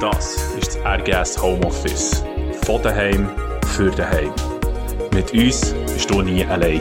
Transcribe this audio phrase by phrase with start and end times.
[0.00, 2.24] Das ist das RGS Homeoffice.
[2.64, 3.28] Von daheim
[3.74, 4.32] für daheim.
[5.12, 6.80] Mit uns bist du nie allein.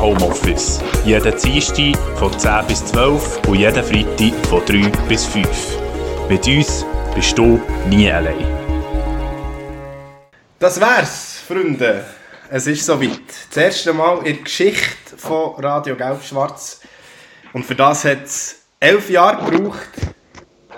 [0.00, 0.80] Homeoffice.
[1.04, 5.48] Jeden Dienstag von 10 bis 12 und jeden Freitag von 3 bis 5.
[6.28, 8.46] Mit uns bist du nie allein.
[10.58, 12.04] Das wär's, Freunde.
[12.50, 13.20] Es ist soweit.
[13.48, 16.80] Das erste Mal in der Geschichte von Radio Gelb-Schwarz.
[17.52, 19.88] Und für das hat es elf Jahre gebraucht.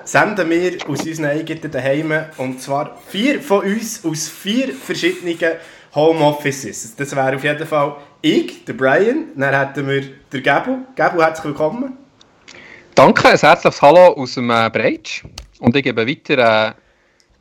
[0.04, 2.24] Senden wir aus unseren eigenen Heimen.
[2.38, 5.38] Und zwar vier von uns aus vier verschiedenen
[5.94, 6.94] Homeoffices.
[6.96, 9.26] Das wäre auf jeden Fall ich, der Brian.
[9.36, 10.78] Dann hätten wir den Gabu.
[10.94, 11.96] Gabu, herzlich willkommen.
[12.94, 15.24] Danke, ein herzliches Hallo aus dem äh, Breitsch.
[15.58, 16.74] Und ich gebe weiter, äh, ein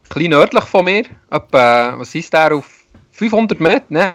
[0.08, 2.67] bisschen nördlich von mir, etwa, was ist der, auf
[3.11, 3.83] 500 Meter?
[3.89, 4.11] Nein,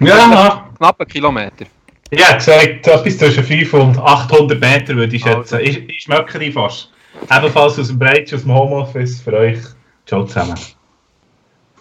[0.00, 1.66] Ja, knapp einen Kilometer.
[2.10, 5.60] hätte gesagt, etwas zwischen 500 und 800 Meter würde ich schätzen.
[5.60, 6.90] Ich, ich schmecke die fast.
[7.30, 9.58] Ebenfalls aus dem Breitsch, aus dem Homeoffice, für euch.
[10.06, 10.54] Ciao zusammen.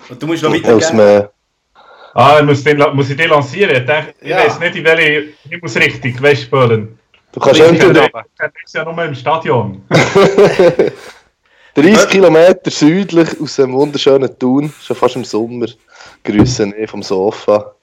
[0.10, 1.30] Und du musst noch dem,
[2.16, 3.76] Ah, ich muss, den, muss ich den lancieren?
[3.76, 4.38] Ich, denke, ich Ja.
[4.38, 7.00] weiß nicht, in welche Himmelsrichtung, weißt du, Böllen.
[7.32, 9.82] du kannst Ich entweder das ja nur im Stadion.
[11.76, 15.66] 30 Kilometer südlich aus dem wunderschönen Thun, schon fast im Sommer,
[16.24, 17.74] grüßen eh vom Sofa.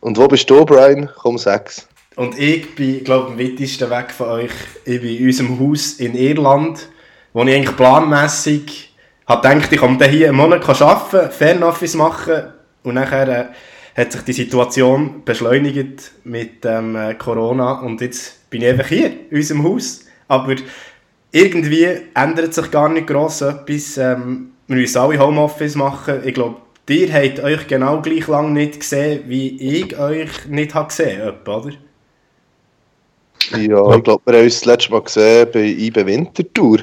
[0.00, 1.10] Und wo bist du, Brian?
[1.16, 1.88] Komm, sag's.
[2.14, 4.50] Und ich bin, glaube ich, am weitesten weg von euch.
[4.84, 6.88] Ich bin in unserem Haus in Irland,
[7.32, 8.94] wo ich eigentlich planmässig
[9.26, 12.52] habe gedacht, ich komme hier einen Monat arbeiten, Fernoffice machen
[12.88, 18.62] und nachher äh, hat sich die Situation beschleunigt mit ähm, äh, Corona und jetzt bin
[18.62, 20.04] ich einfach hier, in unserem Haus.
[20.28, 20.54] Aber
[21.32, 23.98] irgendwie ändert sich gar nicht gross etwas.
[23.98, 26.22] Ähm, wir müssen alle Homeoffice machen.
[26.24, 26.56] Ich glaube,
[26.88, 31.50] ihr habt euch genau gleich lange nicht gesehen, wie ich euch nicht habe gesehen habe,
[31.50, 31.74] oder?
[33.56, 36.78] Ja, ich glaube, wir haben uns das letzte Mal gesehen bei IBE Wintertour.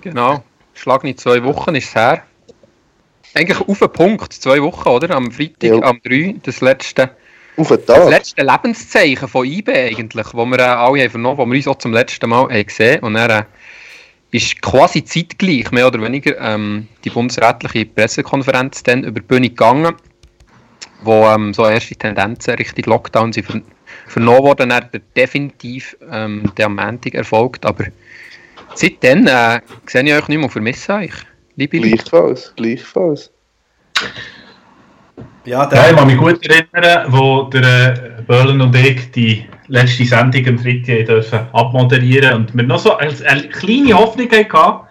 [0.00, 0.42] Genau,
[0.74, 2.22] schlag nicht zwei Wochen ist es her.
[3.34, 5.14] Eigentlich auf den Punkt, zwei Wochen, oder?
[5.14, 5.82] Am Freitag, Ja.
[5.82, 7.10] am 3, das letzte,
[7.56, 11.68] das letzte Lebenszeichen von IB eigentlich, wo wir äh, alle haben vernommen, wo wir uns
[11.68, 13.44] auch zum letzten Mal haben gesehen Und dann äh,
[14.32, 19.94] ist quasi zeitgleich, mehr oder weniger, ähm, die bundesrätliche Pressekonferenz dann über die Bühne gegangen,
[21.02, 23.60] wo ähm, so erste Tendenzen Richtung Lockdown sind ver
[24.06, 27.84] vernommen worden, dann der definitiv ähm, der Montag erfolgt, aber
[28.74, 31.12] seitdem äh, sehe ich euch nicht mehr und vermisse euch.
[31.68, 33.30] Gleichfalls, gleichfalls.
[33.96, 34.08] Ja,
[35.44, 40.04] Ja, ich der, kann mich gut erinnern, wo der äh, Böllen und ich die letzte
[40.04, 44.86] Sendung am Freitag dürfen abmoderieren und wir noch so eine, eine kleine Hoffnung hatten,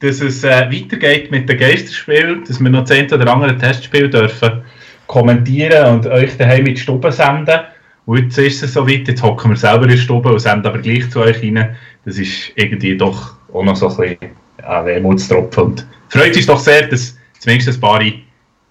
[0.00, 4.10] dass es äh, weitergeht mit dem Geisterspiel, dass wir noch das eine oder andere Testspiel
[4.10, 4.62] dürfen
[5.06, 7.60] kommentieren und euch daheim mit Stube senden.
[8.06, 10.78] Und jetzt ist es soweit, jetzt hocken wir selber in der Stube und senden aber
[10.78, 11.76] gleich zu euch rein.
[12.04, 15.64] Das ist irgendwie doch auch noch so ein bisschen ja, Wermutstropfen.
[15.64, 18.22] Und freut uns doch sehr, dass zumindest ein paar haben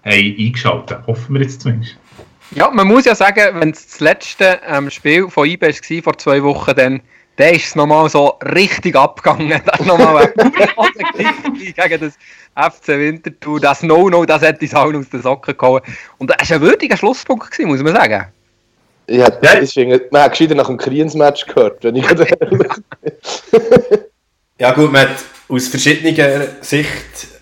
[0.04, 0.98] eingeschaltet.
[1.06, 1.96] Hoffen wir jetzt zumindest.
[2.54, 6.18] Ja, man muss ja sagen, wenn es das letzte ähm, Spiel von IB war vor
[6.18, 7.00] zwei Wochen, dann,
[7.36, 9.62] dann ist es nochmal so richtig abgegangen.
[9.64, 10.52] Das ist nochmal ein
[11.54, 12.18] gegen das
[12.72, 13.58] FC Winterthur.
[13.60, 15.80] Das No-No, das hat uns allen aus den Socken gehauen.
[16.18, 18.26] Und das war ein würdiger Schlusspunkt, gewesen, muss man sagen.
[19.06, 19.60] Ich hätte, Ja.
[19.60, 23.98] ich finde, man hat gescheiter nach dem Kriens-Match gehört, wenn ich gerade ehrlich bin.
[24.58, 26.88] ja gut, man hat aus verschiedener Sicht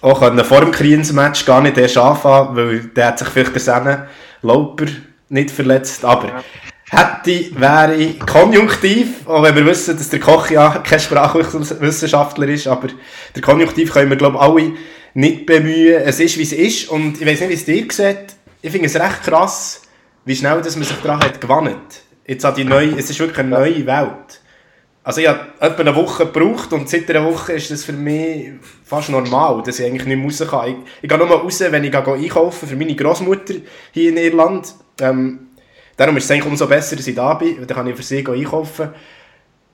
[0.00, 3.60] auch können vor dem Kriens-Match gar nicht erst anfangen, weil der hat sich vielleicht der
[3.60, 4.08] Senne
[4.42, 4.86] Lauper
[5.28, 6.42] nicht verletzt, aber
[6.90, 12.88] hätte, wäre konjunktiv, auch wenn wir wissen, dass der Koch ja kein Sprachwissenschaftler ist, aber
[13.36, 14.72] der Konjunktiv können wir glaube ich alle
[15.14, 16.02] nicht bemühen.
[16.04, 18.34] Es ist wie es ist und ich weiß nicht, wie es dir sieht.
[18.60, 19.82] Ich finde es recht krass,
[20.24, 22.02] wie schnell dass man sich daran hat gewandt.
[22.26, 24.39] Jetzt an die neue, es ist wirklich eine neue Welt.
[25.02, 28.50] Also ich habe etwa eine Woche gebraucht und seit einer Woche ist das für mich
[28.84, 30.68] fast normal, dass ich eigentlich nicht mehr raus kann.
[30.68, 33.54] Ich, ich gehe nur mal raus, wenn ich einkaufen für meine Großmutter
[33.92, 34.74] hier in Irland.
[35.00, 35.48] Ähm,
[35.96, 38.02] darum ist es eigentlich umso besser, dass ich da bin, weil dann kann ich für
[38.02, 38.90] sie einkaufen.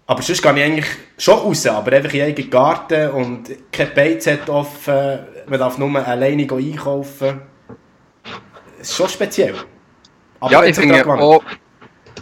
[0.06, 0.87] Aber sonst gehe ich eigentlich
[1.19, 5.19] schon raus, aber einfach in eigenen Garten und kein Beiz offen,
[5.49, 7.40] man darf nur alleine einkaufen.
[8.81, 9.55] Es ist schon speziell.
[10.38, 11.43] Aber ja, ich finde auch,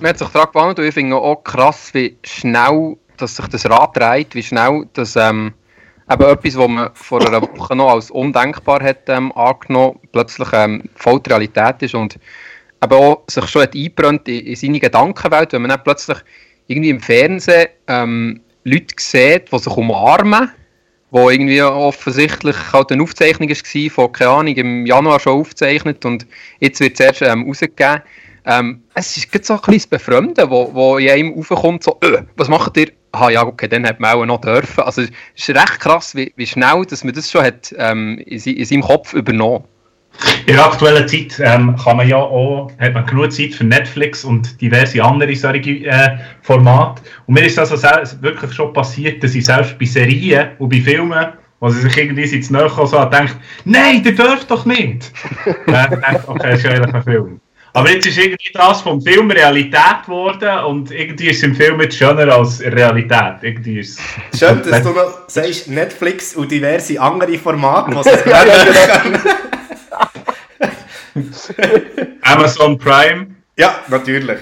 [0.04, 3.64] man hat sich daran gewandt und ich finde auch krass, wie schnell dass sich das
[3.70, 5.54] Rad dreht, wie schnell das, ähm,
[6.10, 10.82] eben etwas, was man vor einer Woche noch als undenkbar hat ähm, angenommen, plötzlich ähm,
[10.94, 12.18] voll die Realität ist und
[12.82, 13.96] eben auch sich schon hat in,
[14.26, 16.18] in seine Gedankenwelt, wenn man dann plötzlich
[16.66, 20.50] irgendwie im Fernsehen ähm, Leute sieht, die sich umarmen,
[21.12, 26.26] wo irgendwie offensichtlich halt eine Aufzeichnung war von, keine Ahnung, im Januar schon aufgezeichnet und
[26.60, 28.02] jetzt wird es erst ähm, rausgegeben.
[28.44, 32.22] Ähm, es ist gerade so ein kleines Befremden, wo, wo in einem aufkommt, so, äh,
[32.36, 32.92] was macht ihr?
[33.12, 34.82] Ah ja, okay, dann hat man auch noch dürfen.
[34.82, 38.40] Also es ist recht krass, wie, wie schnell dass man das schon hat, ähm, in,
[38.40, 39.64] in seinem Kopf übernommen
[40.46, 44.24] in der aktuellen Zeit ähm, kann man ja auch, hat man genug Zeit für Netflix
[44.24, 47.02] und diverse andere solche äh, Formate.
[47.26, 50.80] Und mir ist das also wirklich schon passiert, dass ich selbst bei Serien und bei
[50.80, 55.12] Filmen, wo sie sich irgendwie jetzt näher so denkt, nein, der dürft doch nicht.
[55.66, 57.40] Denke ich, okay, ist eigentlich ein Film.
[57.76, 61.80] Aber jetzt ist irgendwie das vom Film Realität geworden und irgendwie ist es im Film
[61.80, 63.42] jetzt schöner als Realität.
[63.42, 64.00] Irgendwie ist
[64.38, 69.18] Schön, dass du noch sagst, Netflix und diverse andere Formate, was es ja, ja, genau.
[72.22, 73.34] Amazon Prime.
[73.56, 74.38] Ja, natürlich.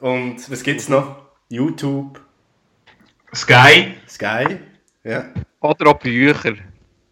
[0.00, 1.14] Und was gibt es noch?
[1.48, 2.20] YouTube.
[3.32, 3.94] Sky.
[4.08, 4.58] Sky,
[5.04, 5.26] ja.
[5.60, 6.54] Oder auch Bücher.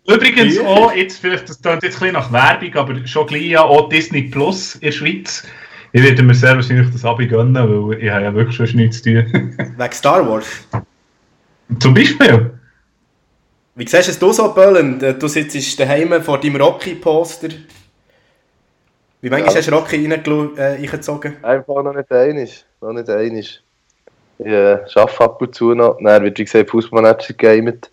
[0.06, 3.62] Übrigens auch, jetzt vielleicht, das klingt jetzt ein bisschen nach Werbung, aber schon gleich ja
[3.62, 5.46] auch Disney Plus in der Schweiz.
[5.93, 9.02] Ich werde mir sehr wahrscheinlich das Abi gönnen, weil ich habe ja wirklich schon nichts
[9.02, 9.54] zu tun.
[9.76, 10.46] Wegen Star Wars?
[11.78, 12.50] Zum Beispiel.
[13.75, 14.99] Wie siehst du es so, Böllen?
[15.19, 17.49] Du sitzt daheim vor deinem Rocky-Poster.
[19.20, 19.58] Wie manchmal ja.
[19.58, 21.37] hast du Rocky äh, reingezogen?
[21.44, 22.64] Einfach noch nicht einig.
[22.81, 23.62] Noch nicht einig.
[24.38, 25.96] Ich äh, arbeite ab und zu noch.
[26.02, 27.90] Dann wird, wie gesagt, Fußballmanager gegamet.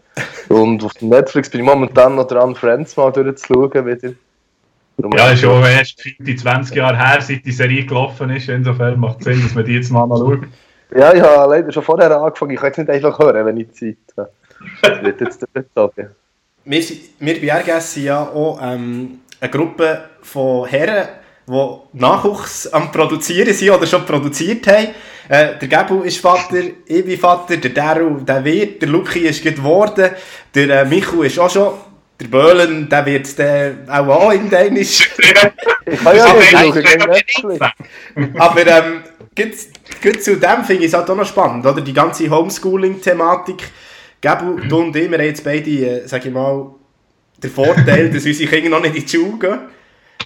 [0.49, 4.13] Und auf Netflix bin ich momentan noch dran, Friends mal durchzuschauen wieder.
[5.15, 8.49] Ja, ist schon erst 20 Jahre her, seit die Serie gelaufen ist.
[8.49, 10.41] Insofern macht es Sinn, dass man die jetzt mal schaut.
[10.95, 12.51] Ja, ich habe leider schon vorher angefangen.
[12.51, 14.31] Ich kann jetzt nicht einfach hören, wenn ich Zeit habe.
[14.81, 16.09] Das wird jetzt durchgezogen.
[16.65, 16.83] Wir,
[17.19, 21.07] wir bei RGS sind ja auch ähm, eine Gruppe von Herren,
[21.49, 24.89] die Nachwuchs am Produzieren sind oder schon produziert haben.
[25.27, 29.43] Äh, der Gebu ist Vater, ich bin Vater, der Daru, der wird, der Luki ist
[29.43, 30.11] geworden,
[30.53, 31.73] der äh, Michu ist auch schon,
[32.19, 35.09] der Böhlen, der wird der auch, auch in Dänisch.
[35.85, 37.59] ich kann ja nicht schauen,
[38.37, 39.03] Aber ähm,
[39.35, 41.81] gut, zu dem finde ich es halt auch noch spannend, oder?
[41.81, 43.63] Die ganze Homeschooling-Thematik.
[44.21, 46.71] Gebu, du und ich, wir haben jetzt beide, äh, sag ich mal,
[47.41, 49.59] den Vorteil, dass unsere Kinder noch nicht in die Schule gehen.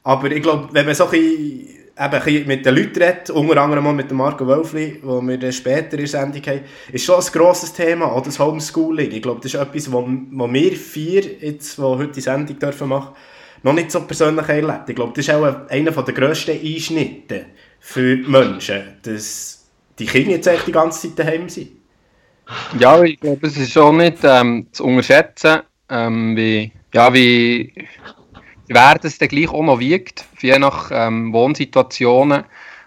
[0.04, 3.96] Aber ich glaube, wenn man so ein bisschen, eben mit den Leuten redet, unter anderem
[3.96, 6.62] mit Marco Wölfli, wo wir dann später in der Sendung haben,
[6.92, 9.12] ist schon ein grosses Thema, auch das Homeschooling.
[9.12, 13.16] Ich glaube, das ist etwas, wo wir vier, jetzt, die heute die Sendung dürfen machen,
[13.62, 14.90] noch nicht so persönlich erlebt.
[14.90, 17.46] Ich glaube, das ist auch einer der grössten Einschnitte
[17.80, 19.66] für die Menschen, dass
[20.00, 21.70] die Kinder jetzt echt die ganze Zeit daheim sind.
[22.78, 27.74] Ja, ich glaube, es ist schon nicht ähm, zu unterschätzen, ähm, wie, ja, wie
[28.74, 32.44] wer das dann gleich auch noch wiegt, je nach ähm, Wohnsituationen,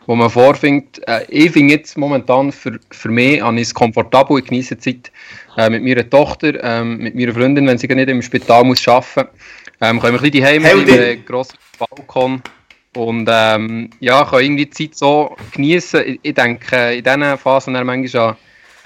[0.07, 1.01] wo man vorfindet.
[1.07, 5.11] Äh, ich finde jetzt momentan für, für mich an es komfortabel, ich genieße Zeit
[5.57, 9.07] äh, mit meiner Tochter, äh, mit meiner Freundin, wenn sie nicht im Spital muss arbeiten
[9.17, 9.27] muss.
[9.81, 12.43] Ähm, können wir ein bisschen daheim bleiben, einen grossen Balkon
[12.97, 16.03] und ähm, ja, kann irgendwie die Zeit so genießen.
[16.07, 18.37] Ich, ich denke, in diesen Phasen manchmal an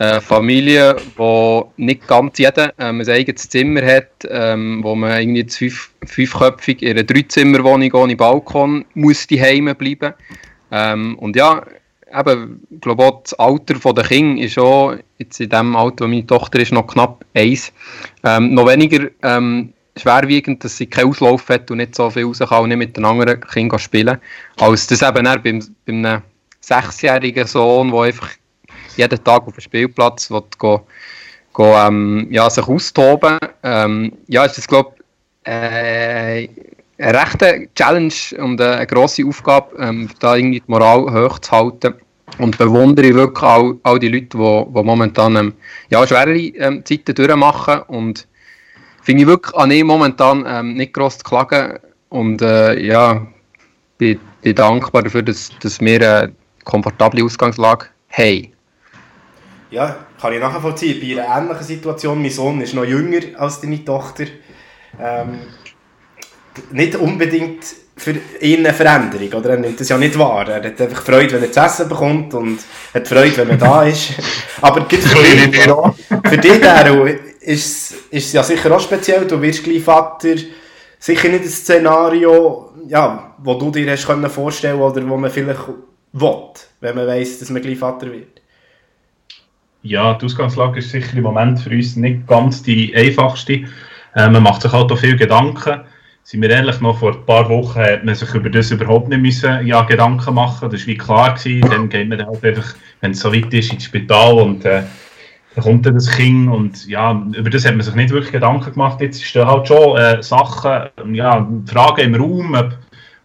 [0.01, 5.47] äh, Familie, wo nicht ganz jeder ähm, ein eigenes Zimmer hat, ähm, wo man irgendwie
[5.47, 10.15] fünf, fünfköpfig in einer Dreizimmerwohnung ohne Balkon muss die Heime bleiben.
[10.73, 11.63] Ähm, und ja,
[12.19, 16.09] eben, ich glaube auch das Alter der Kinder ist auch, jetzt in dem Alter, wo
[16.09, 17.71] meine Tochter ist, noch knapp eins,
[18.25, 22.39] ähm, noch weniger ähm, schwerwiegend, dass sie keinen Auslauf hat und nicht so viel raus
[22.39, 24.19] kann und nicht mit den anderen Kindern spielen,
[24.59, 25.43] als das eben beim,
[25.85, 26.23] bei einem
[26.61, 28.31] sechsjährigen Sohn, der einfach
[29.01, 30.87] jeden Tag auf dem Spielplatz will, go,
[31.53, 33.39] go, ähm, ja, sich austoben.
[33.63, 36.49] Ähm, ja, ist das, glaube ich, äh,
[36.99, 41.95] eine rechte Challenge und eine, grosse Aufgabe, ähm, da irgendwie die Moral hochzuhalten.
[42.39, 45.55] Und bewundere ich wirklich all, all die Leute, die, momentan ähm,
[45.89, 47.83] ja, schwere ähm, Zeiten durchmachen.
[47.89, 48.29] Und
[49.03, 51.79] finde ich wirklich an ihm momentan ähm, nicht gross zu klagen.
[52.09, 53.27] Und äh, ja,
[53.99, 56.33] bin, bin dankbar dafür, dass, dass wir eine
[56.65, 58.53] komfortable Ausgangslage haben
[59.71, 61.01] ja, kann ich nachvollziehen.
[61.01, 64.25] Bei einer ähnlichen Situation, mein Sohn ist noch jünger als deine Tochter.
[65.01, 65.41] Ähm,
[66.73, 67.65] nicht unbedingt
[67.97, 69.51] für ihn eine Veränderung, oder?
[69.51, 70.49] Er nimmt das ja nicht wahr.
[70.49, 72.59] Er hat einfach Freude, wenn er zu essen bekommt und
[72.95, 74.15] hat Freude, wenn man da ist.
[74.61, 75.61] Aber gibt für dich,
[76.25, 77.09] für dich Daru,
[77.41, 79.27] ist, es ja sicher auch speziell.
[79.27, 80.35] Du wirst gleich Vater.
[80.99, 85.61] Sicher nicht ein Szenario, ja, wo du dir hast vorstellen oder wo man vielleicht
[86.13, 86.43] will,
[86.81, 88.40] wenn man weiss, dass man gleich Vater wird.
[89.83, 93.65] Ja, die Ausgangslage ist sicher im Moment für uns nicht ganz die einfachste.
[94.15, 95.81] Äh, man macht sich halt auch viel Gedanken.
[96.23, 99.23] Sind wir ehrlich, noch vor ein paar Wochen hat man sich über das überhaupt nicht
[99.23, 101.35] müssen, ja, Gedanken machen Das war klar.
[101.35, 101.71] Gewesen.
[101.71, 104.83] Dann geht man halt einfach, wenn es so weit ist, ins Spital und äh,
[105.55, 108.73] dann kommt dann das Kind und ja, über das hat man sich nicht wirklich Gedanken
[108.73, 109.01] gemacht.
[109.01, 112.77] Jetzt stehen halt schon äh, Sachen, ja, Fragen im Raum, ob,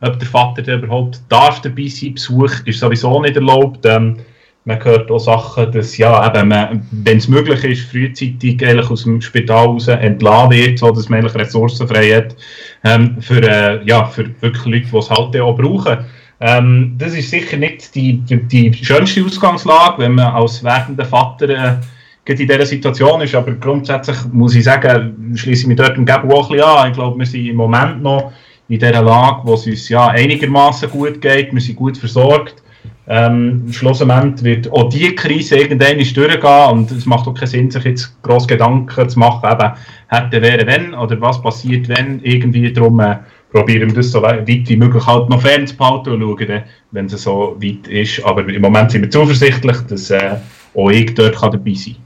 [0.02, 3.86] ob der Vater überhaupt darf dabei sein, Besuch ist sowieso nicht erlaubt.
[3.86, 4.18] Ähm,
[4.66, 9.68] man hört auch Sachen, dass, ja, wenn es möglich ist, frühzeitig eigentlich aus dem Spital
[9.68, 12.36] raus entlassen wird, so dass man eigentlich Ressourcen frei hat
[12.84, 15.98] ähm, für, äh, ja, für wirklich Leute, die es halt auch brauchen.
[16.42, 18.42] Ähm, das ist sicher nicht die, die,
[18.72, 24.18] die, schönste Ausgangslage, wenn man als werdender Vater äh, in dieser Situation ist, aber grundsätzlich
[24.32, 26.88] muss ich sagen, schließe ich mich dort im Gabo auch ein bisschen an.
[26.90, 28.34] Ich glaube, wir sind im Moment noch
[28.68, 32.64] in dieser Lage, wo es uns ja einigermaßen gut geht, wir sind gut versorgt.
[33.08, 37.84] Ähm, schlussendlich wird auch diese Krise irgendwann durchgehen und es macht auch keinen Sinn, sich
[37.84, 39.74] jetzt gross Gedanken zu machen, eben,
[40.08, 43.18] hätte, wäre, wenn oder was passiert, wenn, irgendwie darum äh,
[43.52, 47.56] probieren wir das so weit wie möglich halt noch fernzuhalten und schauen, wenn es so
[47.62, 48.26] weit ist.
[48.26, 50.38] Aber im Moment sind wir zuversichtlich, dass äh,
[50.74, 52.06] auch ich dort kann dabei sein kann.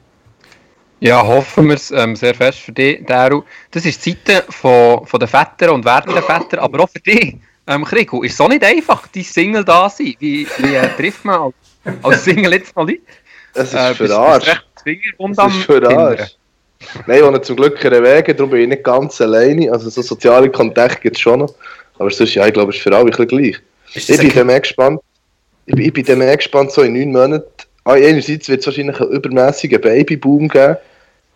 [1.01, 3.43] Ja, hoffen wir es ähm, sehr fest für dich, Daru.
[3.71, 7.37] Das ist die Seite von, von den Vätern und werdenden Vätern, aber auch für dich,
[7.69, 8.23] ähm, Krigo.
[8.23, 10.15] Ist es auch nicht einfach, die Single da sein?
[10.19, 11.55] Wie, wie äh, trifft man als,
[12.03, 13.01] als Single jetzt noch Leute?
[13.53, 14.47] Es ist äh, für Arsch.
[14.47, 14.97] Es
[15.37, 16.35] ist für Arsch.
[17.07, 19.71] Nein, ich wohne zum Glück in Wege, darum bin ich nicht ganz alleine.
[19.71, 21.53] Also so soziale Kontakte gibt es schon noch.
[21.97, 23.57] Aber sonst, ja, ich glaube, es ist für alle ein bisschen gleich.
[23.93, 25.01] Ich bin dann mehr gespannt.
[25.65, 27.43] Ich, ich bin dann mehr gespannt, so in neun Monaten.
[27.83, 30.77] Ah, einerseits wird es wahrscheinlich einen übermäßigen Babyboom geben.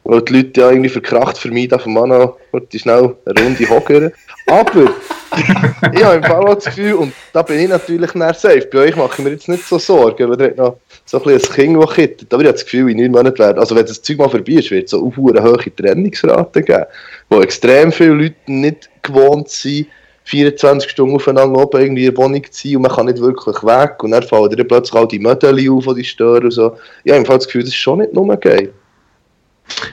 [0.06, 2.30] Weil die Leute ja irgendwie verkracht vermeiden von Mann an,
[2.72, 4.12] die schnell eine Runde hocken.
[4.48, 4.84] Aber
[5.94, 8.68] ich habe im Fall auch das Gefühl, und da bin ich natürlich näher safe.
[8.72, 11.50] Bei euch mache ich mir jetzt nicht so Sorgen, weil ihr noch so ein bisschen
[11.50, 12.34] ein Kind, das kittet.
[12.34, 14.54] Aber ich habe das Gefühl, in neun Monaten werden, also wenn das Zeug mal vorbei
[14.54, 16.86] ist, wird es so eine hohe Trennungsrate geben,
[17.30, 19.88] wo extrem viele Leute nicht gewohnt sind,
[20.26, 23.64] 24 Stunden aufeinander oben irgendwie in der Wohnung zu sein und man kann nicht wirklich
[23.64, 26.78] weg und dann fallen dir plötzlich all die Mödel auf, die stören und so.
[27.04, 28.72] Ich habe im Fall das Gefühl, das ist schon nicht nur geil.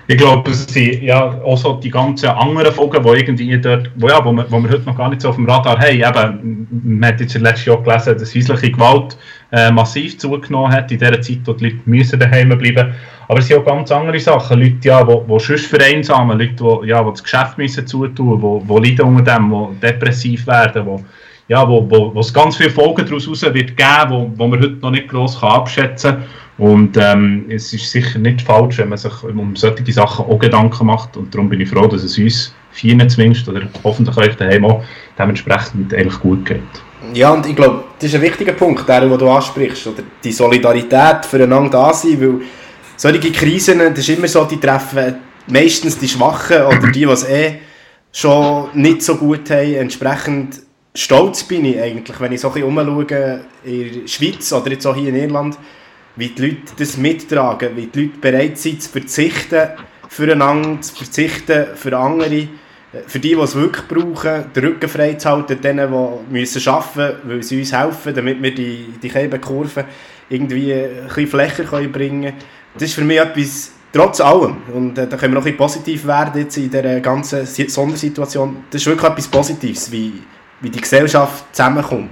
[0.07, 4.09] Ich glaube, es sind ja auch so die ganzen anderen Folgen, die irgendwie dort, wo,
[4.09, 5.97] ja, wo, wir, wo wir heute noch gar nicht so auf dem Radar haben.
[5.97, 9.17] Eben, man hat jetzt letztes Jahr gelesen, dass häusliche Gewalt
[9.53, 12.95] äh, massiv zugenommen hat in der Zeit, wo die Leute müssen daheim bleiben
[13.29, 14.59] Aber es sind auch ganz andere Sachen.
[14.59, 19.03] Leute, ja, die, die sonst vereinsamen, Leute, die, ja, das Geschäft müssen zutun, die, die
[19.03, 21.05] unter dem, die depressiv werden, die
[21.51, 24.77] ja, wo, wo, wo es ganz viele Folgen daraus wird geben, wo, wo man heute
[24.81, 26.25] noch nicht gross abschätzen kann.
[26.61, 30.89] Und ähm, es ist sicher nicht falsch, wenn man sich um solche Sachen auch Gedanken
[30.89, 31.17] macht.
[31.17, 34.85] Und darum bin ich froh, dass es uns Vieren zumindest oder hoffentlich euch daheim auch
[35.19, 36.61] dementsprechend eigentlich gut geht.
[37.15, 39.87] Ja, und ich glaube, das ist ein wichtiger Punkt, der, den du ansprichst.
[39.87, 42.43] Oder die Solidarität füreinander da sein, weil
[42.95, 45.15] solche Krisen, das ist immer so, die treffen
[45.47, 47.55] meistens die Schwachen oder die, es eh
[48.13, 49.77] schon nicht so gut haben.
[49.77, 50.61] Entsprechend
[50.95, 54.87] stolz bin ich eigentlich, wenn ich so ein bisschen umschaue in der Schweiz oder jetzt
[54.87, 55.57] auch hier in Irland,
[56.17, 59.69] wie die Leute das mittragen, wie die Leute bereit sind zu verzichten
[60.09, 62.49] füreinander, zu verzichten für andere,
[63.07, 66.99] für die, die es wirklich brauchen, den Rücken frei zu halten, denen, die müssen arbeiten
[66.99, 69.85] müssen, weil sie uns helfen, damit wir die, die Kurve
[70.29, 72.37] irgendwie ein bisschen flächer können bringen können.
[72.75, 75.59] Das ist für mich etwas, trotz allem, und äh, da können wir noch ein bisschen
[75.59, 80.13] positiv werden jetzt in dieser ganzen Sondersituation, das ist wirklich etwas Positives, wie,
[80.61, 82.11] wie die Gesellschaft zusammenkommt.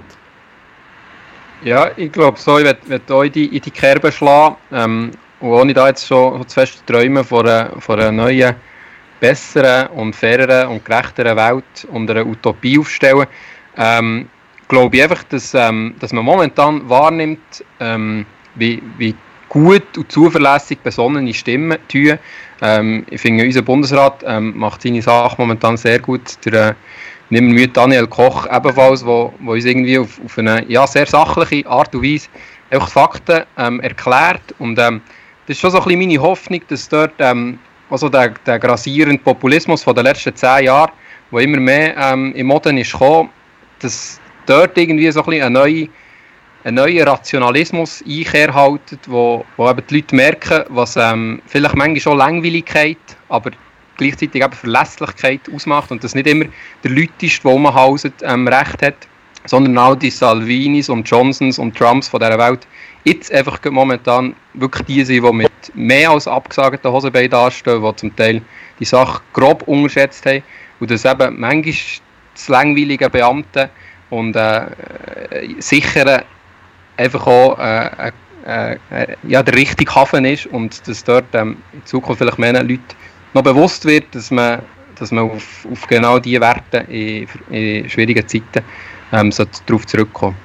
[1.65, 4.57] Ja, ich glaube so, ich werde euch in die Kerbe schlagen.
[4.73, 5.11] Ähm,
[5.41, 8.55] und ohne da jetzt schon zu fest träumen von einer, von einer neuen,
[9.21, 13.27] besseren und faireren und gerechteren Welt und einer Utopie aufstellen,
[13.77, 14.29] ähm,
[14.69, 19.15] glaube ich einfach, dass, ähm, dass man momentan wahrnimmt, ähm, wie, wie
[19.49, 22.19] gut und zuverlässig besonnene Stimmen tun.
[22.61, 26.45] Ähm, ich finde, unser Bundesrat ähm, macht seine Sache momentan sehr gut.
[26.45, 26.77] Der,
[27.31, 31.69] nehmen wir Daniel Koch ebenfalls, wo, wo uns irgendwie auf, auf eine ja, sehr sachliche
[31.69, 32.29] Art und Weise
[32.71, 34.55] einfach Fakten ähm, erklärt.
[34.59, 35.01] Und ähm,
[35.47, 37.59] das ist schon so ein bisschen meine Hoffnung, dass dort ähm,
[37.91, 40.93] also der, der grassierende Populismus von den letzten zehn Jahren,
[41.31, 43.31] wo immer mehr ähm, im Moden ist gekommen,
[43.81, 45.89] dass dort irgendwie so ein bisschen
[46.65, 52.01] ein neuer, Rationalismus Einkehr haltet, wo, wo eben die Leute merken, was ähm, vielleicht manchmal
[52.01, 53.53] schon Langweiligkeit, aber
[53.99, 56.47] gleichzeitig eben Verlässlichkeit ausmacht und dass nicht immer
[56.83, 58.97] der Leuteste, der rumhauset, ähm, Recht hat,
[59.45, 62.67] sondern auch die Salvinis und Johnsons und Trumps von dieser Welt.
[63.05, 68.17] Jetzt einfach momentan wirklich die sind, die mit mehr als abgesagten Hosenbeinen dastehen, die zum
[68.17, 68.43] Teil
[68.81, 70.43] die Sache grob unterschätzt haben
[70.81, 71.75] und dass eben manchmal
[72.35, 73.71] das langweilige Beamte
[74.11, 74.67] und äh,
[75.59, 76.25] sichere
[76.97, 78.13] einfach auch äh,
[78.47, 82.63] äh, äh, ja, der richtige Hafen ist und dass dort ähm, in Zukunft vielleicht mehr
[82.63, 82.81] Leute
[83.39, 84.63] noch bewusst wird, dass man,
[84.99, 88.65] dass man auf, auf genau diese Werte in, in schwierigen Zeiten
[89.13, 90.37] ähm, so darauf zurückkommen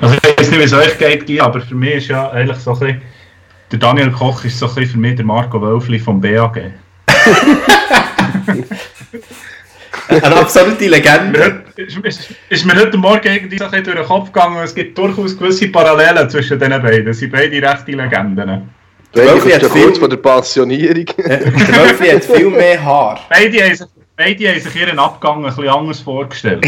[0.00, 2.72] Also ich weiß nicht, wie es euch geht, aber für mich ist ja eigentlich so
[2.72, 3.02] ein bisschen,
[3.72, 6.72] der Daniel Koch ist so ein bisschen für mich der Marco Wölfli vom BAG.
[10.08, 11.64] Eine absolute Legende.
[11.78, 14.98] Ist, ist, ist, mir heute Morgen irgendwie so ein durch den Kopf gegangen, es gibt
[14.98, 17.12] durchaus gewisse Parallelen zwischen den beiden.
[17.14, 18.68] Sie sind beide rechte Legenden.
[19.14, 21.04] Der Wölfli hat viel von der Passionierung.
[21.16, 23.20] der Wölfli hat viel mehr Haar.
[23.28, 26.66] Beide haben sich, beide haben sich ihren Abgang ein bisschen anders vorgestellt.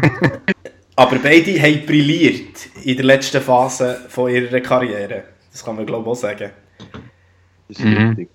[0.96, 5.24] Aber beide haben brilliert in der letzten Phase von ihrer Karriere.
[5.50, 6.52] Das kann man glaube ich auch sagen.
[7.68, 8.08] Das ist mhm.
[8.10, 8.28] richtig.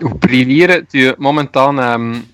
[0.00, 2.24] Und brillieren tun momentan ähm,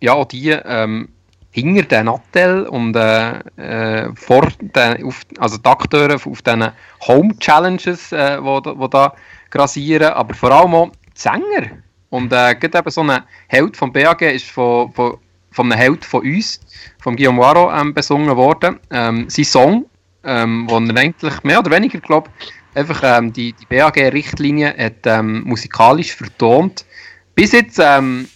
[0.00, 1.10] ja, die ähm,
[1.50, 6.70] hinter den Nattel und äh, äh, vor den, auf, also die Akteure auf diesen
[7.06, 9.14] Home Challenges, äh, wo, wo da
[9.50, 11.70] grasieren, aber vor allem auch die Sänger.
[12.10, 15.18] Und äh, eben so ein Held vom BAG ist von, von,
[15.50, 16.60] von einem Held von uns,
[17.00, 18.78] von Guillaume Waro, ähm, besungen worden.
[18.90, 19.86] Ähm, sein Song,
[20.24, 22.30] ähm, wo er eigentlich mehr oder weniger, glaube
[22.74, 26.84] einfach ähm, die, die BAG-Richtlinie hat ähm, musikalisch vertont.
[27.34, 28.28] Bis jetzt ähm,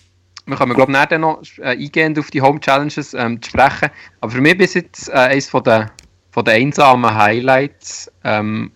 [0.46, 3.88] wir können, glaube ich, nachher noch äh, eingehend auf die Home Challenges ähm, sprechen.
[4.20, 5.90] Aber für mich bis jetzt äh, eines von der,
[6.32, 8.10] von der einsamen Highlights.
[8.24, 8.72] Ähm,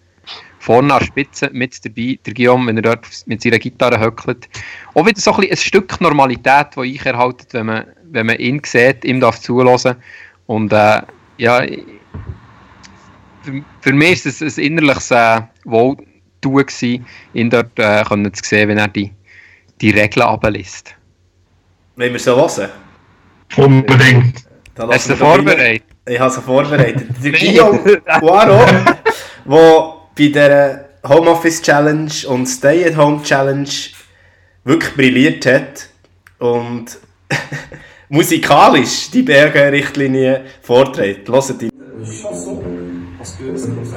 [0.61, 4.49] vorne an der Spitze mit dabei, der Guillaume, wenn er dort mit seiner Gitarre höckelt.
[4.95, 8.61] Auch wieder so ein, ein Stück Normalität, das ich erhalte, wenn man, wenn man ihn
[8.65, 9.97] sieht, ihm darf zulassen.
[10.47, 11.03] Und äh,
[11.39, 11.63] ja,
[13.43, 16.07] für, für, mich ist es ein innerliches äh, Wohltun
[17.35, 19.11] ihn dort äh, können zu sehen, wenn er die,
[19.81, 20.98] die Regeln abliest.
[21.99, 22.71] Wenn wir so hören?
[23.57, 24.45] Unbedingt.
[24.79, 25.83] Hast du vorbereitet?
[26.09, 27.09] Ich habe sie vorbereitet.
[27.25, 27.79] Der Guillaume
[28.21, 28.69] Poirot,
[29.45, 33.69] der bei der Homeoffice Challenge und Stay at Home Challenge
[34.63, 35.89] wirklich brilliert hat
[36.39, 36.99] und
[38.09, 41.29] musikalisch die Berge-Richtlinie vorträgt.
[41.29, 41.71] Hört ihn.
[42.05, 42.63] Chanson,
[43.19, 43.97] parce que c'est comme ça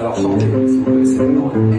[0.00, 1.77] Alors chantez, si vous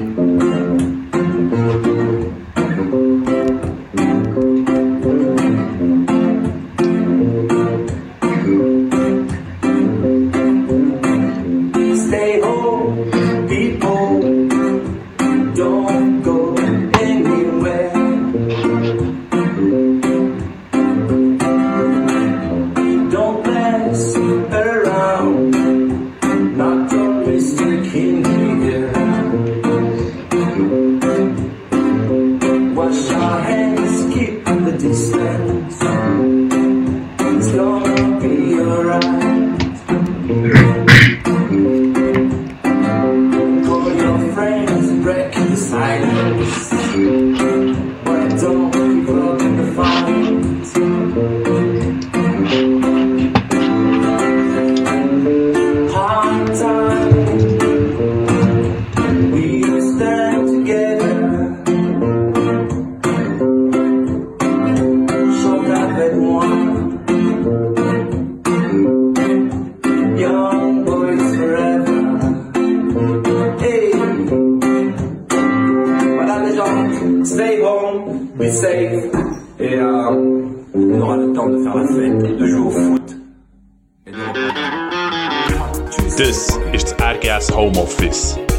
[77.39, 79.09] laissez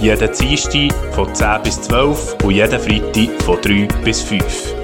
[0.01, 4.75] jeden Dienstag von 10 bis 12 und jeden Freitag von 3 bis 5.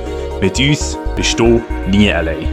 [0.42, 2.48] Mit uns bist du nie allein.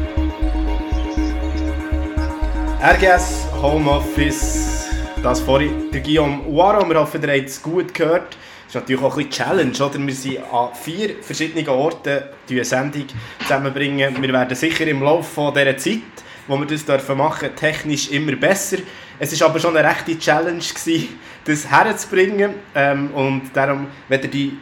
[2.82, 4.88] RGS Homeoffice,
[5.22, 8.38] das vorhin der Guillaume Waro, wir hoffen, ihr habt es gut gehört.
[8.74, 10.08] Ist natürlich auch ein bisschen Challenge, oder?
[10.08, 13.06] Wir sind an vier verschiedenen Orten die eine Sendung
[13.44, 14.20] zusammenbringen.
[14.20, 16.02] Wir werden sicher im Laufe dieser Zeit,
[16.48, 18.78] wo wir das dürfen machen, technisch immer besser.
[19.20, 22.56] Es war aber schon eine rechte Challenge, gewesen, das herzubringen.
[22.74, 24.58] Ähm, und darum, wenn ihr die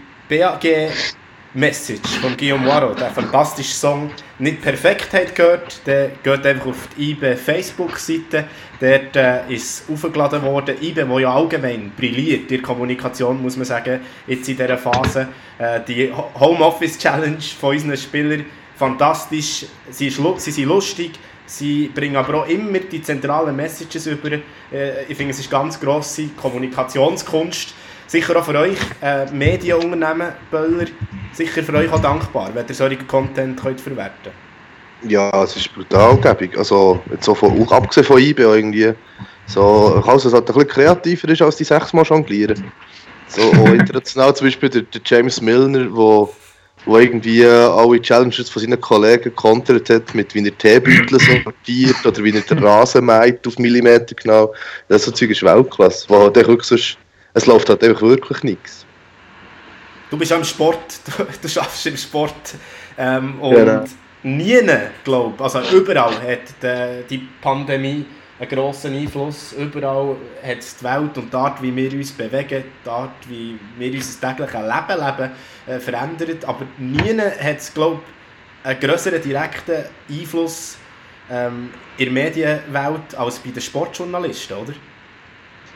[1.53, 6.87] BAG-Message von Guillaume Waro, der fantastische Song, nicht perfekt habt gehört, dann geht einfach auf
[6.97, 8.45] die IBE Facebook-Seite.
[8.79, 10.75] Dort äh, ist es aufgeladen worden.
[10.81, 15.27] IBE, wo ja allgemein brilliert in der Kommunikation, muss man sagen, jetzt in dieser Phase.
[15.57, 19.65] Äh, die Homeoffice-Challenge von unseren Spielern, fantastisch.
[19.89, 21.11] Sie, ist, sie sind lustig
[21.51, 24.31] Sie bringen aber auch immer die zentralen Messages über.
[24.31, 27.73] Äh, ich finde, es ist ganz grosse Kommunikationskunst.
[28.11, 30.87] Sicher auch für euch äh, Medienunternehmen, Böller,
[31.31, 34.33] sicher für euch auch dankbar, wenn ihr solchen Content könnt verwerten
[35.01, 35.09] könnt.
[35.09, 36.57] Ja, es ist brutal, gäbig.
[36.57, 38.91] Also, jetzt so von, auch abgesehen von IB irgendwie.
[39.45, 42.61] So, also, es halt ein bisschen kreativer ist als die sechsmal jonglieren.
[43.29, 46.35] so auch international zum Beispiel der, der James Milner, wo,
[46.83, 52.21] wo irgendwie alle Challenges von seinen Kollegen kontert hat, mit wie er Teebeutel sortiert oder
[52.25, 54.53] wie er den Rasen meint auf Millimeter genau.
[54.89, 56.97] Das so Zeug ist Weltklasse, wo halt wirklich sonst,
[57.33, 58.85] es läuft halt einfach wirklich nichts.
[60.09, 62.55] Du bist am Sport, du, du schaffst im Sport
[62.97, 63.83] ähm, und genau.
[64.23, 64.59] nie,
[65.03, 68.05] glaube ich, also überall hat die, die Pandemie
[68.41, 69.53] einen grossen Einfluss.
[69.53, 73.57] Überall hat es die Welt und die Art, wie wir uns bewegen, die Art, wie
[73.77, 75.31] wir unser tägliches Leben leben,
[75.67, 76.45] äh, verändert.
[76.45, 77.99] Aber nie hat es, glaube
[78.63, 80.77] ich, einen größeren direkten Einfluss
[81.29, 84.73] ähm, in der Medienwelt als bei den Sportjournalisten, oder?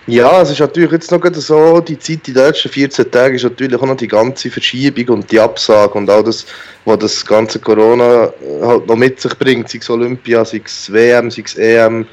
[0.07, 3.81] Ja, es ist natürlich jetzt noch so, die Zeit, die letzten 14 Tage, ist natürlich
[3.81, 6.45] auch noch die ganze Verschiebung und die Absage und all das,
[6.85, 11.31] was das ganze Corona halt noch mit sich bringt, sei es Olympia, sei es WM,
[11.31, 12.05] sei es EM,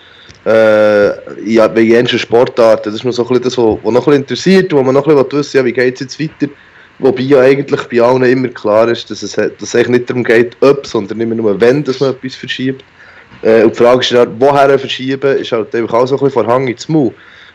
[0.47, 2.85] äh, ja, bei jensten Sportarten.
[2.85, 5.15] Das ist noch so ein bisschen das, was, noch ein interessiert, wo man noch ein
[5.15, 6.51] bisschen wissen ja, wie geht es jetzt weiter.
[6.99, 10.25] Wobei ja eigentlich bei allen immer klar ist, dass es, dass es eigentlich nicht darum
[10.25, 12.83] geht, ob, sondern immer nur wenn, dass man etwas verschiebt.
[13.43, 16.47] Äh, und die Frage ist dann, woher verschieben, ist halt einfach auch so ein bisschen
[16.47, 17.13] Hang ins Maul.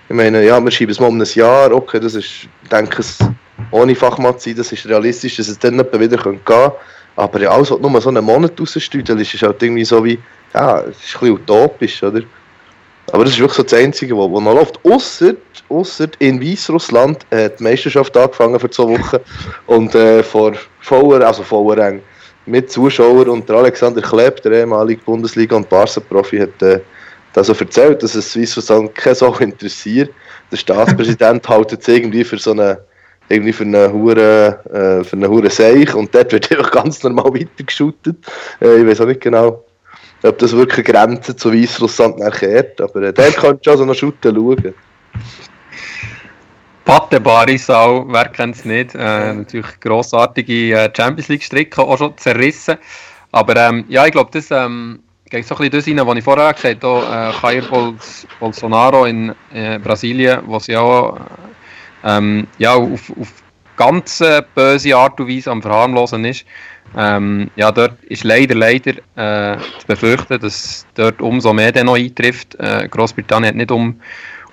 [0.09, 3.17] Ich meine, ja, wir schieben es mal um ein Jahr, okay, das ist, denke ich,
[3.71, 6.71] ohne Fachmann das ist realistisch, dass es dann wieder gehen kann.
[7.17, 10.17] Aber ja, alles, was nur so einen Monat rausstüdeln ist, ist halt irgendwie so wie,
[10.53, 12.21] ja, es ist ein bisschen utopisch, oder?
[13.11, 14.79] Aber das ist wirklich so das Einzige, was noch läuft.
[14.83, 15.33] Ausser,
[15.69, 19.17] ausser in Weißrussland hat die Meisterschaft angefangen für zwei Wochen
[19.65, 21.95] und äh, vor voller, also voller
[22.45, 26.79] mit Zuschauern und der Alexander Kleb, der ehemalige Bundesliga- und Barca-Profi, hat äh,
[27.35, 30.11] also erzählt, dass es Weißrussland keine Sache interessiert.
[30.51, 32.79] Der Staatspräsident hält jetzt irgendwie für so eine
[33.29, 37.33] irgendwie für eine hure äh, für eine hure Seich und dort wird einfach ganz normal
[37.33, 38.15] weitergeschootet.
[38.61, 39.65] Äh, ich weiß auch nicht genau,
[40.23, 42.79] ob das wirklich Grenzen zu Weißrussland erkehrt.
[42.81, 44.73] Aber äh, der kannst du also noch shooten schauen.
[46.85, 48.95] Pate Barisau, wer kennt es nicht?
[48.95, 52.77] Äh, natürlich grossartige äh, Champions League-Strecke, auch schon zerrissen.
[53.33, 56.23] Aber ähm, ja, ich glaube, das ähm, geht so ein bisschen das rein, was ich
[56.23, 57.33] vorher gesagt habe.
[57.43, 61.19] Äh, Jair Bols Bolsonaro in äh, Brasilien, wo sie auch
[62.03, 63.33] ähm, ja, auf, auf
[63.75, 66.45] ganz äh, böse Art und Weise am Verharmlosen ist.
[66.95, 71.95] Ähm, ja, dort ist leider, leider äh, zu befürchten, dass dort umso mehr dann noch
[71.95, 72.55] eintrifft.
[72.59, 73.99] Äh, Großbritannien hat nicht um,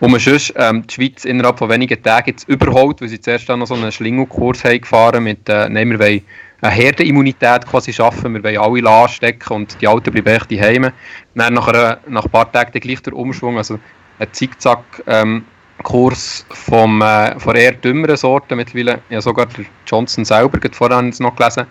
[0.00, 3.60] um Schuss, ähm, die Schweiz innerhalb von wenigen Tagen jetzt überholt, weil sie zuerst dann
[3.60, 6.22] noch so einen Schlingelkurs haben gefahren mit, äh, nein, wir wollen
[6.64, 10.90] eine Herdenimmunität quasi schaffen, wir wollen alle anstecken und die Alten bleiben echt daheim.
[11.34, 13.78] Dann nach, einer, nach ein paar Tagen gleich der Umschwung, also
[14.18, 15.44] ein Zickzack, ähm,
[15.84, 19.02] vom, äh, von eher dümmeren Sorten mittlerweile.
[19.10, 21.66] Ja, sogar der Johnson selber, vorhin noch gelesen,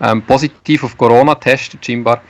[0.00, 2.22] ähm, positiv auf Corona testet, scheinbar.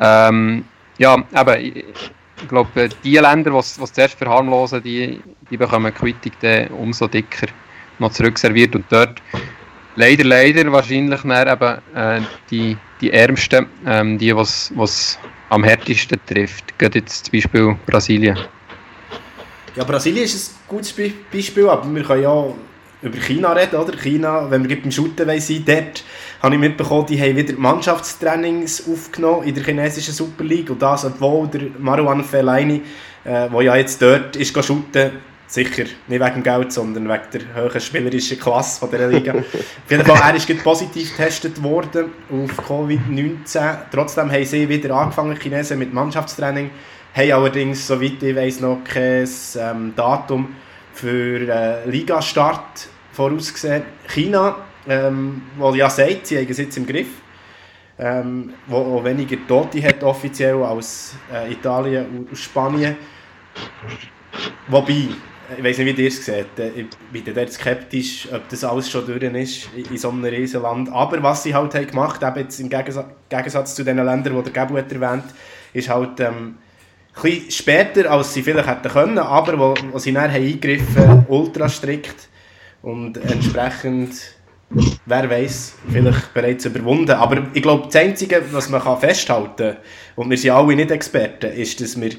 [0.00, 0.64] Ähm,
[0.98, 6.32] ja, aber ich, ich glaube, die Länder, die es zuerst verharmlosen, die, die bekommen Quittung
[6.40, 7.46] dann umso dicker
[8.00, 9.22] noch zurückserviert und dort
[9.96, 16.18] leider, leider wahrscheinlich dann eben äh, die, die Ärmsten, ähm, die, was was am härtesten
[16.26, 16.78] trifft.
[16.78, 18.38] Geht jetzt zum Beispiel Brasilien.
[19.76, 20.94] Ja, Brasilien ist ein gutes
[21.32, 22.44] Beispiel, aber wir können ja
[23.02, 23.96] über China reden, oder?
[23.96, 26.04] China, wenn wir beim Shooten sein dort
[26.42, 31.04] habe ich mitbekommen, die haben wieder Mannschaftstrainings aufgenommen in der chinesischen Super League und das,
[31.04, 32.82] obwohl der Marouane Fellaini,
[33.24, 35.12] äh, der ja jetzt dort ist shooten,
[35.52, 39.32] sicher nicht wegen dem Geld, sondern wegen der hohen spielerischen Klasse von dieser Liga.
[39.34, 43.76] Auf jeden Fall, er ist positiv getestet worden auf Covid-19.
[43.90, 46.70] Trotzdem haben sie wieder angefangen, Chinesen mit Mannschaftstraining,
[47.14, 50.54] haben allerdings, soweit ich weiß, noch kein ähm, Datum
[50.94, 53.82] für äh, Ligastart vorausgesehen.
[54.08, 54.56] China
[54.88, 57.08] ähm, wo ja sagt, sie haben es jetzt im Griff,
[57.98, 62.96] ähm, wo auch weniger Tote hat offiziell als äh, Italien und Spanien.
[64.68, 65.08] Wobei,
[65.56, 68.90] ich weiß nicht, wie ihr es seht, äh, ich bin dort skeptisch, ob das alles
[68.90, 70.90] schon durch ist in, so einem Riesenland.
[70.90, 74.76] Aber was sie halt haben gemacht haben, im Gegensatz, zu den Ländern, die der Gabu
[74.76, 75.24] hat erwähnt
[75.72, 76.56] ist halt ähm,
[77.22, 81.68] ein später, als sie vielleicht hätten können, aber wo, wo sie dann haben eingegriffen ultra
[81.68, 82.28] strikt
[82.82, 84.36] und entsprechend
[85.04, 87.12] wer weiß, vielleicht bereits überwunden.
[87.12, 89.76] Aber ich glaube, das Einzige, was man festhalten kann,
[90.16, 92.12] und wir sind alle nicht Experten, ist, dass wir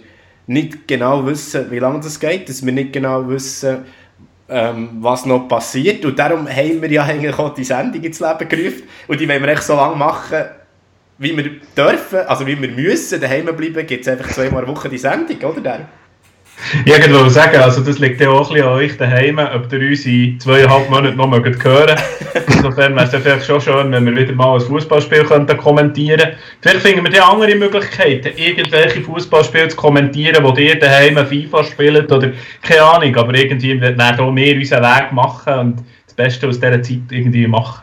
[0.47, 3.86] nicht genau wissen, wie lange das geht, dass wir nicht genau wissen,
[4.49, 6.03] ähm, was noch passiert.
[6.06, 8.84] Und darum haben wir ja eigentlich auch die Sendung ins Leben gerufen.
[9.08, 10.43] Und die wollen wir echt so lange machen,
[11.17, 13.21] wie wir dürfen, also wie wir müssen.
[13.21, 15.88] Daheim bleiben gibt es einfach zweimal eine Woche die Sendung, oder?
[16.85, 16.99] Der?
[16.99, 19.89] Ich wollte sagen, also das liegt ja auch ein bisschen an euch daheim, ob ihr
[19.89, 21.65] uns in zweieinhalb Monaten noch hören mögt.
[22.47, 25.23] Insofern wäre es vielleicht schon schön, wenn wir wieder mal ein Fußballspiel
[25.57, 26.37] kommentieren könnten.
[26.61, 32.11] Vielleicht finden wir die andere Möglichkeiten, irgendwelche Fußballspiele zu kommentieren, wo ihr daheim FIFA spielt
[32.11, 36.59] oder keine Ahnung, aber irgendwie werden auch wir unseren Weg machen und das Beste aus
[36.59, 37.81] dieser Zeit irgendwie machen.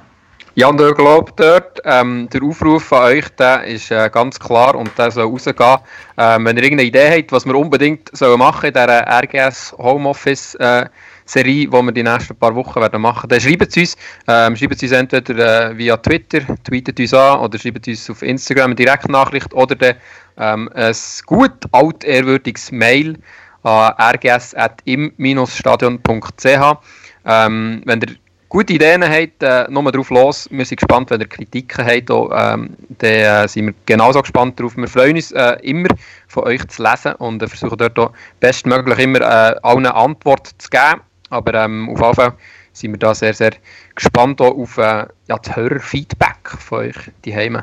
[0.61, 4.75] Ja, und ich glaube dort, ähm, der Aufruf von euch, der ist äh, ganz klar
[4.75, 5.79] und der soll rausgehen.
[6.18, 10.57] Ähm, wenn ihr irgendeine Idee habt, was wir unbedingt sollen machen in dieser RGS Homeoffice
[10.57, 10.85] äh,
[11.25, 13.96] Serie, die wir die nächsten paar Wochen werden machen, dann schreibt es uns.
[14.29, 18.20] Ähm, schreibt es uns entweder äh, via Twitter, tweetet uns an oder schreibt uns auf
[18.20, 19.94] Instagram eine Direktnachricht oder dann,
[20.37, 20.94] ähm, ein
[21.25, 23.16] gut altehrwürdiges Mail
[23.62, 26.79] an rgs.im-stadion.ch.
[27.25, 28.16] Ähm, wenn ihr
[28.51, 30.49] gute Ideen habt, äh, nur drauf los.
[30.51, 34.59] Wir sind gespannt, wenn ihr Kritiken habt, auch, ähm, dann äh, sind wir genauso gespannt
[34.59, 34.77] darauf.
[34.77, 35.89] Wir freuen uns äh, immer,
[36.27, 40.69] von euch zu lesen und äh, versuchen dort auch bestmöglich immer äh, allen Antwort zu
[40.69, 41.01] geben.
[41.31, 42.33] Aber ähm, auf jeden Fall
[42.73, 43.53] sind wir da sehr, sehr
[43.95, 47.57] gespannt auf äh, ja, das Hörerfeedback von euch die.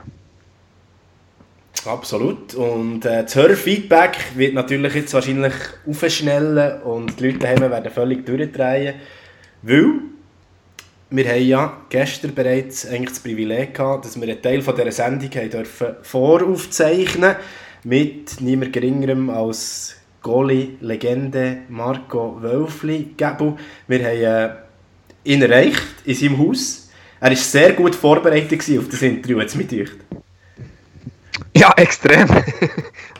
[1.86, 2.56] Absolut.
[2.56, 5.54] Und äh, das Hörerfeedback wird natürlich jetzt wahrscheinlich
[5.86, 8.95] aufschnellen und die Leute daheim werden völlig durchdrehen,
[11.09, 15.29] wir haben ja gestern bereits eigentlich das Privileg gehabt, dass wir einen Teil dieser Sendung
[15.29, 17.35] haben dürfen voraufzeichnen
[17.83, 23.13] mit niemand geringerem als Goalie-Legende Marco Wölfli.
[23.15, 23.53] Gebu.
[23.87, 24.55] Wir haben
[25.23, 26.89] äh, ihn erreicht in seinem Haus.
[27.21, 29.89] Er war sehr gut vorbereitet auf das Interview, jetzt mit euch.
[31.56, 32.28] Ja, extrem.
[32.30, 32.45] er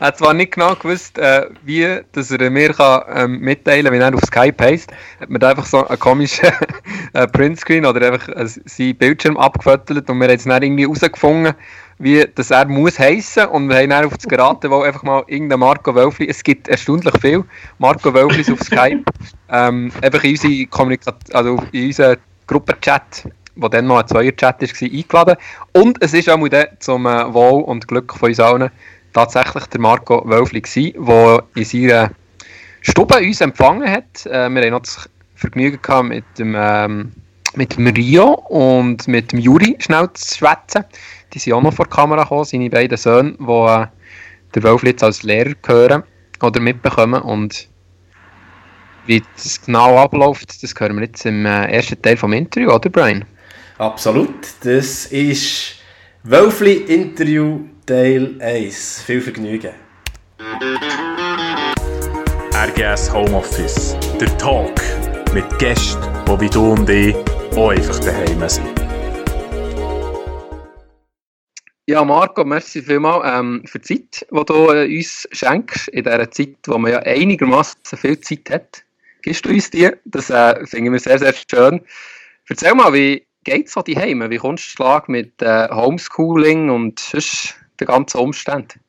[0.06, 4.02] hat zwar nicht genau gewusst, äh, wie dass er mir kann, ähm, mitteilen kann, wie
[4.02, 4.92] er auf Skype heisst.
[5.20, 6.48] Hat mir einfach so einen komischen
[7.14, 11.54] äh, Printscreen oder einfach äh, seinen Bildschirm abgefüttert und wir haben jetzt dann irgendwie herausgefunden,
[11.98, 15.24] wie das er muss heissen und wir haben dann auf das geraten, wo einfach mal
[15.26, 17.44] irgendein Marco Wölfli, es gibt erstaunlich viel
[17.78, 19.02] Marco Wölflis auf Skype,
[19.50, 25.36] ähm, einfach in unsere also in unseren Gruppenchat wo dann noch ein Zweier-Chat war, eingeladen.
[25.72, 28.70] Und es ist auch dann zum äh, Wohl und Glück von uns allen
[29.12, 32.10] tatsächlich der Marco Wölfli der in seiner
[32.82, 34.26] Stube uns empfangen hat.
[34.26, 37.12] Äh, wir haben noch das Vergnügen gehabt, mit dem, ähm,
[37.54, 40.84] mit dem Rio und mit dem Juri schnell zu schwätzen.
[41.32, 43.86] Die sind auch noch vor der Kamera gekommen, seine beiden Söhne, die äh,
[44.54, 46.04] der Wölfli jetzt als Lehrer gehören
[46.40, 47.20] oder mitbekommen.
[47.22, 47.68] Und
[49.06, 52.90] wie das genau abläuft, das hören wir jetzt im äh, ersten Teil des Interviews, oder
[52.90, 53.24] Brian?
[53.78, 54.34] Absolut.
[54.64, 55.76] Das ist
[56.24, 59.02] Wölfli Interview Teil 1.
[59.02, 59.70] Viel Vergnügen.
[62.52, 63.96] RGS Homeoffice.
[64.20, 64.82] Der Talk
[65.32, 67.14] mit Gästen, die wie du und ich
[67.54, 68.66] auch einfach daheim sind.
[71.86, 75.86] Ja, Marco, merci vielmals ähm, für die Zeit, die du äh, uns schenkst.
[75.90, 78.82] In dieser Zeit, wo man ja einigermaßen viel Zeit hat,
[79.22, 79.88] gibst du uns die.
[80.04, 81.80] Das äh, finden wir sehr, sehr schön.
[82.48, 84.30] Erzähl mal, wie, geht so die Heime?
[84.30, 88.80] Wie kommst du Schlag mit äh, Homeschooling und sonst den ganzen Umständen?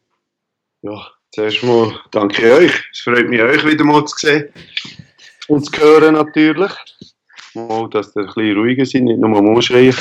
[0.82, 2.74] Ja, zuerst mal danke euch.
[2.92, 4.50] Es freut mich, euch wieder mal zu sehen
[5.48, 6.72] und zu hören natürlich.
[7.56, 9.96] Mal, dass ihr ein bisschen ruhiger seid, nicht nur mal schreien.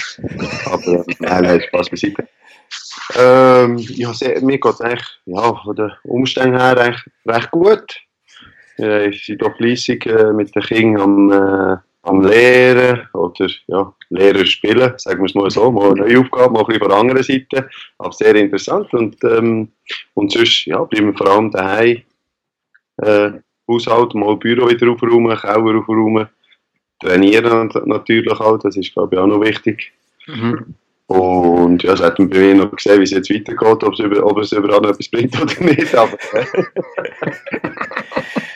[0.67, 2.29] Aber äh, nein, nein, Spaß beiseite.
[3.17, 8.01] Ähm, ja, sehr, mir geht es eigentlich ja, von den Umständen her eigentlich recht gut.
[8.77, 14.93] Wir sind doch fleissig äh, mit den Kindern am am Lehren oder ja, Lehrer spielen,
[14.97, 17.23] sagen wir es mal so, mal eine neue Aufgabe, mal ein bisschen von der anderen
[17.23, 17.69] Seite,
[17.99, 19.69] aber sehr interessant und, ähm,
[20.15, 22.03] und sonst ja, bleiben wir vor allem daheim,
[22.99, 23.31] äh,
[23.69, 26.29] Haushalt, mal Büro wieder aufräumen, Keller aufräumen,
[27.01, 29.93] trainieren natürlich auch, das ist glaube ich auch noch wichtig.
[30.27, 30.75] Mhm.
[31.09, 33.99] Und ja, es hat man bei mir noch gesehen, wie es jetzt weitergeht, ob es,
[33.99, 35.95] über, ob es überall noch etwas bringt oder nicht.
[35.95, 36.19] Aber,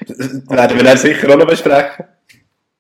[0.06, 0.18] das
[0.50, 2.04] werden wir dann sicher auch noch besprechen.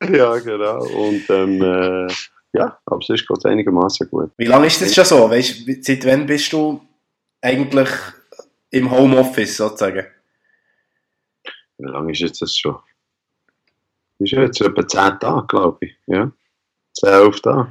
[0.12, 0.84] ja, genau.
[0.84, 2.12] Und ähm, äh,
[2.52, 4.30] ja, aber sonst geht es einigermaßen gut.
[4.36, 5.30] Wie lange ist das schon so?
[5.30, 6.80] Weißt, seit wann bist du
[7.40, 7.88] eigentlich
[8.70, 10.06] im Homeoffice sozusagen?
[11.78, 12.76] Wie lange ist jetzt das schon?
[14.18, 15.96] Ist jetzt etwa 10 Tage, glaube ich.
[16.06, 16.30] Ja.
[16.94, 17.68] 10, 11 Tage.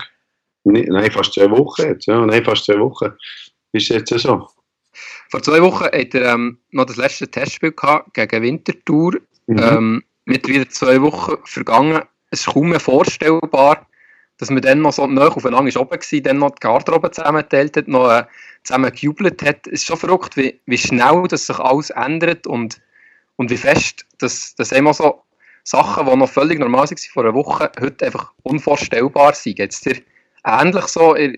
[0.63, 2.07] Nein, fast 2 Wochen jetzt.
[2.07, 2.25] Ja.
[2.25, 3.13] Nein, fast 2 Wochen.
[3.71, 4.47] Ist jetzt so.
[5.29, 9.13] Vor zwei Wochen hat er ähm, noch das letzte Testspiel gehabt gegen Winterthur.
[9.47, 9.57] Mhm.
[9.57, 13.85] Ähm, mittlerweile zwei Wochen vergangen es ist kaum mehr vorstellbar,
[14.37, 17.87] dass man dann noch so nah aufeinander oben war, dann noch die Garderobe zusammengeteilt hat,
[17.87, 18.23] noch äh,
[18.63, 19.67] zusammen gejubelt hat.
[19.67, 22.81] Es ist schon verrückt, wie, wie schnell das sich alles ändert und,
[23.35, 25.21] und wie fest, dass, dass immer so
[25.63, 29.59] Sachen, die noch völlig normal waren vor einer Woche, heute einfach unvorstellbar sind.
[29.59, 30.01] Jetzt dir
[30.43, 31.37] ähnlich so in,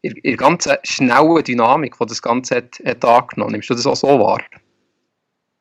[0.00, 3.52] in, in der ganzen schnellen Dynamik, die das Ganze hat, hat angenommen.
[3.52, 4.40] Nimmst du das auch so wahr?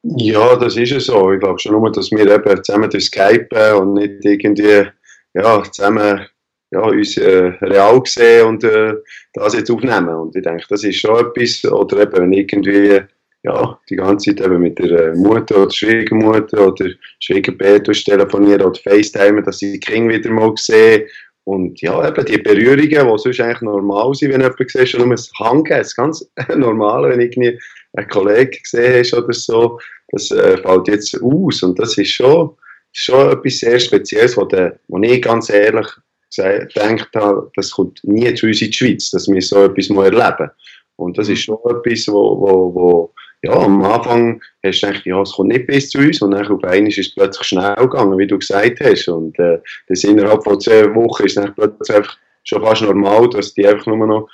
[0.04, 1.32] Ja, das ist es so.
[1.34, 4.88] Ich glaube schon nur, dass wir eben zusammen durch Skype und nicht irgendwie
[5.34, 6.26] ja, zusammen
[6.72, 8.94] ja, uns äh, real sehen und äh,
[9.34, 10.10] das jetzt aufnehmen.
[10.10, 13.02] Und ich denke, das ist schon etwas, oder eben wenn irgendwie
[13.44, 18.80] ja, die ganze Zeit eben mit der äh, Mutter oder Schwiegermutter oder Schwiegerpäter telefonieren oder
[18.80, 21.08] FaceTime, dass ich die Kinder wieder mal sehe
[21.46, 25.16] und ja, eben die Berührungen, die sonst eigentlich normal sind, wenn jemand siehst, nur ein
[25.40, 27.58] Hangen, das ist ganz normal, wenn irgendwie
[27.98, 29.80] ein Kollege gesehen hast oder so,
[30.10, 32.52] das äh, fällt jetzt aus und das ist schon,
[32.94, 35.88] schon etwas sehr Spezielles, wo, der, wo ich ganz ehrlich
[36.36, 40.14] gedacht habe, das kommt nie zu uns in die Schweiz, dass wir so etwas mal
[40.14, 40.52] erleben.
[40.98, 45.22] Und das ist schon etwas, wo, wo, wo ja, am Anfang hast du gedacht, ja,
[45.22, 48.18] es kommt nicht bis zu uns und dann auf einmal ist es plötzlich schnell gegangen,
[48.18, 49.08] wie du gesagt hast.
[49.08, 53.54] Und äh, das innerhalb von zwei Wochen ist dann plötzlich einfach schon fast normal, dass
[53.54, 54.30] die einfach nur noch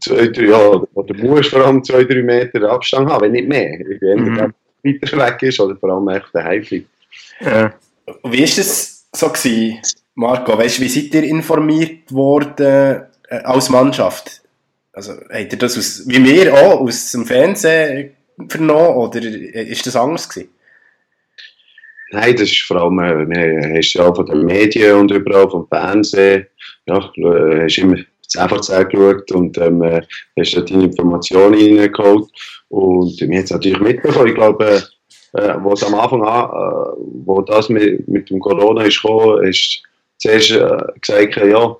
[0.00, 0.58] zwei, drei, ja,
[0.94, 3.78] oder musst vor allem zwei, drei Meter Abstand haben, wenn nicht mehr.
[4.00, 4.54] Wenn mhm.
[4.82, 6.86] weiter weg ist oder vor allem echt daheim bleibt.
[7.40, 7.74] Ja.
[8.24, 9.78] Wie war das so gewesen,
[10.14, 10.56] Marco?
[10.56, 14.42] Weißt, wie seid ihr informiert worden äh, als Mannschaft?
[14.92, 18.10] Also, habt ihr das aus, wie wir auch aus dem Fernsehen
[18.48, 20.50] vernommen oder ist das anders gewesen?
[22.12, 25.68] Nein, das ist vor allem, äh, wir hast ja von den Medien und überall vom
[25.68, 26.46] Fernsehen,
[26.86, 27.98] ja, äh, hast immer
[28.34, 30.02] das FAZ geschaut und ähm, äh,
[30.38, 32.28] hast da deine Informationen reingeholt
[32.68, 34.82] und wir haben es natürlich mitbekommen, ich glaube,
[35.32, 36.92] äh, wo es am Anfang an, äh,
[37.24, 39.82] wo das mit, mit dem Corona ist gekommen, ist
[40.18, 41.76] zuerst äh, gesagt, ja,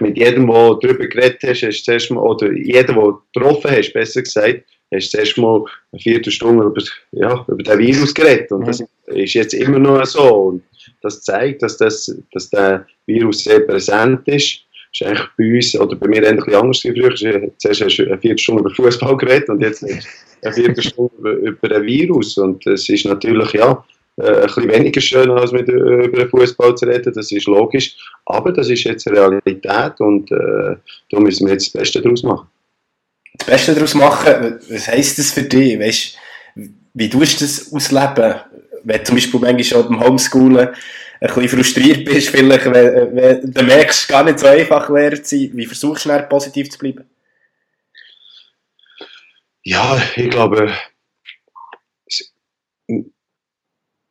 [0.00, 4.22] mit jedem, der darüber geredet hast, hast zuerst mal, oder jeder, der getroffen hast, besser
[4.22, 6.82] gesagt, hast du zuerst mal eine Viertelstunde über,
[7.12, 8.52] ja, über den Virus geredet.
[8.52, 10.22] Und das ist jetzt immer noch so.
[10.22, 10.62] Und
[11.02, 14.60] das zeigt, dass, das, dass der Virus sehr präsent ist.
[14.92, 17.14] Ist eigentlich bei uns, oder bei mir bisschen anders wie früher.
[17.58, 22.36] Zuerst hast du eine Viertelstunde über Fußball geredet und jetzt eine Viertelstunde über, ein Virus.
[22.38, 23.84] Und es ist natürlich, ja,
[24.16, 27.96] äh, ein bisschen weniger schön, als mit, äh, über Fußball zu reden, das ist logisch.
[28.26, 30.76] Aber das ist jetzt Realität und äh,
[31.10, 32.48] da müssen wir jetzt das Beste daraus machen.
[33.38, 35.78] Das Beste daraus machen, was heisst das für dich?
[35.78, 36.18] Weißt,
[36.94, 38.34] wie tust du das ausleben?
[38.82, 40.68] Wenn zum Beispiel manchmal schon beim Homeschoolen
[41.20, 45.50] bisschen frustriert bist, vielleicht, wenn, wenn du merkst, gar nicht so einfach Lehrer zu sein,
[45.54, 47.04] wie versuchst du positiv zu bleiben?
[49.62, 50.72] Ja, ich glaube,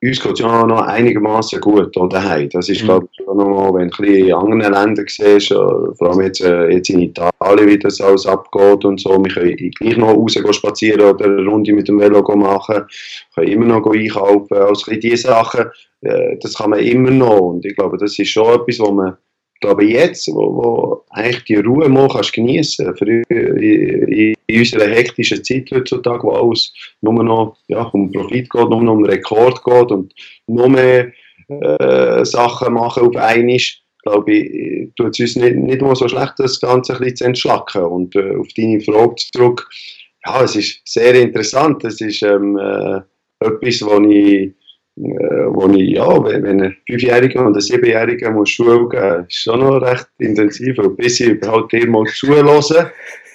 [0.02, 2.50] uns geht es ja noch einigermaßen gut hier daheim.
[2.50, 2.86] Das ist, mhm.
[2.86, 7.02] glaube ich, nochmal, wenn du in anderen Ländern siehst, vor allem jetzt, äh, jetzt in
[7.02, 11.45] Italien, wie das alles abgeht und so, wir können gleich noch raus spazieren oder eine
[11.45, 12.86] Runde mit dem Velo machen,
[13.36, 15.65] können immer noch einkaufen, also diese Sachen,
[16.02, 19.18] äh, das kann man immer noch und ich glaube, das ist schon etwas, wo man
[19.60, 23.24] glaube, jetzt, wo, wo eigentlich die Ruhe mal kannst geniessen kannst, in,
[24.48, 28.94] in, unserer hektischen Zeit heutzutage, wo alles nur noch ja, um Profit geht, nur noch
[28.94, 30.14] um Rekord geht und
[30.48, 31.12] noch mehr
[31.48, 33.58] äh, Sachen machen auf einmal,
[34.04, 37.24] glaube ich, tut es uns nicht, nicht mal so schlecht, das Ganze ein bisschen zu
[37.26, 37.84] entschlacken.
[37.84, 39.68] Und äh, auf deine Frage zurück,
[40.26, 41.84] ja, es ist sehr interessant.
[41.84, 43.02] Es ist ähm, äh,
[43.40, 44.54] etwas, was ich
[45.00, 49.82] wo ich, ja, wenn, ein Fünfjähriger und ein Siebenjähriger muss Schule gehen, ist schon noch
[49.82, 52.48] recht intensiv, und bis sie überhaupt dir mal zuhören,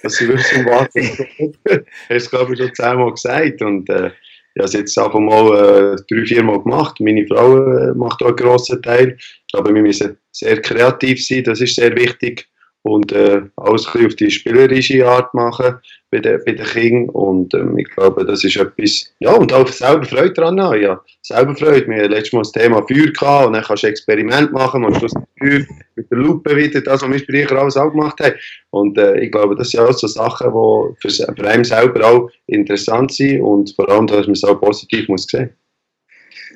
[0.03, 3.63] dass sie wissen, was es Hast du, glaube ich, schon zehnmal gesagt.
[3.63, 4.11] Und äh,
[4.55, 7.01] ich habe es jetzt einfach mal äh, drei, vier Mal gemacht.
[7.01, 9.17] Meine Frau äh, macht auch einen grossen Teil.
[9.19, 12.47] Ich glaube, wir müssen sehr kreativ sein, das ist sehr wichtig.
[12.87, 15.77] Und äh, alles auf die spielerische Art machen
[16.11, 17.09] bei den, bei den Kindern.
[17.09, 20.83] Und ähm, ich glaube, das ist etwas, ja, und auch selber Freude daran haben.
[20.83, 21.89] Ja, selber Freude.
[21.89, 24.97] Wir hatten letztes Mal das Thema Feuer gehabt und dann kannst du Experiment machen und
[24.97, 25.65] Feuer
[25.97, 28.35] mit der Lupe wieder, das, was wir früher alles auch gemacht haben.
[28.69, 32.31] Und äh, ich glaube, das sind auch so Sachen, die für, für einen selber auch
[32.49, 35.51] interessant sind und vor allem, dass man es auch positiv muss sehen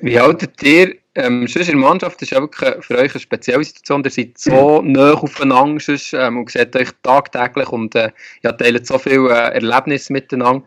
[0.01, 3.63] Wie haltet ihr ähm, sonst in der Mannschaft ist ja wirklich für euch eine spezielle
[3.63, 4.03] Situation.
[4.03, 8.11] Ihr seid so nah aufeinander sonst, ähm, und seht euch tagtäglich und äh,
[8.43, 10.63] ja, teilt so viele äh, Erlebnisse miteinander.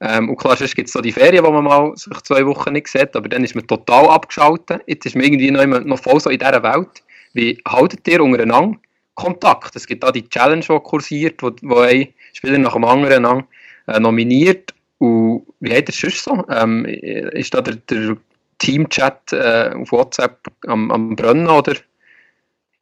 [0.00, 2.72] Ähm, und klar, sonst gibt es so die Ferien, wo man mal sich zwei Wochen
[2.72, 4.82] nicht sieht, aber dann ist man total abgeschaltet.
[4.86, 7.02] Jetzt ist man irgendwie noch, noch voll so in dieser Welt.
[7.32, 8.78] Wie haltet ihr untereinander
[9.14, 9.74] Kontakt?
[9.76, 13.44] Es gibt da die Challenge, die kursiert, wo, wo ein Spieler nach dem anderen
[13.86, 14.74] äh, nominiert.
[14.98, 16.44] Und wie hat es sonst so?
[16.50, 18.16] Ähm, ist da der, der
[18.58, 21.74] Teamchat äh, auf WhatsApp am, am Brennen oder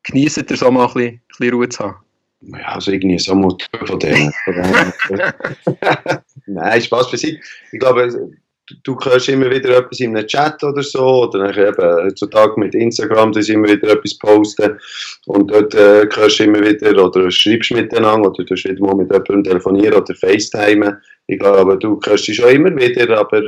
[0.04, 1.96] genießt ihr so mal ein bisschen, ein bisschen Ruhe zu haben?
[2.42, 4.32] Ja, also irgendwie so mal von denen.
[6.46, 7.40] Nein, Spaß für sie.
[7.70, 8.32] Ich glaube,
[8.82, 12.74] du, hörst immer wieder etwas in einem Chat oder so, oder dann eben heutzutage mit
[12.74, 14.78] Instagram, dass immer wieder etwas posten
[15.26, 19.10] und dort äh, hörst du immer wieder oder schreibst miteinander oder du wieder mal mit
[19.10, 21.00] jemandem telefonieren oder FaceTime.
[21.28, 23.42] Ich glaube, du hörst sie schon immer wieder, aber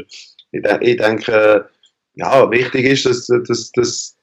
[0.53, 1.69] ich, ich denke,
[2.15, 4.17] ja, wichtig ist, dass, dass, dass,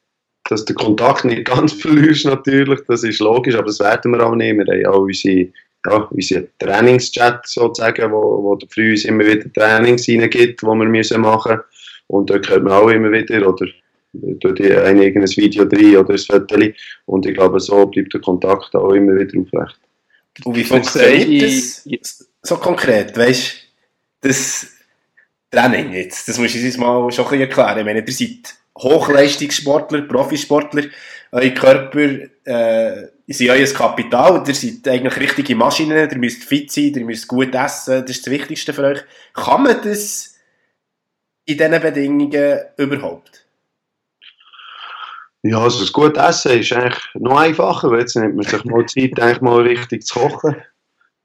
[0.50, 4.36] dass der Kontakt nicht ganz verlierst natürlich, das ist logisch, aber das werden wir auch
[4.36, 4.58] nicht.
[4.58, 5.50] Wir haben ja auch unsere,
[5.86, 11.22] ja, unsere Trainingschat sozusagen, wo, wo für uns immer wieder Trainings reingibt, die wir müssen
[11.22, 11.60] machen
[12.08, 13.68] und dort hört man auch immer wieder, oder
[14.14, 16.58] die ein eigenes Video drin oder ein Foto
[17.06, 19.80] und ich glaube, so bleibt der Kontakt auch immer wieder aufrecht.
[20.44, 23.54] Und wie funktioniert das so konkret, weißt
[24.22, 24.68] du, das
[25.52, 27.80] Training jetzt, das muss ich uns mal schon ein erklären.
[27.80, 30.84] Ich meine, ihr seid Hochleistungssportler, Profisportler,
[31.34, 36.94] euer Körper äh, ist euer Kapital, ihr seid eigentlich richtige Maschinen, ihr müsst fit sein,
[36.96, 39.00] ihr müsst gut essen, das ist das Wichtigste für euch.
[39.34, 40.36] Kann man das
[41.46, 43.46] in diesen Bedingungen überhaupt?
[45.44, 49.20] Ja, also das gute Essen ist eigentlich noch einfacher, jetzt nimmt man sich mal Zeit,
[49.20, 50.56] eigentlich mal richtig zu kochen.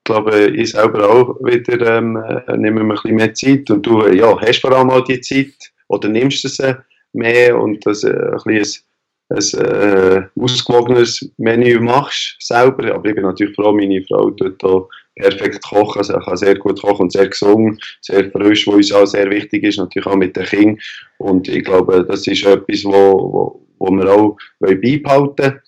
[0.06, 3.84] Ich glaube, ich selber auch wieder ähm, äh, nehme mir ein bisschen mehr Zeit und
[3.84, 6.76] du ja, hast vor allem auch die Zeit oder nimmst es äh,
[7.12, 8.84] mehr und das äh, ein bisschen
[9.30, 12.94] ein, ein äh, ausgewogenes Menü machst selber.
[12.94, 14.82] Aber ich bin natürlich froh, meine Frau tut da
[15.16, 19.06] perfekt kochen, also kann sehr gut kochen und sehr gesund, sehr frisch, was uns auch
[19.06, 20.78] sehr wichtig ist, natürlich auch mit den Kindern.
[21.18, 25.60] Und ich glaube, das ist etwas, wo, wo, wo wir auch beibehalten wollen.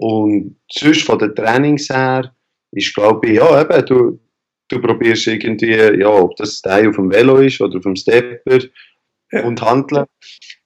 [0.00, 2.30] Und sonst von den Trainings her
[2.72, 4.20] ist, glaube ich, ja, eben, du,
[4.68, 8.58] du probierst irgendwie, ja, ob das Teil auf dem Velo ist oder auf dem Stepper
[9.44, 10.06] und handeln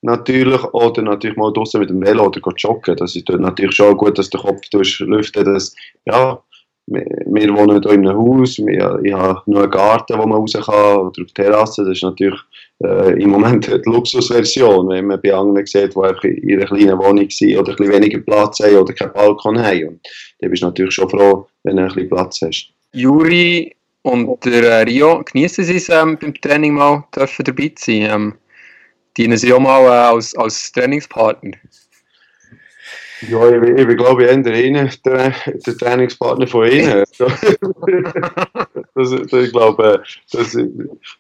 [0.03, 2.97] natürlich oder natürlich mal draußen mit dem Velo oder joggen.
[2.97, 5.75] Das ist natürlich schon gut, dass der Kopf lüftet, dass
[6.05, 6.43] ja,
[6.93, 10.53] wir wohnen hier in einem Haus, wir, ich habe nur einen Garten, wo man raus
[10.53, 12.39] kann, oder auf Terrasse, das ist natürlich
[12.85, 16.99] äh, im Moment die Luxusversion, wenn man bei anderen sieht, die einfach in ihrer kleinen
[16.99, 19.89] Wohnung sind oder ein weniger Platz haben oder keinen Balkon haben.
[19.89, 20.01] Und
[20.41, 22.71] dann bist du natürlich schon froh, wenn du ein bisschen Platz hast.
[22.93, 28.09] Juri und der äh, Rio, genießen Sie es ähm, beim Training mal dürfen dabei sein?
[28.11, 28.35] Ähm,
[29.17, 31.53] dienen Sie auch mal äh, als, als Trainingspartner?
[33.29, 37.05] Ja, ich, ich, ich glaube, ich bin Ihnen der, der Trainingspartner von Ihnen.
[38.95, 40.03] das, das, ich glaube,
[40.33, 40.59] das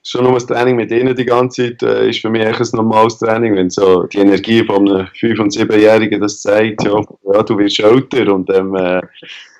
[0.02, 2.76] schon nur das Training mit Ihnen die ganze Zeit äh, ist für mich echt ein
[2.76, 7.00] normales Training, wenn so die Energie von einem 5- und 7-Jährigen das zeigt, ja,
[7.32, 9.00] ja, du wirst älter und ähm, äh,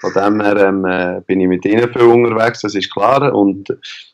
[0.01, 3.32] von dem her ähm, äh, bin ich mit Ihnen viel unterwegs, das ist klar.
[3.32, 3.68] Und,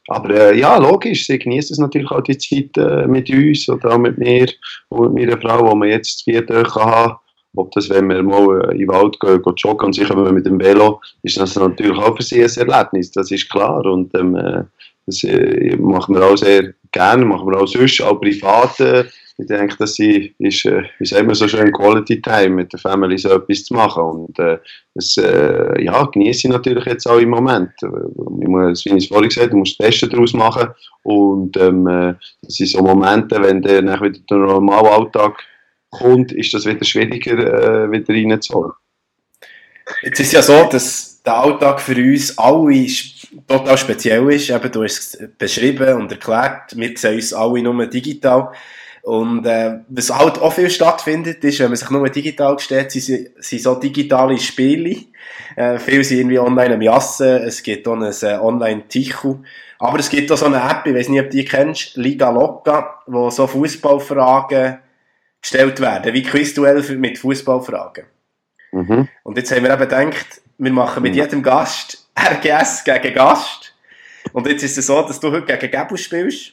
[0.08, 3.92] aber äh, ja, logisch, sie genießen es natürlich auch die Zeit äh, mit uns oder
[3.94, 4.48] auch mit mir
[4.90, 7.16] und mit meiner Frau, wo man jetzt vier Tage haben
[7.56, 10.60] ob das, wenn wir mal in den Wald gehen, gehen joggen und sicher mit dem
[10.60, 13.84] Velo, ist das natürlich auch für sie ein Erlebnis, das ist klar.
[13.84, 14.62] Und ähm, äh,
[15.06, 18.78] das äh, machen wir auch sehr gerne, machen wir auch sonst, auch privat.
[18.80, 19.04] Äh,
[19.40, 23.30] ich denke, das ist, äh, sagen wir so schön, Quality Time mit der Family so
[23.30, 24.02] etwas zu machen.
[24.02, 24.58] Und äh,
[24.94, 27.70] das äh, ja, genieße ich natürlich jetzt auch im Moment.
[27.80, 30.68] Ich muss, wie ich vorhin gesagt habe, du musst das Beste daraus machen.
[31.04, 35.38] Und ähm, äh, das sind so Momente, wenn der nach wieder der normale Alltag
[35.90, 38.72] kommt, ist das wieder schwieriger, äh, wieder reinzuholen.
[40.02, 42.76] Jetzt ist ja so, dass der Alltag für uns alle
[43.46, 44.50] total speziell ist.
[44.50, 46.76] Eben, du hast es beschrieben und erklärt.
[46.76, 48.52] Wir sehen uns alle nur digital.
[49.02, 53.30] Und äh, was halt auch viel stattfindet, ist, wenn man sich nur digital gestellt, sind,
[53.38, 55.04] sind so digitale Spiele.
[55.56, 59.38] Äh, viele sind irgendwie online am Jassen, es gibt auch ein äh, Online-Tichu.
[59.78, 62.30] Aber es gibt auch so eine App, ich weiß nicht, ob du die kennst, Liga
[62.30, 64.78] Loca, wo so Fußballfragen
[65.40, 68.04] gestellt werden, wie Quizduell mit Fußballfragen.
[68.72, 69.08] Mhm.
[69.22, 71.18] Und jetzt haben wir eben gedacht, wir machen mit mhm.
[71.18, 73.74] jedem Gast RGS gegen Gast.
[74.32, 76.52] Und jetzt ist es so, dass du heute gegen Gebus spielst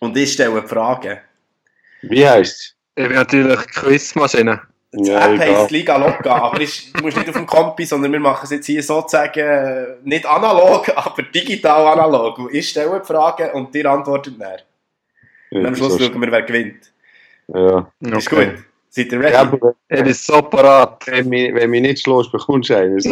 [0.00, 1.18] und ich stelle Fragen.
[2.02, 2.76] Wie heisst es?
[2.96, 4.62] Ich bin natürlich Quizmaschine.
[4.92, 8.12] Die ja, App heisst Liga Loca, aber ist, du musst nicht auf dem Kompi, sondern
[8.12, 12.48] wir machen es jetzt hier sozusagen äh, nicht analog, aber digital analog.
[12.52, 14.60] Ich stelle Fragen und dir antwortet näher.
[15.50, 16.92] Und am Schluss schauen wir, wer gewinnt.
[17.48, 17.90] Ja.
[18.00, 18.54] Ist gut.
[18.88, 19.32] Seid ihr ready?
[19.34, 21.06] Ja, aber, er ist so parat.
[21.06, 22.96] Wenn mich, wenn mich nicht schlägst, bekommst du einen.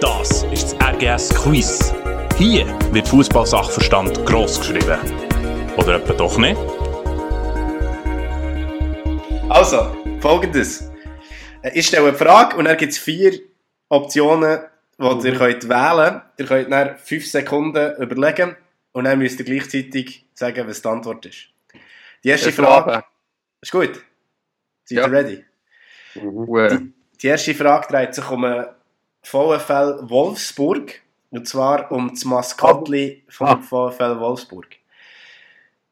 [0.00, 1.94] das ist das RGS Quiz.
[2.36, 4.98] Hier wird Fußballsachverstand gross geschrieben.
[5.78, 6.60] Oder etwa doch nicht?
[9.48, 10.90] Also, folgendes.
[11.72, 13.38] Ich stelle eine Frage und dann gibt es vier
[13.88, 14.60] Optionen,
[14.98, 15.24] die mhm.
[15.24, 16.22] ihr könnt wählen könnt.
[16.38, 18.56] Ihr könnt nach 5 Sekunden überlegen
[18.92, 21.48] und dann müsst ihr gleichzeitig sagen, was die Antwort ist.
[22.24, 23.04] Die erste Frage.
[23.60, 24.02] Ist gut?
[24.84, 25.44] Seid ihr ready?
[26.14, 26.46] Mhm.
[26.70, 28.66] Die, die, erste Frage dreht sich um einen
[29.22, 31.00] VfL Wolfsburg.
[31.30, 33.56] Und zwar um das Maskottli vom ah.
[33.56, 34.76] VfL Wolfsburg.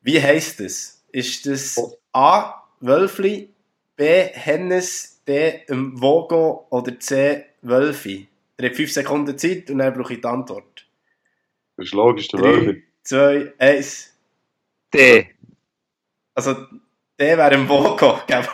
[0.02, 1.02] Wie heisst es?
[1.12, 1.96] Ist das oh.
[2.12, 2.62] A.
[2.80, 3.50] Wölfli,
[3.96, 4.24] B.
[4.32, 5.62] Hennes, D.
[5.68, 7.46] Vogo oder C.
[7.62, 8.28] Wölfi?
[8.58, 10.86] Ihr habt 5 Sekunden Zeit und dann brauche ich die Antwort.
[11.76, 12.82] Das ist logisch, der Wölfi.
[13.04, 14.12] 2, 1.
[14.92, 15.30] D.
[16.34, 16.54] Also,
[17.18, 18.46] D wäre im Vogo, gell?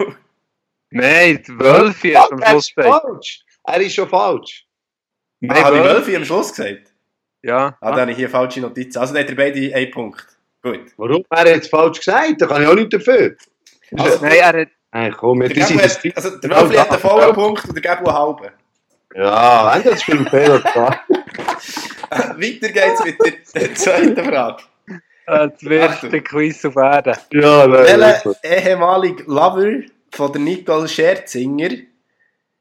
[0.90, 3.44] Nein, die Wölfi ist am Schluss falsch.
[3.64, 4.66] Er ist schon falsch.
[5.40, 6.92] Nein, ah, habe ich Wölfi am Schluss gesagt?
[7.42, 7.76] Ja.
[7.80, 8.98] Ah, dann habe ich hier falsche Notizen.
[8.98, 10.26] Also, dann hat beide einen Punkt.
[10.62, 10.92] Gut.
[10.96, 11.24] Warum?
[11.30, 13.36] Er hat es falsch gesagt, da kann ich auch nicht dafür.
[13.96, 14.68] Also, nein, er hat...
[14.92, 18.08] Nein, komm, der Gabu hat, also der Wölfli hat einen vollen Punkt und der Gabu
[18.08, 18.52] einen halben.
[19.14, 21.00] Ja, das spielt Fehler klar.
[22.10, 24.62] Weiter geht's mit der zweiten Frage.
[25.26, 27.16] Das wirste Quiz auf Erden.
[27.32, 27.84] Ja, nein.
[27.84, 29.82] Welcher ehemalige Lover
[30.12, 31.70] von der Nicole Scherzinger?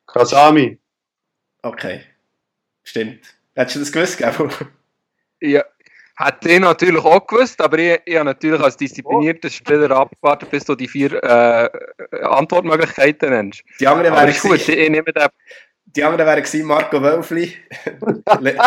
[0.08, 0.80] Kasami.
[1.62, 2.02] Okay.
[2.84, 3.36] Stimmt.
[3.56, 4.50] Hättest du das gewusst, Gabu?
[5.42, 5.64] Ja.
[6.18, 10.64] Hätte ich natürlich auch gewusst, aber ich, ich habe natürlich als disziplinierter Spieler abgewartet, bis
[10.64, 11.70] du die vier äh,
[12.24, 13.64] Antwortmöglichkeiten nennst.
[13.82, 15.28] Die anderen Aber wären ist gut, ich, ich nehme den.
[15.96, 17.56] Die anderen wären gewesen Marco Wölfli,
[18.42, 18.58] Le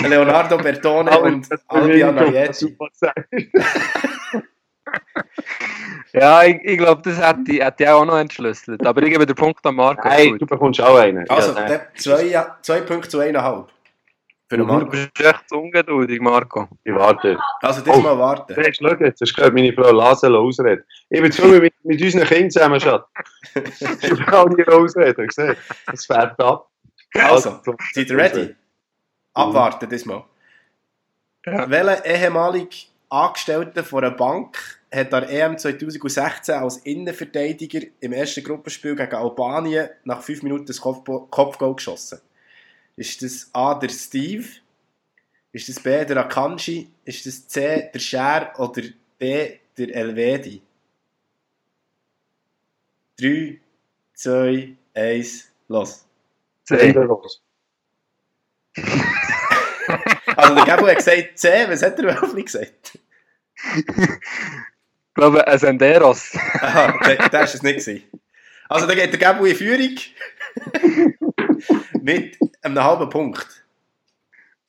[0.08, 2.76] Leonardo Bertone und Albion Ayeti.
[6.12, 8.86] Ja, ich, ich glaube, das hätte ich, hätte ich auch noch entschlüsselt.
[8.86, 10.08] Aber ich gebe den Punkt an Marco.
[10.08, 10.42] Hey, Gut.
[10.42, 11.28] du bekommst auch einen.
[11.28, 11.68] Also, ja, nein.
[11.68, 13.66] der zwei, zwei Punkte zu eineinhalb.
[14.48, 14.90] Für den Du Marco.
[14.90, 16.68] bist echt ungeduldig, Marco.
[16.84, 17.36] ich warte.
[17.62, 18.00] Also, das Oh.
[18.00, 18.54] mal warten.
[18.54, 20.84] Hey, schau jetzt, hast du gehört, meine Frau Lasel ausreden.
[21.10, 23.04] Ich bin zu mit, mit unseren Kindern zusammen, Schatz.
[24.02, 25.56] Ich kann nie ausreden, gesehen.
[25.86, 26.68] Das fährt ab.
[27.14, 27.60] Also,
[27.92, 28.54] seid ihr ready?
[29.34, 30.24] Abwarten, das mal.
[31.46, 31.68] Ja.
[31.70, 32.76] Welcher ehemalige
[33.08, 39.14] Angestellte von einer Bank hat an der EM 2016 als Innenverteidiger im ersten Gruppenspiel gegen
[39.14, 42.20] Albanien nach 5 Minuten das Kopfbo- Kopfgoal geschossen?
[42.96, 44.46] Ist das A, der Steve?
[45.52, 46.90] Ist das B, der Akanji?
[47.04, 48.52] Ist das C, der Scher?
[48.58, 48.82] Oder
[49.20, 50.62] D, der Elvedi?
[53.20, 53.60] 3,
[54.14, 56.03] 2, 1, los.
[56.64, 56.92] C.
[56.92, 57.42] los.
[60.36, 62.98] Also der Gabu hat gesagt C, was hat der Wölfli gesagt?
[63.76, 66.36] Ich glaube, ein Senderos.
[66.60, 66.98] Aha,
[67.30, 68.02] der ist es nicht gewesen.
[68.68, 69.96] Also da geht der Gabu in Führung
[72.00, 73.46] mit einem halben Punkt.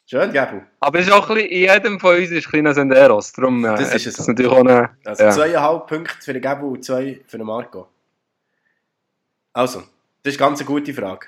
[0.08, 0.62] Schön, Gabu.
[0.82, 3.34] Aber es ist auch ein bisschen, in jedem von uns ist ein kleiner Senderos.
[3.34, 4.92] Darum äh, Das ist es das natürlich auch eine...
[5.04, 5.32] Also ja.
[5.32, 7.88] zweieinhalb Punkte für den Gabu und zwei für den Marco.
[9.54, 9.80] Also,
[10.22, 11.28] das ist ganz eine gute Frage.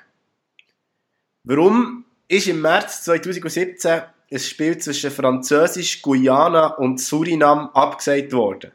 [1.44, 8.72] Warum ist im März 2017 ein Spiel zwischen Französisch, Guyana und Surinam abgesagt worden?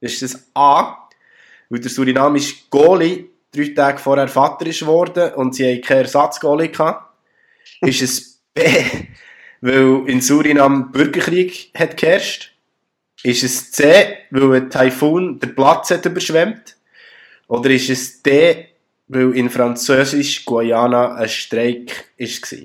[0.00, 1.08] Ist das A,
[1.70, 6.68] weil der surinamische Goalie drei Tage vorher Vater ist worden und sie haben keinen Ersatzgoalie
[6.68, 7.14] gehabt?
[7.80, 8.62] Ist es B,
[9.60, 12.52] weil in Surinam Bürgerkrieg hat geherrscht?
[13.22, 16.76] Ist es C, weil ein Taifun den Platz hat überschwemmt?
[17.48, 18.73] Oder ist es D,
[19.14, 22.58] weil in Französisch-Guayana ein Streik war?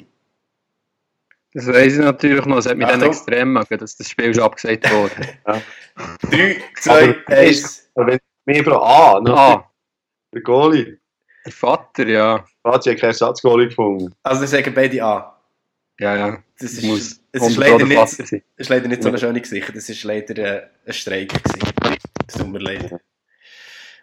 [1.54, 2.58] Das weiss ich natürlich noch.
[2.58, 3.12] Es hat mich dann Achtung.
[3.12, 5.12] extrem gemacht, dass das Spiel schon abgesagt wurde.
[6.30, 7.90] 3, 2, Aber 1.
[7.96, 9.34] Aber wenn mehr Frau A, ne?
[9.34, 9.72] ah,
[10.34, 10.98] der Goalie.
[11.46, 12.46] der Vater, ja.
[12.64, 14.14] Fazit hat keinen Ersatzgoalie gefunden.
[14.24, 15.36] Also, wir sagen beide A.
[16.00, 16.44] Ja, ja.
[16.60, 18.44] Das ist, muss es ist 100 leider der nicht, Vater sein.
[18.58, 19.76] das ist leider nicht so eine schöne Gesicht.
[19.76, 21.30] Das ist leider äh, ein Streik.
[21.30, 21.98] Gewesen.
[22.28, 23.00] Es tut mir leid.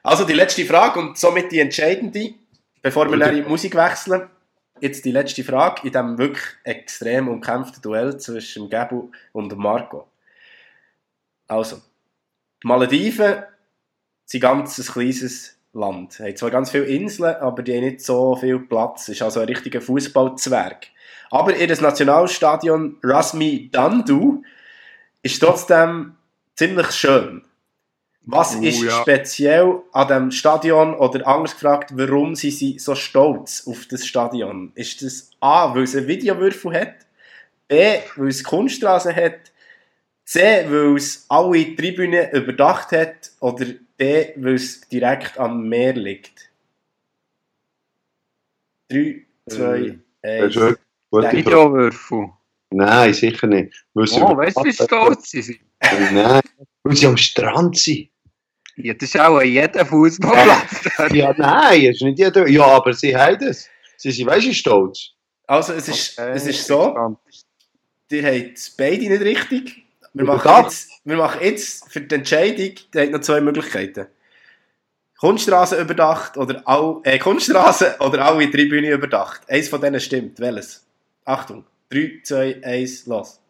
[0.06, 2.34] Also, die letzte Frage und somit die entscheidende,
[2.80, 4.30] bevor wir in die Musik wechseln.
[4.80, 10.06] Jetzt die letzte Frage in diesem wirklich extrem umkämpften Duell zwischen Gabu und Marco.
[11.48, 11.82] Also,
[12.62, 13.42] die Malediven
[14.26, 16.12] sind ganz ein kleines Land.
[16.12, 19.08] Sie haben zwar ganz viele Inseln, aber die haben nicht so viel Platz.
[19.08, 20.86] Es ist also ein richtiger Fußballzwerg.
[21.32, 24.44] Aber ihr Nationalstadion Rasmi Dandu
[25.22, 26.14] ist trotzdem
[26.54, 27.42] ziemlich schön.
[28.28, 28.90] Was Oh, ist ja.
[29.02, 34.72] speziell an dem Stadion oder anders gefragt, warum sind sie so stolz auf das Stadion?
[34.74, 36.94] Ist das A, weil es einen Videowürfel hat?
[37.68, 39.52] B, weil es Kunststraße hat?
[40.24, 43.30] C, weil es alle Tribünen überdacht hat?
[43.38, 43.66] Oder
[44.00, 46.50] D, weil es direkt am Meer liegt?
[48.90, 50.56] 3, 2, Das 1.
[50.56, 50.78] ist wirklich eine
[51.10, 51.36] gute Frage.
[51.36, 52.30] Videowürfel.
[52.70, 53.86] Nein, sicher nicht.
[53.94, 55.60] Weil Oh, weißt du, wie stolz sie sind?
[56.12, 56.40] Nein,
[56.82, 58.10] weil sie am Strand sind.
[58.76, 61.12] Ja, das ist auch an jedem Fußballplatz.
[61.12, 62.46] Ja, nein, ist nicht jeder.
[62.48, 63.68] Ja, aber sie haben es.
[63.96, 65.12] Sie sind, weißt du, stolz.
[65.46, 67.16] Also, es ist, Okay, es ist so,
[68.10, 69.82] ihr habt beide nicht richtig.
[70.12, 74.06] Wir machen, jetzt, wir machen jetzt für die Entscheidung ihr habt noch zwei Möglichkeiten.
[75.18, 79.48] Kunststraße überdacht oder all, äh, Kunststraße oder alle Tribünen überdacht.
[79.48, 80.38] Eins von denen stimmt.
[80.40, 80.86] Welches?
[81.24, 81.64] Achtung.
[81.90, 83.40] 3, 2, 1, los.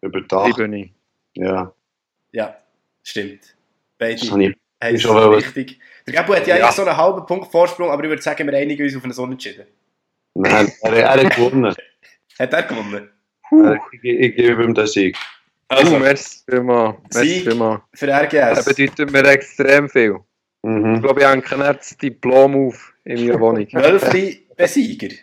[0.00, 0.54] Überdacht.
[0.54, 0.90] Tribüne.
[1.34, 1.72] Ja,
[2.32, 2.56] Ja,
[3.02, 3.54] stimmt.
[3.98, 4.56] Beide das habe ich.
[4.80, 5.78] Es schon mal was- richtig.
[6.06, 6.64] Der Gabu hat ja, Ja.
[6.64, 9.12] eigentlich so einen halben Punkt Vorsprung, aber ich würde sagen, wir einigen uns auf einen
[9.12, 9.66] Unentschieden.
[10.34, 11.74] Nein, er, er hat gewonnen.
[12.38, 13.10] Hat er gewonnen?
[13.92, 15.16] Ich, ich gebe ihm den Sieg.
[15.68, 16.96] Also, merci vielmals.
[17.12, 17.82] Merci vielmals.
[17.94, 18.64] Für Das RGS.
[18.64, 20.16] bedeutet mir extrem viel.
[20.62, 21.02] Ich Mhm.
[21.02, 23.66] glaube, ich hänge nicht das Diplom auf in meiner Wohnung.
[23.72, 25.14] Wölfli Besieger.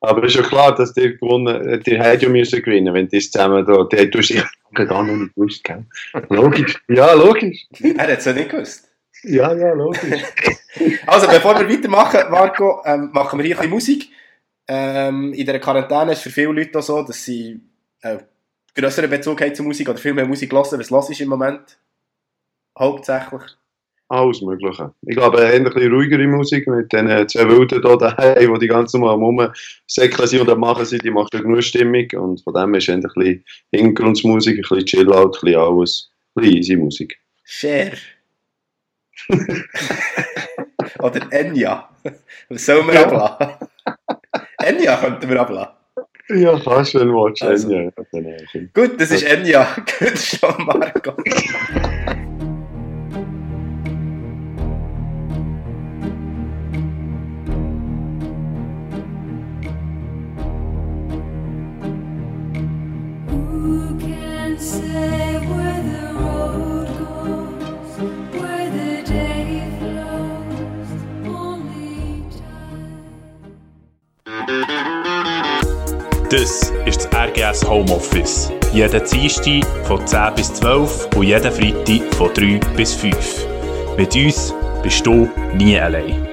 [0.00, 3.18] Aber es ist ja klar, dass die gewonnen, die hätten ja müssen gewinnen, wenn die
[3.20, 4.42] zusammen da, die du ich
[4.74, 5.84] gar noch nicht gewusst, gell?
[6.28, 6.74] Logisch.
[6.88, 7.66] Ja, logisch.
[7.80, 8.90] Er hat es ja nicht gewusst.
[9.24, 10.22] Ja, ja, logisch.
[11.06, 14.10] also, bevor wir weitermachen, Marco, ähm, machen wir hier ein bisschen Musik.
[14.66, 17.60] Ähm, in der Quarantäne ist es für viele Leute auch so, dass sie
[18.02, 18.18] äh,
[18.74, 20.78] größeren Bezug haben zur Musik oder viel mehr Musik hören.
[20.78, 21.78] Was los ist im Moment?
[22.78, 23.42] Hauptsächlich.
[24.08, 24.92] Alles Mögliche.
[25.02, 28.68] Ich glaube, eher ein bisschen ruhigere Musik mit den zwei Wilden hier daheim, die die
[28.68, 32.74] ganze Mal Rumsäckeln sind und Machen sind, die macht ja genug Stimmung und von dem
[32.74, 37.18] ist ein bisschen Hintergrundmusik, ein bisschen Chill-Out, ein bisschen alles, ein bisschen easy Musik.
[37.44, 37.92] Share.
[41.00, 41.88] Oder Enya.
[42.48, 43.04] Was wir ja.
[43.04, 43.68] ablassen?
[44.62, 45.72] Enya könnten wir ablassen.
[46.28, 47.42] Ja, fast, wenn du willst.
[47.42, 47.70] Also.
[47.70, 47.90] Enya.
[48.72, 49.66] Gut, das ist Enya.
[49.98, 51.14] Gut, schon Marco.
[77.54, 78.50] Das Homeoffice.
[78.72, 83.46] Jeden Dienstag von 10 bis 12 und jeden Freitag von 3 bis 5.
[83.96, 84.52] Mit uns
[84.82, 86.28] bist du nie allein.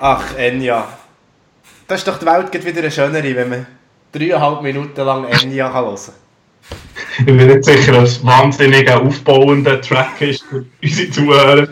[0.00, 0.88] Ach, Enya.
[1.86, 3.66] Das ist doch die Welt wieder eine schönere, wenn man
[4.10, 6.14] dreieinhalb Minuten lang Enya hören kann.
[7.20, 11.68] ich bin nicht sicher, dass es wahnsinnig aufbauender Track ist für unsere Zuhörer.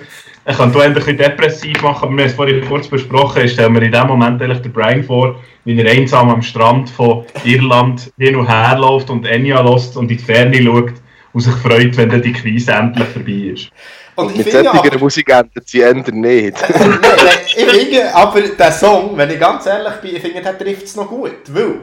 [0.46, 3.44] Ich kann hier ein bisschen depressiv machen, aber wir haben es vorhin kurz besprochen.
[3.44, 6.90] Ich stelle mir in dem Moment eigentlich den Brian vor, wie er einsam am Strand
[6.90, 10.92] von Irland hin und her läuft und Enya lässt und in die Ferne schaut
[11.32, 13.70] und sich freut, wenn dann die Krise endlich vorbei ist.
[14.16, 16.56] Und, und mit solcher Musik endet sie ändern nicht.
[17.56, 20.94] ich finde aber, der Song, wenn ich ganz ehrlich bin, ich finde, der trifft es
[20.94, 21.42] noch gut.
[21.48, 21.74] Weil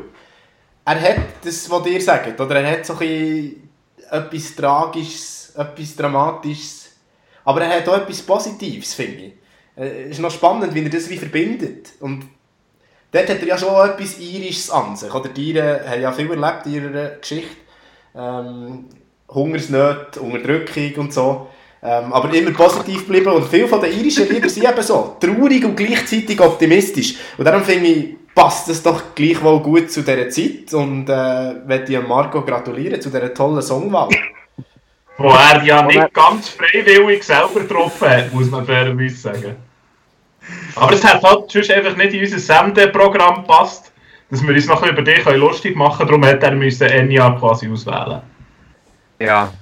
[0.86, 3.55] er hat das, was ihr sagt, oder er hat so ein
[4.09, 6.80] etwas Tragisches, etwas Dramatisches
[7.44, 9.34] aber er hat auch etwas Positives, finde ich.
[9.76, 11.94] Es ist noch spannend, wie er das wie verbindet.
[12.00, 12.26] Und
[13.12, 15.14] dort hat er ja schon etwas Irisches an sich.
[15.14, 17.56] Oder die Iren haben ja viel erlebt in ihrer Geschichte.
[18.16, 18.86] Ähm,
[19.30, 21.48] Hungersnöte, Unterdrückung und so.
[21.82, 23.30] Ähm, aber immer positiv geblieben.
[23.30, 25.16] Und viele den irischen Lieder sind eben so.
[25.20, 27.16] Traurig und gleichzeitig optimistisch.
[27.38, 30.74] Und darum finde ich, passt es doch gleichwohl gut zu dieser Zeit.
[30.74, 34.10] Und äh, möchte ich Marco gratulieren zu dieser tollen Songwahl.
[35.22, 39.55] Wo er ja nicht ganz freiwillig selber getroffen hat, muss man fairerweise sagen.
[40.76, 43.91] Aber es hat halt sonst einfach nicht in unser Sendeprogramm gepasst,
[44.30, 46.22] dass wir uns noch über dich lustig machen können.
[46.22, 48.22] Darum hat er müssen Enya quasi auswählen.
[49.19, 49.53] Ja,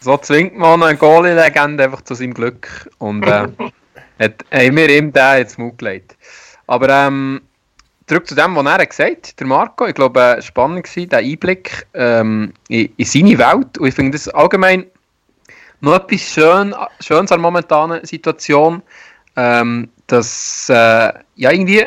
[0.00, 2.90] so zwingt man eine Goalie-Legende einfach zu seinem Glück.
[2.98, 3.48] Und äh,
[4.18, 6.16] hat, haben wir ihm den jetzt Mut gelegt.
[6.66, 7.40] Aber ähm,
[8.06, 9.86] zurück zu dem, was er gesagt hat, der Marco.
[9.86, 13.78] Ich glaube, äh, spannend war der Einblick ähm, in, in, seine Welt.
[13.78, 14.86] Und ich finde das allgemein
[15.80, 18.82] noch etwas Schön, Schönes an der momentanen Situation,
[19.36, 21.86] ähm, dass äh, ja, irgendwie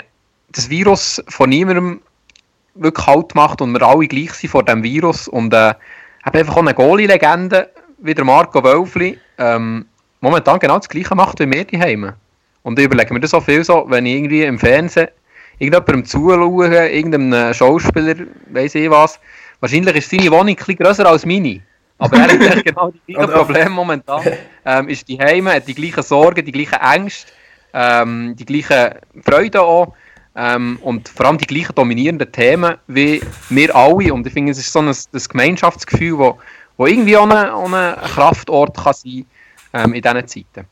[0.51, 2.01] das Virus von niemandem
[2.75, 5.27] wirklich Halt macht und wir alle gleich sind vor dem Virus.
[5.27, 5.73] Und äh,
[6.23, 7.69] habe einfach auch eine Goalie-Legende
[7.99, 9.85] wie der Marco Wölfli ähm,
[10.21, 12.13] momentan genau das Gleiche macht wie wir daheim.
[12.63, 15.09] Und ich überlege mir das so viel so, wenn ich irgendwie im Fernsehen
[15.59, 18.15] irgendjemandem zuschaue, irgendeinem Schauspieler,
[18.51, 19.19] weiß ich was,
[19.59, 21.61] wahrscheinlich ist seine Wohnung ein bisschen grösser als meine.
[21.99, 24.23] Aber er hat genau die gleichen Probleme momentan.
[24.65, 27.31] Ähm, ist die Heime, hat die gleichen Sorgen, die gleichen Ängste,
[27.73, 29.95] ähm, die gleichen Freuden auch.
[30.35, 34.13] Ähm, und vor allem die gleichen dominierenden Themen wie wir alle.
[34.13, 36.37] Und ich finde, es ist so ein, das Gemeinschaftsgefühl, wo,
[36.77, 39.25] wo irgendwie auch ein, Kraftort kann sein
[39.73, 40.67] ähm, in diesen Zeiten.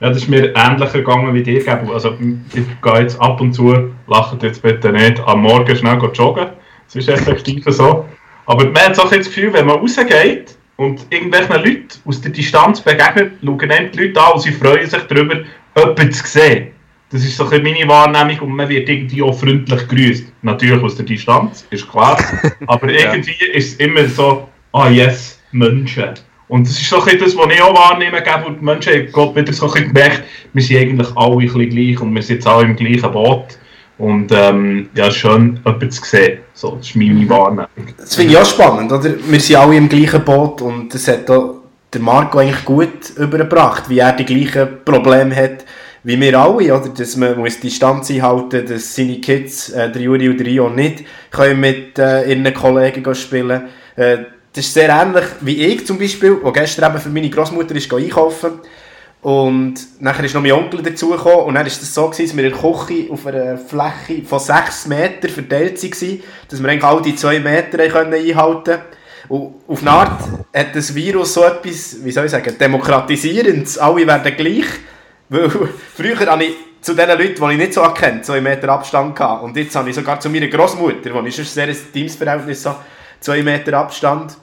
[0.00, 1.62] Ja, das ist mir ähnlich gegangen wie dir.
[1.92, 2.16] Also,
[2.54, 6.48] ich gehe jetzt ab und zu, lacht jetzt bitte nicht, am Morgen schnell joggen.
[6.86, 8.06] Das ist effektiv so.
[8.50, 12.80] Aber man hat so das Gefühl, wenn man rausgeht und irgendwelchen Leuten aus der Distanz
[12.80, 15.36] begegnet, schauen die Leute an und sie freuen sich darüber,
[15.76, 16.72] jemanden zu sehen.
[17.12, 20.32] Das ist so ein meine Wahrnehmung und man wird irgendwie auch freundlich grüßt.
[20.42, 22.18] Natürlich aus der Distanz, ist klar.
[22.66, 23.54] Aber irgendwie ja.
[23.54, 26.14] ist es immer so, ah oh yes, Menschen.
[26.48, 29.52] Und das ist so ein das, was ich auch wahrnehme, und die Menschen haben wieder
[29.52, 32.64] so ein gemerkt, wir sind eigentlich alle ein bisschen gleich und wir sind jetzt alle
[32.64, 33.59] im gleichen Boot.
[34.00, 36.38] Und ähm, ja, schön, jemanden zu sehen.
[36.54, 37.68] So, das ist meine Wahrnehmung.
[37.98, 39.14] Das finde ich auch spannend, oder?
[39.28, 41.56] Wir sind alle im gleichen Boot und das hat auch
[41.92, 45.64] der Marco eigentlich gut übergebracht, wie er die gleichen Probleme hat
[46.02, 46.88] wie wir alle, oder?
[46.88, 51.04] Dass man muss Distanz einhalten dass seine Kids, äh, der Juri und der Rio, nicht
[51.30, 53.64] können mit äh, ihren Kollegen spielen
[53.96, 54.18] äh,
[54.52, 57.92] Das ist sehr ähnlich wie ich zum Beispiel, der gestern eben für meine Großmutter ist
[57.92, 58.60] einkaufen
[59.22, 62.44] Und nachher ist noch mein Onkel dazugekommen und dann war es so, gewesen, dass wir
[62.44, 67.02] in der Küche auf einer Fläche von 6 Metern verteilt waren, dass wir eigentlich all
[67.02, 68.78] die 2 Meter einhalten konnten.
[69.28, 70.22] Und auf eine Art
[70.54, 73.78] hat das Virus so etwas, wie soll ich sagen, demokratisierendes.
[73.78, 74.64] Alle werden gleich.
[75.28, 75.50] Weil
[75.96, 79.44] früher habe ich zu den Leuten, die ich nicht so erkennt, zwei Meter Abstand gehabt.
[79.44, 82.74] Und jetzt habe ich sogar zu meiner Großmutter, wo ich schon sehr ein Teamsverhältnis so
[83.20, 84.36] zwei Meter Abstand.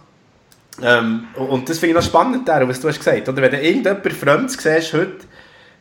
[0.82, 3.62] Ähm, und das finde ich noch spannend, der, was du hast gesagt Oder wenn du
[3.62, 5.18] irgendjemand Fremdes siehst heute,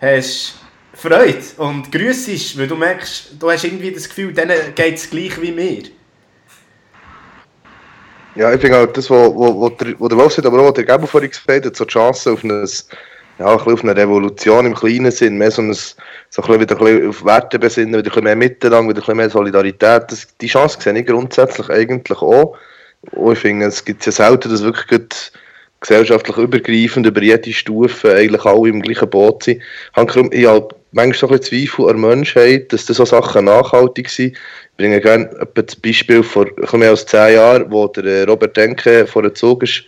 [0.00, 0.66] hast du
[0.96, 5.40] Freude und grüßt, weil du merkst, du hast irgendwie das Gefühl, denen geht es gleich
[5.42, 5.82] wie mir.
[8.34, 10.72] Ja, ich finde auch das, was wo, wo, der, wo der Wolf sagt, aber auch
[10.72, 12.66] der Gabo vorhin gesagt hat, so die Chance auf, ein,
[13.38, 16.76] ja, ein auf eine Revolution im kleinen Sinn, mehr so, ein, so ein bisschen wieder
[16.78, 20.04] ein bisschen auf Werte besinnen, wieder ein bisschen mehr Miteinander, wieder ein bisschen mehr Solidarität.
[20.10, 22.56] Das, die Chance sehe ich grundsätzlich eigentlich auch.
[23.12, 25.02] Und ich finde, es gibt ja selten, dass wirklich
[25.80, 29.62] gesellschaftlich übergreifend über jede Stufe eigentlich alle im gleichen Boot sind.
[30.30, 34.08] Ich habe manchmal so ein bisschen Zweifel an der Menschheit, dass das so Sachen nachhaltig
[34.08, 34.32] sind.
[34.32, 39.06] Ich bringe gerne das Beispiel vor mehr als zehn Jahren, wo der äh, Robert Denke
[39.06, 39.84] vor dem Zug ist,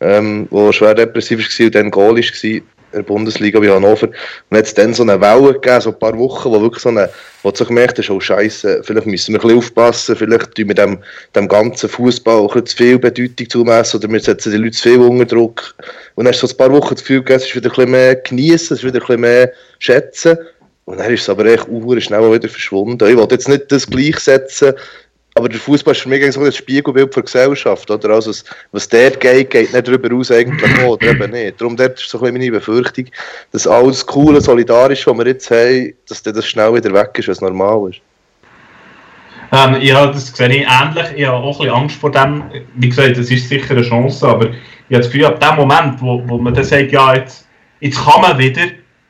[0.00, 2.62] ähm, wo schwer depressiv war und dann Goal war
[2.94, 4.08] der Bundesliga wie Hannover.
[4.50, 6.88] Und hat es dann so eine Welle gegeben, so ein paar Wochen, wo wirklich so
[6.88, 7.10] eine,
[7.42, 10.74] wo du gemerkt hast, oh Scheiße, vielleicht müssen wir ein bisschen aufpassen, vielleicht tun wir
[10.74, 10.98] dem,
[11.34, 14.98] dem ganzen Fußball auch zu viel Bedeutung zumessen oder wir setzen die Leute zu viel
[14.98, 15.74] unter Druck.
[16.14, 17.74] Und dann hast du so ein paar Wochen das Gefühl gegeben, es ist wieder ein
[17.74, 20.38] bisschen mehr genießen, es ist wieder ein bisschen mehr schätzen.
[20.86, 23.08] Und dann ist es aber echt schnell wieder verschwunden.
[23.08, 24.74] Ich wollte jetzt nicht das gleichsetzen,
[25.36, 27.90] aber der Fußball ist für mich so das Spiegelbild der Gesellschaft.
[27.90, 28.10] Oder?
[28.10, 31.60] Also, was, was dort geht, geht nicht darüber aus, eigentlich auch, oder eben nicht.
[31.60, 33.06] Darum dort ist so ein meine Befürchtung,
[33.50, 37.40] dass alles Coole, Solidarische, was wir jetzt haben, dass das schnell wieder weg ist, was
[37.40, 38.00] normal ist.
[39.52, 41.06] Ähm, ja, das sehe ich ähnlich.
[41.16, 42.44] Ich habe auch ein bisschen Angst vor dem.
[42.76, 46.00] Wie gesagt, das ist sicher eine Chance, aber ich habe das Gefühl, ab dem Moment,
[46.00, 47.46] wo, wo man dann sagt, ja, jetzt,
[47.80, 48.62] jetzt kann man wieder,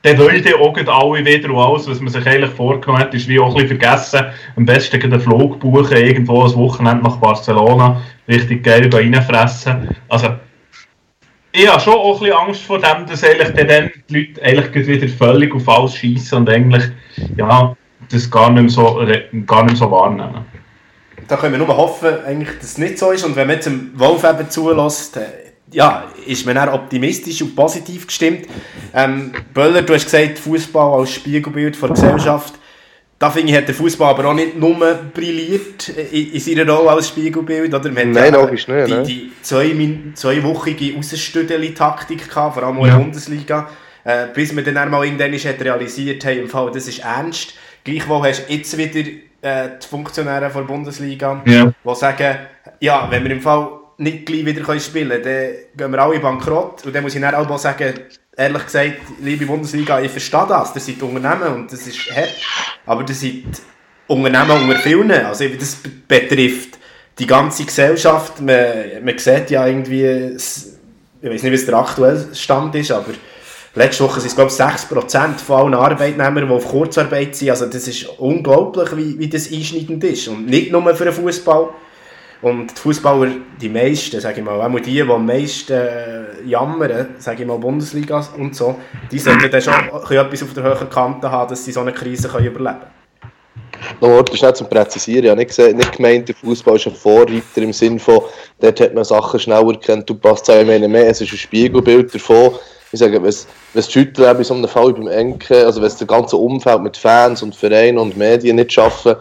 [0.04, 3.26] dann wollen dann auch alle wieder und alles, was man sich eigentlich vorgenommen hat, ist
[3.26, 4.26] wie auch ein bisschen vergessen.
[4.54, 9.96] Am besten einen Flug buchen, irgendwo ein Wochenende nach Barcelona, richtig geil reinfressen.
[10.10, 10.34] Also,
[11.52, 14.86] ich habe schon auch ein bisschen Angst vor dem, dass eigentlich dann die Leute eigentlich
[14.86, 16.84] wieder völlig auf alles schießen und eigentlich,
[17.38, 17.74] ja,
[18.10, 19.02] das gar nicht mehr so,
[19.46, 20.44] gar nicht so wahrnehmen.
[21.28, 23.24] Da können wir nur hoffen, eigentlich, dass es nicht so ist.
[23.24, 25.18] Und wenn man jetzt dem Wolf eben zulässt,
[25.74, 28.46] ja, ist man dann optimistisch und positiv gestimmt.
[28.94, 32.54] Ähm, Böller, du hast gesagt, Fußball als Spiegelbild der Gesellschaft.
[33.18, 34.74] Da finde ich, hat der Fußball aber auch nicht nur
[35.12, 37.74] brilliert in, in seiner Rolle als Spiegelbild.
[37.74, 37.90] Oder?
[37.90, 38.88] Man Nein, logisch nicht.
[38.88, 39.02] Die, ne?
[39.02, 39.74] die zwei,
[40.14, 43.68] zweiwöchige Aussenstödeli-Taktik vor allem in der Bundesliga.
[44.04, 47.54] Äh, bis man dann einmal irgendwann hat realisiert hat, im Fall, das ist ernst.
[47.84, 49.00] Gleichwohl hast du jetzt wieder
[49.40, 51.72] äh, die Funktionäre der Bundesliga, ja.
[51.84, 52.36] die sagen,
[52.80, 53.68] ja, wenn wir im Fall
[53.98, 56.84] nicht gleich wieder spielen können, dann gehen wir alle bankrott.
[56.86, 57.94] Und dann muss ich dann auch sagen,
[58.36, 60.72] ehrlich gesagt, liebe Bundesliga, ich verstehe das.
[60.72, 62.34] Das sind Unternehmen und das ist hart.
[62.86, 63.44] Aber das sind
[64.06, 65.10] Unternehmen unter vielen.
[65.10, 66.78] Also das betrifft
[67.18, 68.40] die ganze Gesellschaft.
[68.40, 73.12] Man, man sieht ja irgendwie, ich weiß nicht, was der aktuelle Stand ist, aber
[73.74, 77.50] letzte Woche sind es glaube ich 6% von allen Arbeitnehmern, die auf Kurzarbeit sind.
[77.50, 80.28] Also das ist unglaublich, wie, wie das einschneidend ist.
[80.28, 81.68] Und nicht nur für den Fußball,
[82.44, 87.14] und die Fußballer, die meisten, sage ich mal, auch die, die am meisten äh, jammern,
[87.18, 88.78] sage ich mal, Bundesliga und so,
[89.10, 92.28] die sollten dann schon etwas auf der höheren Kante haben, dass sie so eine Krise
[92.28, 93.98] können überleben können.
[94.00, 95.24] Noch Wort schnell zum Präzisieren.
[95.24, 98.20] Ich habe nicht, gesehen, nicht gemeint, der Fußball ist ein Vorreiter im Sinne von,
[98.60, 102.14] dort hat man Sachen schneller erkannt, du passt zwei Meter mehr, es ist ein Spiegelbild
[102.14, 102.52] davon.
[102.92, 106.06] Ich sage, wenn es Schütteln bei so einem Fall beim Enken, also wenn es das
[106.06, 109.16] ganze Umfeld mit Fans und Vereinen und Medien nicht schaffen,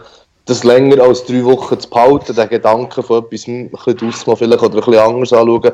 [0.46, 4.62] das länger als drei Wochen zu behalten, den Gedanken von etwas ein bisschen auszumachen vielleicht
[4.62, 5.72] oder ein bisschen anders anschauen,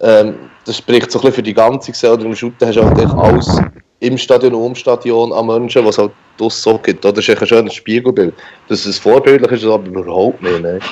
[0.00, 2.24] ähm, das spricht so ein bisschen für die ganze Gesellschaft.
[2.24, 3.60] Im Shooten hast du halt alles
[4.00, 7.04] im Stadion und um Stadion an Menschen, was halt das so gibt.
[7.04, 8.34] Das ist ein schönes Spiegelbild.
[8.68, 10.60] Dass es vorbildlich ist, aber überhaupt nicht.
[10.60, 10.78] Ne?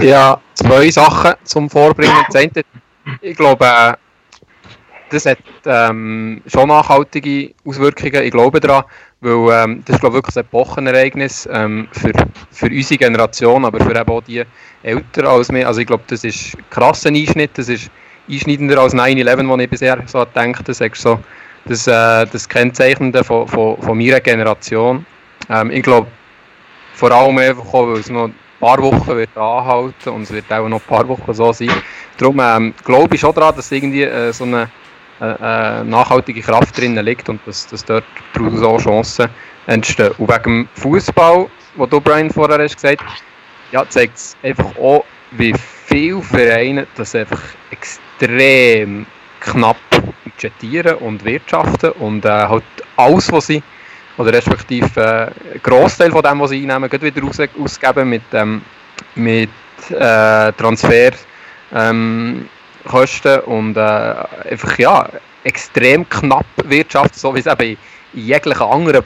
[0.00, 2.14] Ja, zwei Sachen zum Vorbringen.
[2.26, 2.62] Das eine,
[3.20, 3.92] ich glaube, äh,
[5.10, 8.84] das hat ähm, schon nachhaltige Auswirkungen, ich glaube daran,
[9.22, 12.12] weil ähm, das ist glaube ich, wirklich ein Epochenereignis ähm, für,
[12.50, 14.42] für unsere Generation, aber für eben auch die
[14.82, 15.66] Älteren als mir.
[15.66, 17.90] Also ich glaube, das ist ein krasser Einschnitt, das ist
[18.28, 21.20] einschneidender als 9-11, wo ich bisher so gedacht habe, so,
[21.66, 25.06] das, äh, das Kennzeichnende von, von, von meiner Generation.
[25.48, 26.08] Ähm, ich glaube,
[26.94, 30.52] vor allem einfach auch, weil es noch ein paar Wochen wird anhalten und es wird
[30.52, 31.70] auch noch ein paar Wochen so sein.
[32.18, 34.68] Darum ähm, glaube ich schon daran, dass irgendwie äh, so eine
[35.22, 38.02] äh, äh, nachhaltige Kraft drin liegt und dass, dass dort
[38.34, 39.28] daraus auch Chancen
[39.68, 40.10] entstehen.
[40.18, 41.46] Und wegen dem Fußball,
[41.76, 43.04] wo du Brian vorher hast gesagt,
[43.70, 45.54] ja, zeigt es einfach auch, wie
[45.86, 49.06] viele Vereine das einfach extrem
[49.38, 49.76] knapp
[50.24, 52.64] budgetieren und wirtschaften und äh, halt
[52.96, 53.62] alles, was sie,
[54.18, 58.62] oder respektive äh, einen Großteil von dem, was sie einnehmen, wieder aus, ausgeben mit, ähm,
[59.14, 59.50] mit
[59.90, 61.12] äh, Transfer.
[61.72, 62.48] Ähm,
[62.84, 65.08] Kosten und äh, einfach ja,
[65.44, 67.76] extrem knapp Wirtschaft, so wie es eben
[68.14, 69.02] in jeglichen anderen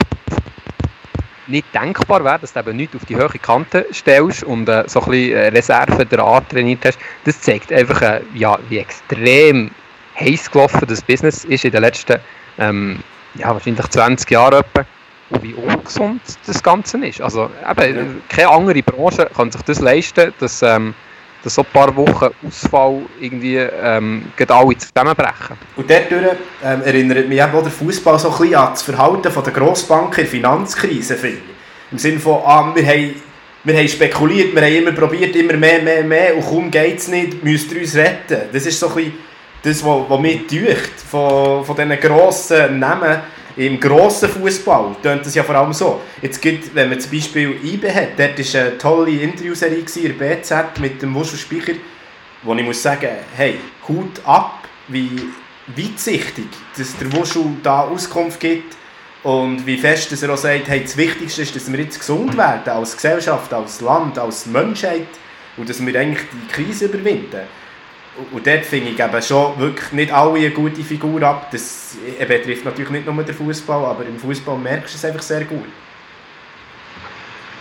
[1.47, 5.01] nicht denkbar wäre, dass du eben nicht auf die hohe Kante stellst und äh, so
[5.01, 6.99] ein bisschen äh, Reserven dran trainiert hast.
[7.25, 9.71] Das zeigt einfach, äh, ja, wie extrem
[10.19, 12.19] heiß gelaufen das Business ist in den letzten,
[12.59, 13.01] ähm,
[13.35, 14.85] ja, wahrscheinlich 20 Jahren etwa.
[15.29, 17.19] Und wie ungesund das Ganze ist.
[17.19, 20.93] Also eben, keine andere Branche kann sich das leisten, dass ähm,
[21.47, 25.55] dass so ein paar Wochen Ausfall irgendwie ähm, alle zusammenbrechen.
[25.77, 29.53] Und dadurch ähm, erinnert mich auch der Fußball so ein bisschen an das Verhalten der
[29.53, 31.15] Grossbanken in der Finanzkrise.
[31.15, 31.37] Finde
[31.89, 33.15] Im Sinne von, ah, wir, haben,
[33.63, 37.07] wir haben spekuliert, wir haben immer probiert, immer mehr, mehr, mehr und kaum geht es
[37.07, 38.49] nicht, müsst ihr uns retten.
[38.51, 39.13] Das ist so ein bisschen
[39.63, 43.21] das, was, was mir täuscht von, von diesen grossen Namen
[43.57, 46.01] im grossen Fußball tönt das ja vor allem so.
[46.21, 50.35] Jetzt gibt, wenn man zum Beispiel IBE hat, dort war eine tolle Interviewserie in der
[50.35, 51.73] BZ mit dem Wuschel Speicher,
[52.43, 53.55] wo ich muss sagen, hey,
[53.87, 55.09] Hut ab, wie
[55.75, 56.45] weitsichtig
[56.77, 58.75] dass der Wuschel da Auskunft gibt
[59.23, 62.37] und wie fest dass er auch sagt, hey, das Wichtigste ist, dass wir jetzt gesund
[62.37, 65.07] werden, als Gesellschaft, als Land, als Menschheit
[65.57, 67.41] und dass wir eigentlich die Krise überwinden.
[68.31, 71.49] Und dort finde ich eben schon wirklich nicht alle eine gute Figur ab.
[71.51, 75.45] Das betrifft natürlich nicht nur den Fußball, aber im Fußball merkst du es einfach sehr
[75.45, 75.67] gut.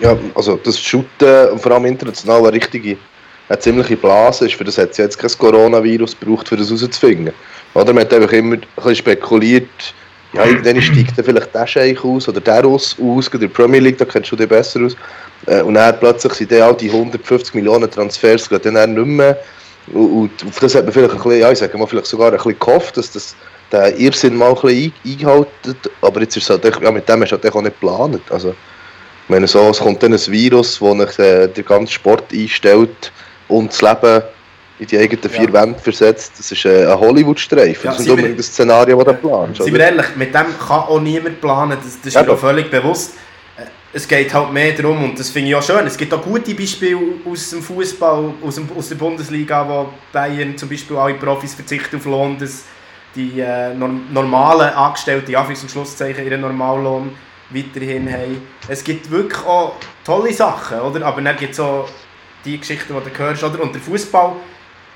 [0.01, 2.97] Ja, also das Shooten vor allem international eine richtige,
[3.49, 4.55] eine ziemliche Blase ist.
[4.55, 7.33] Für das hat es jetzt kein Coronavirus gebraucht, um das rauszufinden.
[7.75, 9.95] Oder man hat einfach immer ein bisschen spekuliert,
[10.33, 13.81] ja, irgendwann steigt dann vielleicht der Scheich aus oder der aus, aus in der Premier
[13.81, 14.97] League, da kennst du dich besser aus.
[15.47, 19.39] Äh, und dann plötzlich sind dann all die 150 Millionen Transfers dann nicht mehr
[19.93, 22.37] und auf das hat man vielleicht ein bisschen, ja, ich sage mal, vielleicht sogar ein
[22.37, 23.37] bisschen gehofft, dass das
[23.73, 27.27] der Irrsinn mal ein bisschen eingehalten aber jetzt ist es halt, ja, mit dem du
[27.27, 28.23] halt auch nicht geplant.
[28.31, 33.13] Also, ich meine, so, es kommt dann ein Virus, das äh, den ganzen Sport einstellt
[33.49, 34.23] und das Leben
[34.79, 35.53] in die eigenen vier ja.
[35.53, 36.35] Wände versetzt.
[36.39, 37.85] Das ist äh, ein Hollywood-Streifen.
[37.85, 39.63] Ja, das ist unbedingt das Szenario, das du planst.
[39.63, 42.39] Sind wir ehrlich, mit dem kann auch niemand planen, das, das ist ja, mir auch
[42.39, 43.15] völlig bewusst
[43.97, 46.55] es geht halt mehr darum, und das finde ich auch schön, es gibt auch gute
[46.55, 51.97] Beispiele aus dem Fußball, aus, aus der Bundesliga, wo Bayern zum Beispiel alle Profis verzichten
[51.97, 52.65] auf Lohn, dass
[53.15, 57.13] die äh, normalen Angestellten, Anführungs- und Schlusszeichen, ihren Normallohn
[57.49, 58.43] weiterhin haben.
[58.69, 61.07] Es gibt wirklich auch tolle Sachen, oder?
[61.07, 61.89] aber dann gibt es auch
[62.45, 63.43] die Geschichten, die du hörst.
[63.45, 63.63] Oder?
[63.63, 64.33] Und der Fußball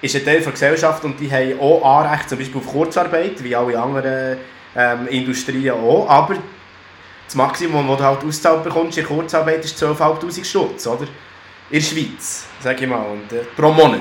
[0.03, 3.57] ist ein Teil der Gesellschaft und die haben auch Anrecht zum Beispiel auf Kurzarbeit, wie
[3.57, 4.37] alle anderen
[4.77, 6.37] ähm, Industrien auch, aber
[7.31, 11.05] das Maximum, das du halt ausgezahlt bekommst in Kurzarbeit, ist 12'500 Stutz, oder?
[11.71, 14.01] In der Schweiz, sage ich mal, und, äh, pro Monat.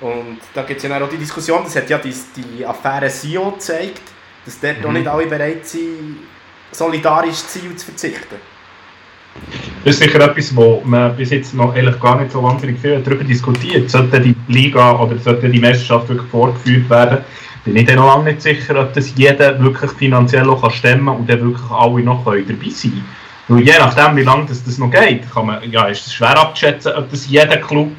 [0.00, 3.52] Und da gibt es ja auch die Diskussion, das hat ja die, die Affäre SIO
[3.52, 4.02] gezeigt,
[4.44, 4.86] dass dort mhm.
[4.86, 6.16] auch nicht alle bereit sind,
[6.72, 8.36] solidarisch zu sein und zu verzichten.
[9.84, 13.00] Das ist sicher etwas, wo man bis jetzt noch ehrlich gar nicht so wahnsinnig viel
[13.00, 13.88] darüber diskutiert.
[13.88, 17.24] Sollte die Liga oder sollte die Meisterschaft wirklich vorgeführt werden,
[17.64, 21.16] bin ich dann noch lange nicht sicher, ob das jeder wirklich finanziell auch stemmen kann
[21.16, 23.04] und dann wirklich alle noch dabei sein können.
[23.48, 26.38] Weil je nachdem, wie lange das, das noch geht, kann man, ja, ist es schwer
[26.38, 27.90] abzuschätzen, ob das jeder Club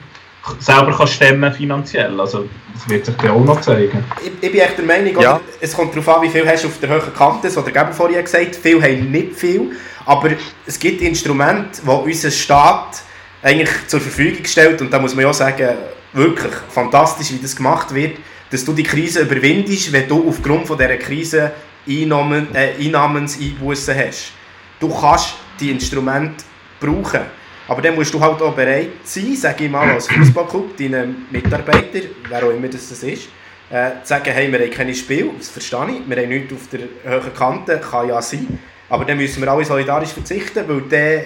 [0.59, 2.19] selber kann stemmen finanziell.
[2.19, 4.03] Also das wird sich dann auch noch zeigen.
[4.21, 5.39] Ich, ich bin echt der Meinung, ja.
[5.59, 7.91] es kommt darauf an, wie viel hast du auf der höheren Kante, so der Geber
[7.91, 9.71] vorhin gesagt, viel haben nicht viel,
[10.05, 10.29] aber
[10.65, 13.01] es gibt Instrumente, die unser Staat
[13.41, 15.69] eigentlich zur Verfügung stellt und da muss man ja sagen,
[16.13, 18.17] wirklich fantastisch, wie das gemacht wird
[18.51, 21.51] dass du die Krise überwindest, wenn du aufgrund von dieser Krise
[21.87, 24.31] Einnahmen, äh, Einnahmenseinbußen hast.
[24.79, 26.43] Du kannst die Instrumente
[26.79, 27.21] brauchen.
[27.67, 31.99] Aber dann musst du halt auch bereit sein, sage ich mal, als Fußballclub, deinen Mitarbeiter,
[32.29, 35.87] wer auch immer das ist, äh, zu sagen, hey, wir haben keine Spiel, das verstehe
[35.89, 39.51] ich, wir haben nichts auf der höheren Kante, kann ja sein, aber dann müssen wir
[39.51, 41.25] alle solidarisch verzichten, weil dann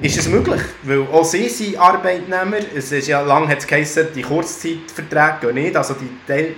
[0.00, 2.58] ist es möglich, weil auch sie sind Arbeitnehmer.
[2.74, 6.54] Es ist ja lange hat es geheißen, die Kurzzeitverträge gehen nicht, also die,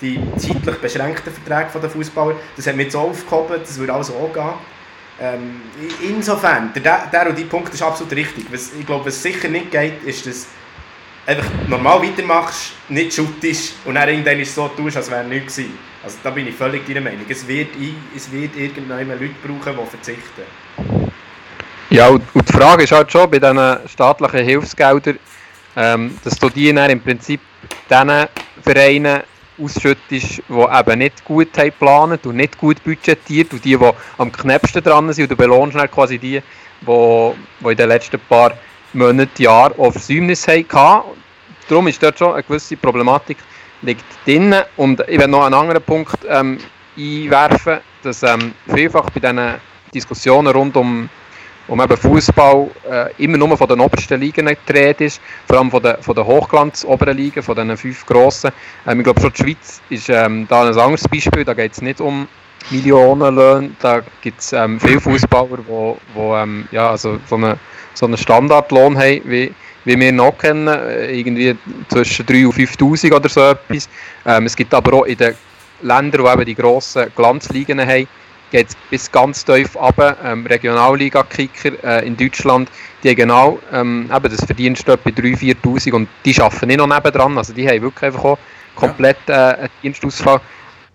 [0.00, 4.14] die zeitlich beschränkten Verträge der Fußballer, das haben wir jetzt auch aufgehoben, das würde also
[4.14, 4.54] auch gehen.
[5.20, 5.60] Ähm,
[6.02, 8.46] insofern, der, der und die Punkt ist absolut richtig.
[8.50, 10.48] Was, ich glaube, was sicher nicht geht, ist, dass
[11.26, 15.78] einfach normal weitermachst, nicht schuttest und dann irgendwann so tust, als wäre nichts gewesen.
[16.02, 17.24] Also da bin ich völlig deiner Meinung.
[17.28, 17.68] Es wird,
[18.16, 21.01] es wird irgendwann Leute brauchen, die verzichten.
[21.92, 25.18] Ja, und die Frage ist halt schon bei diesen staatlichen Hilfsgeldern,
[25.76, 27.38] ähm, dass du die dann im Prinzip
[27.90, 28.28] diesen
[28.62, 29.20] Vereinen
[29.62, 34.32] ausschüttest, die eben nicht gut haben geplant und nicht gut budgetiert und die, die am
[34.32, 36.40] knappsten dran sind und du belohnst dann quasi die,
[36.80, 37.32] die,
[37.68, 38.54] in den letzten paar
[38.94, 41.02] Monaten, Jahren auch Versäumnis hatten.
[41.68, 43.36] Darum ist dort schon eine gewisse Problematik
[43.82, 44.54] liegt drin.
[44.78, 46.56] Und ich werde noch einen anderen Punkt ähm,
[46.96, 49.60] einwerfen, dass ähm, vielfach bei diesen
[49.92, 51.10] Diskussionen rund um,
[51.68, 55.82] um eben Fußball äh, immer nur von den obersten Ligen gedreht ist, vor allem von
[55.82, 58.50] den, von den Hochglanz-oberen Ligen, von den fünf grossen.
[58.86, 61.82] Ähm, ich glaube, schon die Schweiz ist ähm, da ein anderes Beispiel, da geht es
[61.82, 62.26] nicht um
[62.70, 67.58] Millionenlöhne, da gibt es ähm, viele Fußballer, die wo, wo, ähm, ja, also so, eine,
[67.94, 69.52] so einen Standardlohn haben, wie,
[69.84, 71.56] wie wir noch kennen, äh, irgendwie
[71.88, 73.88] zwischen 3.000 und 5'000 oder so etwas.
[74.26, 75.34] Ähm, es gibt aber auch in den
[75.82, 78.06] Ländern, die eben die grossen Glanzligen haben,
[78.52, 80.16] geht es bis ganz tief runter.
[80.22, 82.70] Ähm, Regionalliga-Kicker äh, in Deutschland,
[83.02, 87.36] die genau ähm, eben das Verdienst bei 3'000, 4'000 und die arbeiten nicht noch nebendran,
[87.36, 88.38] also die haben wirklich einfach auch
[88.76, 90.40] komplett äh, einen Dienstausfall.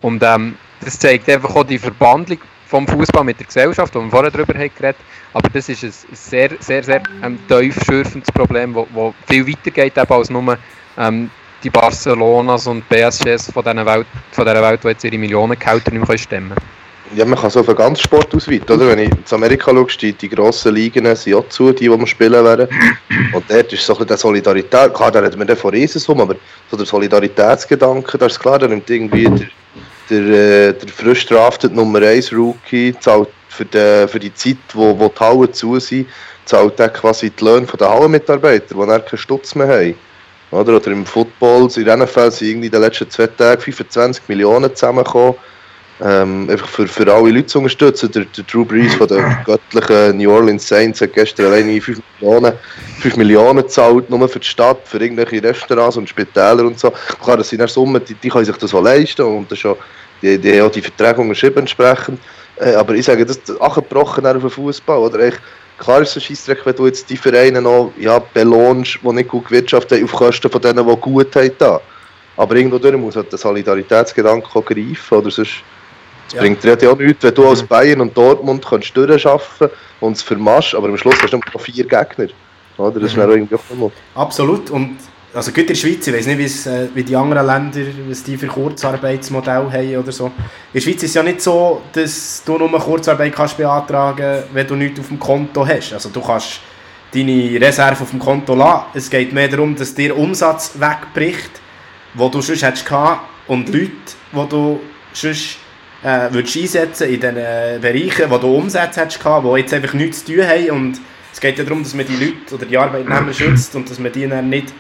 [0.02, 4.10] Und ähm, das zeigt einfach auch die Verbandlung vom Fußball mit der Gesellschaft, wo wir
[4.10, 4.98] vorher darüber geredet
[5.34, 9.98] aber das ist ein sehr, sehr, sehr ähm, tief schürfendes Problem, wo viel weiter geht
[9.98, 10.58] als nur
[10.98, 11.30] ähm,
[11.64, 16.18] die Barcelonas und PSGs von Welt, von dieser Welt die jetzt ihre Millionengehälter nicht mehr
[16.18, 16.87] stemmen können.
[17.16, 18.90] Ja, man kann so auf ganzen Sport ausweiten, oder?
[18.90, 22.08] Wenn ich in Amerika schaue, die, die grossen Ligen sind auch zu, die, die wir
[22.08, 22.68] spielen werden.
[23.34, 26.36] Und dort ist so ein bisschen Solidarität, klar, da reden wir dann von Riesensummen, aber
[26.70, 29.48] so der Solidaritätsgedanke, da ist klar, da nimmt irgendwie der,
[30.10, 35.00] der, äh, der frisch drafted Nummer 1 Rookie zahlt für die, für die Zeit, wo,
[35.00, 36.08] wo die Hallen zu sind,
[36.46, 39.96] zahlt er quasi die Löhne der Hallenmitarbeiter, die dann keinen Stutz mehr haben.
[40.52, 44.24] Oder, oder im Football, in den NFL sind irgendwie in den letzten zwei Tagen 25
[44.28, 45.36] Millionen zusammengekommen
[46.04, 48.12] ähm, einfach für, für alle Leute zu unterstützen.
[48.12, 52.54] Der, der Drew Brees von den göttlichen New Orleans Saints hat gestern alleine 5 Millionen,
[53.00, 56.92] 5 Millionen gezahlt, nur für die Stadt, für irgendwelche Restaurants und Spitäler und so.
[57.24, 59.76] Klar, das sind dann Summen, die, die können sich das auch leisten und das schon,
[60.22, 62.20] die, die haben auch die Verträge unterschrieben entsprechend.
[62.60, 64.98] Äh, aber ich sage, das ist angebrochen auf den Fußball.
[64.98, 65.32] Oder
[65.78, 69.30] klar ist es ein Scheissdreck, wenn du jetzt die Vereine noch ja, belohnst, die nicht
[69.30, 71.52] gut gewirtschaftet auf Kosten von denen, die gut haben.
[71.58, 71.82] Da.
[72.36, 75.18] Aber irgendwo muss halt der Solidaritätsgedanke auch greifen.
[75.18, 75.64] Oder sonst,
[76.28, 76.42] es ja.
[76.42, 79.70] bringt dir ja auch nichts, wenn du als Bayern und Dortmund kannst durcharbeiten
[80.00, 82.28] und es vermachst, aber am Schluss hast du noch vier Gegner.
[82.78, 83.00] Oder?
[83.00, 83.30] Das ist mhm.
[83.30, 83.92] irgendwie auch nochmal.
[84.16, 84.70] Absolut.
[84.70, 84.98] Und
[85.34, 88.38] also gut in der Schweiz, ich weiß nicht, äh, wie die anderen Länder, was die
[88.38, 90.28] für Kurzarbeitsmodelle haben oder so.
[90.28, 90.34] In
[90.74, 94.76] der Schweiz ist es ja nicht so, dass du nur Kurzarbeit kannst beantragen wenn du
[94.76, 95.94] nichts auf dem Konto hast.
[95.94, 96.60] Also du kannst
[97.14, 98.86] deine Reserve auf dem Konto lassen.
[98.94, 101.52] Es geht mehr darum, dass dir Umsatz wegbricht,
[102.14, 103.92] wo du sonst hättest gehabt, und Leute,
[104.34, 104.80] die du
[105.14, 105.58] sonst
[106.04, 110.26] äh, würdest einsetzen in den äh, Bereichen, wo du Umsätze gehabt, die jetzt einfach nichts
[110.26, 111.02] zu tun haben und
[111.34, 114.12] es geht ja darum, dass man die Leute oder die Arbeitnehmer schützt und dass man
[114.12, 114.74] die dann nicht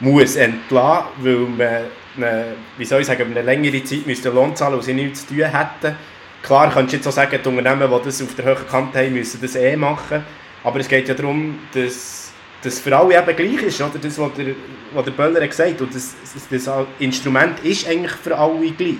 [0.00, 1.84] muss entlassen, weil man,
[2.16, 2.44] eine,
[2.76, 5.44] wie soll ich sagen, eine längere Zeit müsste Lohn zahlen, und sie nichts zu tun
[5.44, 5.96] hätten.
[6.42, 9.14] Klar, könntest du jetzt auch sagen, die Unternehmen, die das auf der höheren Kante haben,
[9.14, 10.24] müssen das eh machen,
[10.64, 12.32] aber es geht ja darum, dass
[12.62, 13.98] das für alle eben gleich ist, oder?
[14.00, 14.54] Das, was der,
[14.92, 18.96] was der Böller gesagt hat, und das, das, das Instrument ist eigentlich für alle gleich.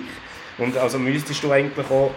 [0.57, 2.11] Und also müsstest du eigentlich auch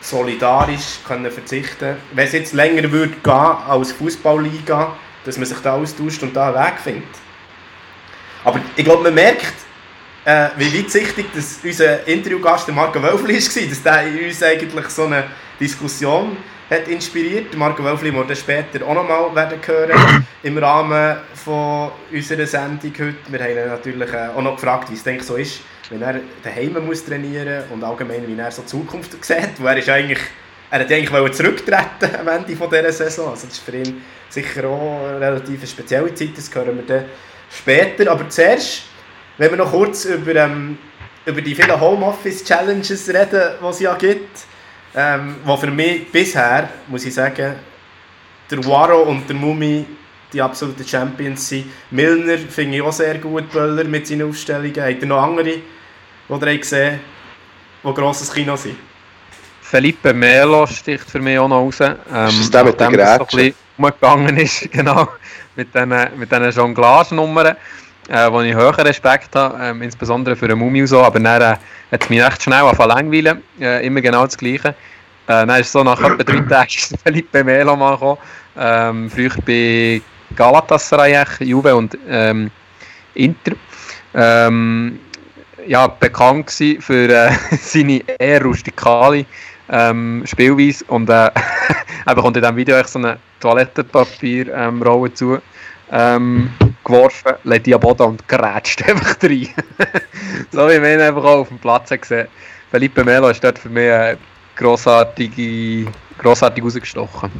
[0.00, 5.74] solidarisch können verzichten Wenn es jetzt länger würde gehen als Fußballliga, dass man sich da
[5.74, 7.08] austauscht und da einen Weg findet.
[8.44, 9.54] Aber ich glaube, man merkt,
[10.24, 15.24] äh, wie weitsichtig dass unser Interviewgast, Marco Wölfli, war, dass der uns eigentlich so eine
[15.58, 16.36] Diskussion
[16.70, 17.56] hat inspiriert.
[17.56, 23.16] Marco Wölfli, den wir später auch nochmal werden hören im Rahmen von unserer Sendung heute.
[23.28, 25.60] Wir haben ihn natürlich äh, auch noch gefragt, wie es denke so ist,
[25.90, 29.58] wenn er daheim muss trainieren und allgemein, wie er so die Zukunft sieht.
[29.58, 30.20] Wo er ist eigentlich,
[30.70, 33.30] er hat eigentlich zurücktreten am Ende dieser Saison.
[33.30, 37.04] Also das ist für ihn sicher auch eine relativ spezielle Zeit, das hören wir dann
[37.50, 38.10] später.
[38.10, 38.82] Aber zuerst,
[39.38, 40.78] wenn wir noch kurz über, ähm,
[41.24, 44.40] über die vielen Homeoffice-Challenges reden, die es ja gibt,
[44.94, 47.54] ähm, wo für mich bisher, muss ich sagen,
[48.50, 49.86] der Waro und der Mumi
[50.32, 51.66] die absoluten Champions sind.
[51.90, 54.76] Milner finde ich auch sehr gut, Böller mit seinen Aufstellungen.
[54.76, 55.54] Habt ihr noch andere,
[56.28, 57.00] die ihr gesehen
[57.84, 58.76] die grosses Kino sind?
[59.62, 61.80] Felipe Melo sticht für mich auch noch raus.
[61.80, 61.96] Ähm,
[62.28, 63.54] ist das der mit der Grätsche?
[63.78, 65.08] umgegangen ist, genau,
[65.56, 67.56] mit diesen mit Jonglage-Nummern,
[68.08, 71.56] äh, wo ich höheren Respekt habe, äh, insbesondere für den Mumi so, aber dann äh,
[71.92, 74.68] hat es mich recht schnell angefangen langweilen, äh, immer genau das Gleiche.
[74.68, 74.74] Äh,
[75.26, 78.18] dann ist so nach etwa drei Tagen Felipe Melo mal gekommen,
[78.58, 80.02] ähm, früher bei
[80.34, 82.50] Galatasaray, Juve und ähm,
[83.14, 83.52] Inter.
[84.14, 84.98] Ähm,
[85.66, 87.30] ja, bekannt für äh,
[87.60, 89.26] seine eher rustikale
[89.70, 91.30] ähm, Spielweise und äh,
[92.14, 95.38] kommt in diesem Video so eine Toilettenpapierrolle ähm, zu
[95.90, 96.50] ähm,
[96.84, 99.48] geworfen, legt die am Boden und grätscht einfach rein.
[100.50, 102.28] so wie man ihn einfach auch auf dem Platz gesehen
[102.70, 104.16] Felipe Melo ist dort für mich äh,
[104.56, 105.86] grossartig,
[106.18, 107.30] grossartig rausgestochen.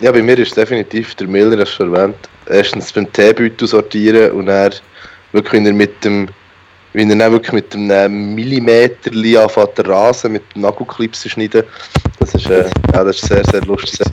[0.00, 2.28] Ja, bei mir ist definitiv der Miller, das schon erwähnt.
[2.46, 4.72] Erstens beim Teebeutel sortieren und dann
[5.34, 6.28] Wirklich, wenn er mit dem,
[6.92, 9.10] wenn er dann wirklich mit einem Millimeter
[9.42, 11.64] anfängt, den Rasen mit dem Nagelclips zu schneiden,
[12.20, 14.06] das ist, äh, ja, das ist sehr, sehr lustig.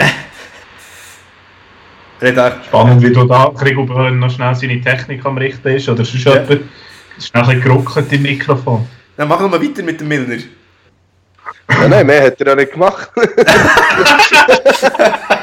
[2.68, 6.32] Spannend, wie du da Krigo noch schnell seine Technik am Richten ist, oder sonst ja.
[6.32, 6.62] jemand schnell
[7.42, 8.88] ein bisschen geruckelt im Mikrofon.
[9.18, 10.38] Dann machen wir weiter mit dem Milner.
[11.68, 13.10] Ja, nein, mehr hat er ja nicht gemacht.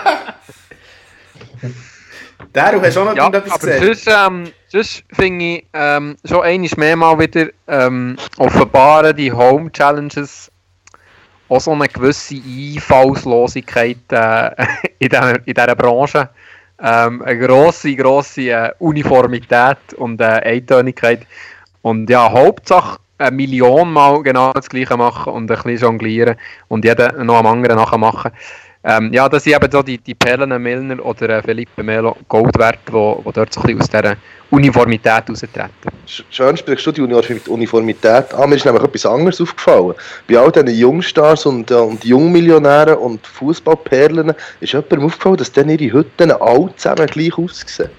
[2.56, 3.84] Der, du hast auch noch ja, etwas gesehen.
[3.84, 9.72] Sonst, ähm, sonst finde ich ähm, schon einmal mehr mal wieder ähm, offenbaren die Home
[9.72, 10.52] Challenges
[11.50, 14.50] auch so eine gewisse Einfallslosigkeit äh,
[15.00, 16.30] in, dieser, in dieser Branche.
[16.82, 21.26] Ähm, eine grosse, grosse äh, Uniformität und äh, Eintönigkeit.
[21.82, 26.36] Und ja, Hauptsache eine Million Mal genau das Gleiche machen und ein bisschen jonglieren
[26.68, 28.32] und jeder noch am anderen nachmachen.
[28.86, 32.58] Ähm, ja, das sind eben so die, die Perlen Milner oder äh, Felipe Melo Gold
[32.60, 34.18] wert, die dort so ein bisschen aus dieser
[34.50, 35.70] Uniformität raustreten.
[36.06, 38.50] Schön sprichst du die Uniformität an.
[38.50, 39.94] Mir ist nämlich etwas anderes aufgefallen.
[40.28, 45.70] Bei all diesen Jungstars und, äh, und Jungmillionären und Fußballperlen ist jemandem aufgefallen, dass dann
[45.70, 47.90] ihre Hütten alle zusammen gleich aussehen.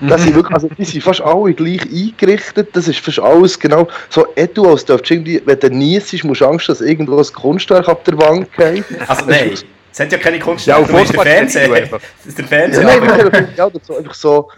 [0.00, 2.68] Das sind wirklich, also die sind fast alle gleich eingerichtet.
[2.74, 6.46] Das ist fast alles genau so edu, als darfst irgendwie, wenn du niesst, musst du
[6.46, 8.84] Angst, dass irgendwo ein Kunstwerk ab der Wand geht.
[9.08, 9.54] Also nein,
[9.96, 11.88] es hat ja keine Kunstwerke, ja, du bist der Fernseher.
[11.88, 12.82] Das ist der Fernseher.
[12.82, 14.50] Ja, nein, ja, so, einfach so,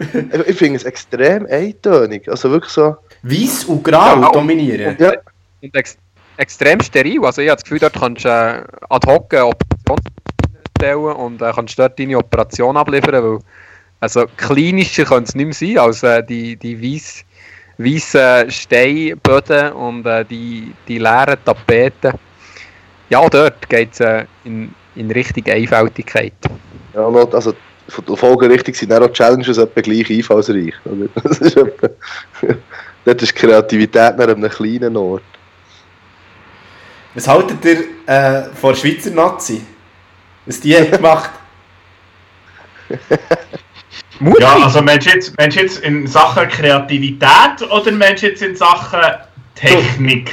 [0.45, 2.27] ich finde es extrem eintönig.
[2.27, 2.97] Also wirklich so...
[3.23, 4.89] Weiß und grau ja, dominieren.
[4.89, 5.13] Und, ja.
[5.61, 5.97] und ex
[6.35, 7.23] extrem steril.
[7.23, 9.97] Also ich habe das Gefühl, dort kannst du äh, ad hoc eine Operation
[10.77, 13.39] stellen und äh, kannst dort deine Operation abliefern, weil
[14.01, 17.23] also klinischer könnte es nicht mehr sein als äh, die, die weiss,
[17.77, 22.13] weißen Steinböden und äh, die, die leeren Tapeten.
[23.09, 26.33] Ja, dort geht es äh, in, in Richtung Einfältigkeit.
[26.93, 27.53] Ja, also
[27.87, 30.73] von der Folgerichtung sind auch Challenges etwa gleich einfallsreich.
[31.23, 31.89] Das ist etwa,
[33.05, 35.23] dort ist Kreativität nach einem kleinen Ort.
[37.15, 39.61] Was haltet ihr äh, von der Schweizer Nazi?
[40.45, 41.31] Was die hat gemacht?
[44.19, 44.41] Mutig.
[44.41, 48.55] Ja, also meinst du jetzt, meinst jetzt in Sachen Kreativität oder meinst du jetzt in
[48.55, 48.99] Sachen
[49.55, 50.31] Technik?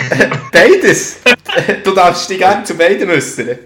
[0.53, 1.21] Beides.
[1.85, 3.59] du darfst dich gerne zu beiden äußern.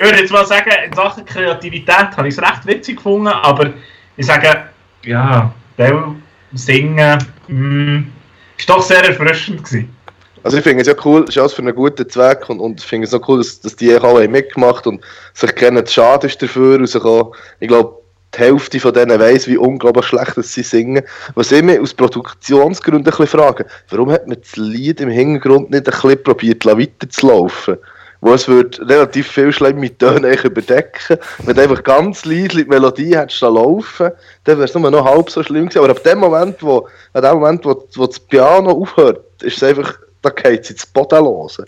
[0.00, 3.74] Ich würde jetzt mal sagen, in Sachen Kreativität habe ich es recht witzig gefunden, aber
[4.16, 4.64] ich sage,
[5.04, 6.14] ja, der
[6.54, 8.12] Singen mh, mm,
[8.56, 9.94] ist doch sehr erfrischend gewesen.
[10.42, 12.80] Also ich finde es ja cool, es ist alles für einen guten Zweck und, und
[12.80, 16.40] ich finde es auch cool, dass, dass die alle mitgemacht und sich kennen, schade ist
[16.40, 17.34] dafür rausgekommen.
[17.58, 17.98] Ich glaube,
[18.34, 21.02] die Hälfte von denen weiss, wie unglaublich schlecht sie singen.
[21.34, 25.68] Was ich mich aus Produktionsgründen ein bisschen frage, warum hat man das Lied im Hintergrund
[25.68, 27.76] nicht ein bisschen probiert, weiterzulaufen?
[28.22, 31.18] Wo es wird relativ viel schlimme Töne überdecken.
[31.38, 34.10] Wenn du einfach ganz leise die Melodie hättest laufen,
[34.44, 35.78] dann wäre es nur noch halb so schlimm gewesen.
[35.78, 39.62] Aber ab dem Moment, wo, an dem Moment, wo, wo das Piano aufhört, ist es
[39.62, 41.64] einfach, da geht es ins Bodenlose.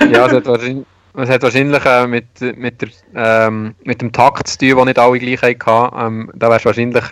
[0.00, 4.46] Ja, das hat wahrscheinlich es hat wahrscheinlich äh, mit, mit, der, ähm, mit dem Takt
[4.46, 5.96] zu tun, den nicht alle gleich hatten.
[5.98, 7.04] Ähm, da wärst wahrscheinlich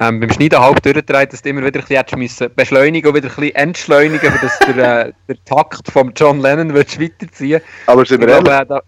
[0.00, 3.34] ähm, beim Schneiden halb durchgedreht, dass du immer wieder ein bisschen beschleunigen und wieder ein
[3.34, 8.52] bisschen entschleunigen, dass der, äh, der Takt von John Lennon weiterziehen Aber sind wir ehrlich,
[8.52, 8.80] äh, da,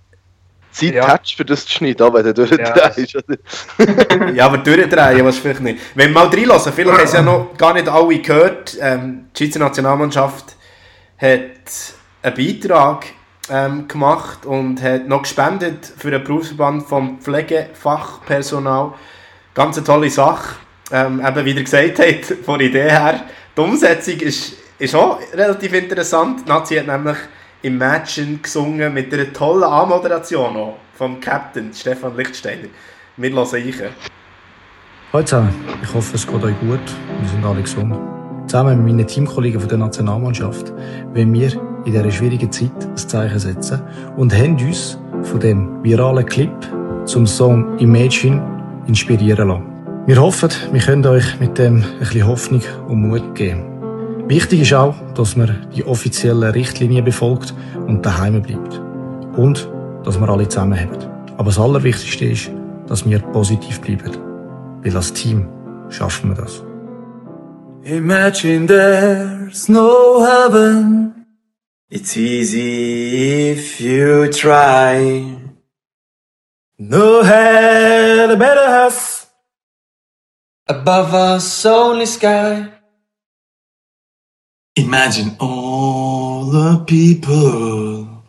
[0.73, 1.11] Zeit ja.
[1.11, 3.15] hättest für das zu schneiden, wenn du durchdrehst.
[3.15, 5.79] Ja, ja, aber durchdrehen was vielleicht nicht.
[5.95, 9.45] Wenn wir mal reinlassen, vielleicht haben es ja noch gar nicht alle gehört, ähm, die
[9.45, 10.57] Schweizer Nationalmannschaft
[11.17, 11.41] hat
[12.23, 13.07] einen Beitrag
[13.49, 18.93] ähm, gemacht und hat noch gespendet für den Berufsverband vom Pflegefachpersonal.
[19.55, 20.57] Ganz eine tolle Sache.
[20.93, 23.25] Ähm, eben, wie ihr gesagt habt, von der Idee her.
[23.57, 26.47] Die Umsetzung ist, ist auch relativ interessant.
[26.47, 27.17] Nazi hat nämlich
[27.63, 32.69] im Matchen gesungen mit einer tollen Anmoderation vom Captain Stefan Lichtsteiner.
[33.17, 33.91] Wir hören rein.
[35.13, 37.97] Hallo zusammen, ich hoffe es geht euch gut und wir sind alle gesund.
[38.47, 40.73] Zusammen mit meinen Teamkollegen von der Nationalmannschaft
[41.15, 41.53] wollen wir
[41.85, 43.83] in dieser schwierigen Zeit ein Zeichen setzen
[44.17, 46.53] und haben uns von dem viralen Clip
[47.07, 48.43] zum Song Imagine
[48.87, 49.76] inspirieren lassen.
[50.07, 54.29] Wir hoffen, wir können euch mit dem ein bisschen Hoffnung und Mut geben.
[54.29, 57.53] Wichtig ist auch, dass man die offiziellen Richtlinien befolgt
[57.89, 58.81] und daheim bleibt.
[59.37, 59.69] Und,
[60.05, 61.11] dass wir alle zusammenhalten.
[61.37, 62.53] Aber das Allerwichtigste ist,
[62.87, 64.17] dass wir positiv bleiben.
[64.85, 65.49] Weil als Team
[65.89, 66.63] schaffen wir das.
[67.83, 71.27] Imagine there's no heaven.
[71.91, 75.25] It's easy if you try.
[76.79, 79.26] No head better us.
[80.69, 82.69] Above us only sky.
[84.75, 88.25] Imagine all the people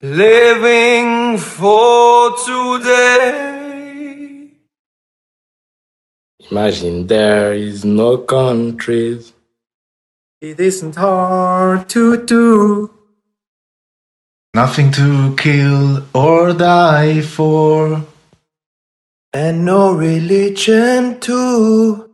[0.00, 3.42] living for today.
[6.50, 9.34] Imagine there is no countries.
[10.40, 12.90] It isn't hard to do.
[14.54, 18.02] Nothing to kill or die for.
[19.34, 22.10] And no religion too.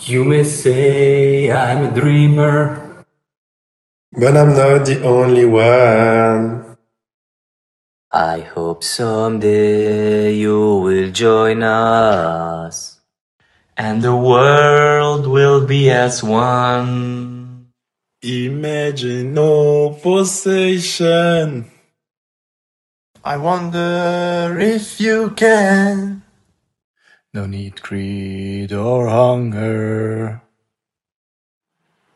[0.00, 3.04] you may say I'm a dreamer,
[4.12, 6.78] but I'm not the only one.
[8.10, 12.93] I hope someday you will join us
[13.76, 17.68] and the world will be as one.
[18.22, 21.70] Imagine no possession.
[23.24, 26.22] I wonder if you can.
[27.32, 30.42] No need greed or hunger.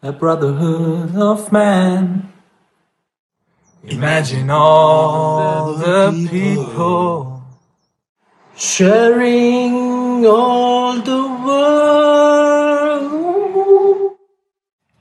[0.02, 2.32] A brotherhood of man.
[3.84, 7.42] Imagine all the people
[8.54, 13.08] sharing all the world.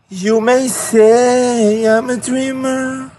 [0.10, 3.12] You may say I'm a dreamer,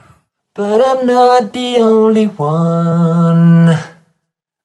[0.55, 3.77] but I'm not the only one.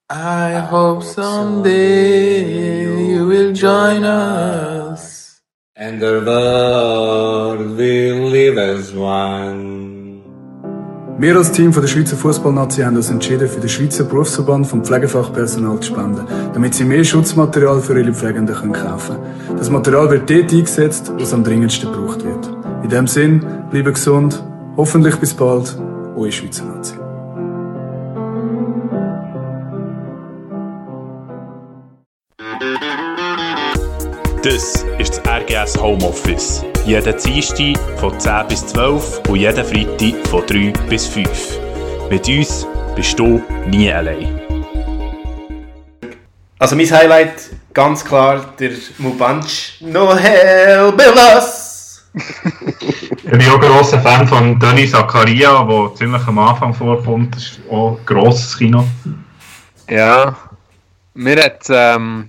[0.08, 2.82] I hope someday
[3.12, 5.02] you will join us,
[5.76, 9.63] and the world will live as one.
[11.16, 14.84] Wir als Team von der Schweizer Fußballnazi haben uns entschieden, für den Schweizer Berufsverband vom
[14.84, 19.56] Pflegefachpersonal zu spenden, damit sie mehr Schutzmaterial für ihre Pflegenden kaufen können.
[19.56, 22.50] Das Material wird dort eingesetzt, wo es am dringendsten gebraucht wird.
[22.82, 24.42] In diesem Sinn, bleibe gesund,
[24.76, 25.78] hoffentlich bis bald,
[26.16, 26.94] eure Schweizer Nazi.
[34.42, 36.64] Das ist das RGS Homeoffice.
[36.86, 41.58] Jeden Dienstag von 10 bis 12 und jeden Freitag von 3 bis 5.
[42.10, 44.38] Mit uns bist du nie allein.
[46.58, 52.04] Also mein Highlight, ganz klar, der Mubanch No Hell Us!
[52.12, 57.34] ich bin auch ein grosser Fan von Tony Zakaria, der ziemlich am Anfang vorkommt.
[57.34, 58.84] Das ist auch ein grosses Kino.
[59.88, 60.36] Ja,
[61.14, 62.28] mir hat ähm,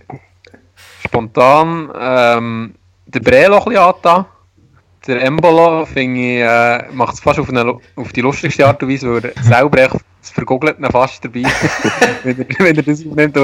[1.06, 2.76] spontan ähm,
[3.06, 4.26] der Brelo ein bisschen angetan.
[5.08, 8.90] Der Embolo, finde ich, äh, macht es fast auf, eine, auf die lustigste Art und
[8.90, 9.96] Weise, weil er selber echt
[10.26, 11.44] das Vergoogelte fast dabei
[12.24, 13.38] wenn, er, wenn er das aufnimmt.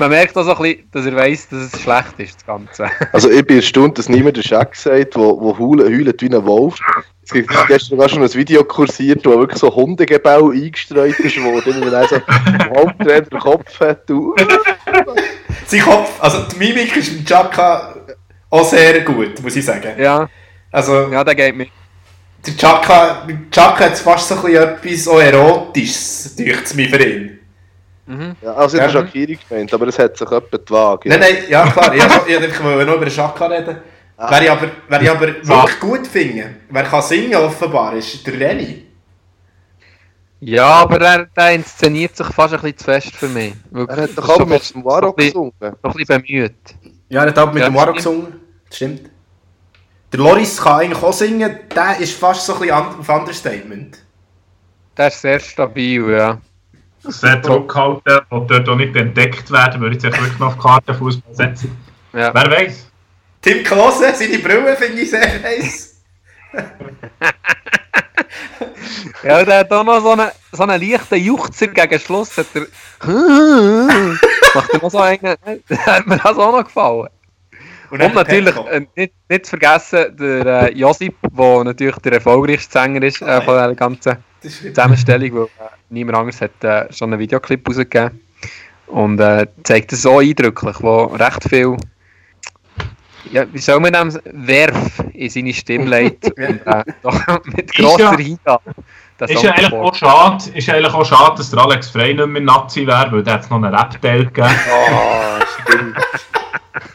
[0.00, 2.90] man merkt auch so ein bisschen, dass er weiss, dass es schlecht ist, das Ganze.
[3.12, 6.44] also ich bin erstaunt, dass niemand den Schack sagt, wo, wo heulen, heulen wie ein
[6.44, 6.74] Wolf.
[7.22, 11.60] Es gibt gestern sogar schon ein Video kursiert, wo wirklich so Hundegebäu eingestreut ist, wo
[11.60, 14.02] dann so ein Haupttrainer den Kopf hat.
[15.66, 17.94] Sein Kopf, also die Mimik ist im Chaka
[18.50, 19.92] auch sehr gut, muss ich sagen.
[19.98, 20.28] Ja.
[20.74, 21.68] Also, ja, der geht mir.
[22.44, 27.38] Der Chaka, Chaka hat fast so ein etwas auch Erotisches, durch mir für ihn.
[28.06, 28.36] Mhm.
[28.42, 28.88] Ja, also ich ja.
[28.88, 31.08] habe Shakiri gemeint, aber es hat sich etwa die Waage.
[31.08, 33.76] Nein, nein, ja klar, ich, ich wollte nur über den Chaka reden.
[34.16, 34.26] Ah.
[34.30, 38.34] Wer ich aber, wer ich aber wirklich gut finde, wer kann singen offenbar, ist der
[38.34, 38.84] Lenny.
[40.40, 43.54] Ja, aber er, der inszeniert sich fast ein bisschen zu fest für mich.
[43.72, 45.52] Er hat doch auch mit dem Waro gesungen.
[45.60, 46.54] Noch ein bisschen bemüht.
[47.08, 48.40] Ja, er hat auch mit ja, dem Waro gesungen.
[48.68, 49.13] Das stimmt.
[50.14, 53.98] Der Loris kann eigentlich auch singen, der ist fast so ein bisschen auf Understatement.
[54.96, 56.40] Der ist sehr stabil, ja.
[57.02, 61.34] Sehr zurückgehalten und dort auch nicht entdeckt werden, würde ich sich wirklich noch auf Kartenfußball
[61.34, 61.76] setzen.
[62.12, 62.32] Ja.
[62.32, 62.92] Wer weiß?
[63.42, 66.00] Tim Klose, seine Brille finde ich sehr heiß.
[69.24, 72.38] ja, der hat auch noch so einen, so einen leichten Juchzer gegen Schluss.
[72.38, 72.68] Hat er,
[74.54, 75.18] macht er noch so einen,
[75.86, 77.08] hat mir das auch noch gefallen.
[77.94, 82.72] Und, und natürlich äh, nicht, nicht zu vergessen, der äh, Josip, der natürlich der erfolgreichste
[82.72, 87.20] Sänger ist äh, von der ganzen Zusammenstellung, weil äh, niemand anderes hat äh, schon einen
[87.20, 88.20] Videoclip rausgegeben.
[88.88, 91.76] Und äh, zeigt es so eindrücklich, wo recht viel,
[93.30, 96.24] ja, wie soll man das, Werf in seine Stimme legt.
[96.36, 98.74] und, äh, doch mit grosser Hingabe.
[99.20, 102.42] Ist ja, eigentlich auch schade, ist eigentlich auch schade, dass der Alex Frey nicht mehr
[102.42, 104.50] Nazi wäre, weil der hat noch einen Rap-Teil gegeben.
[104.70, 105.96] Oh, stimmt.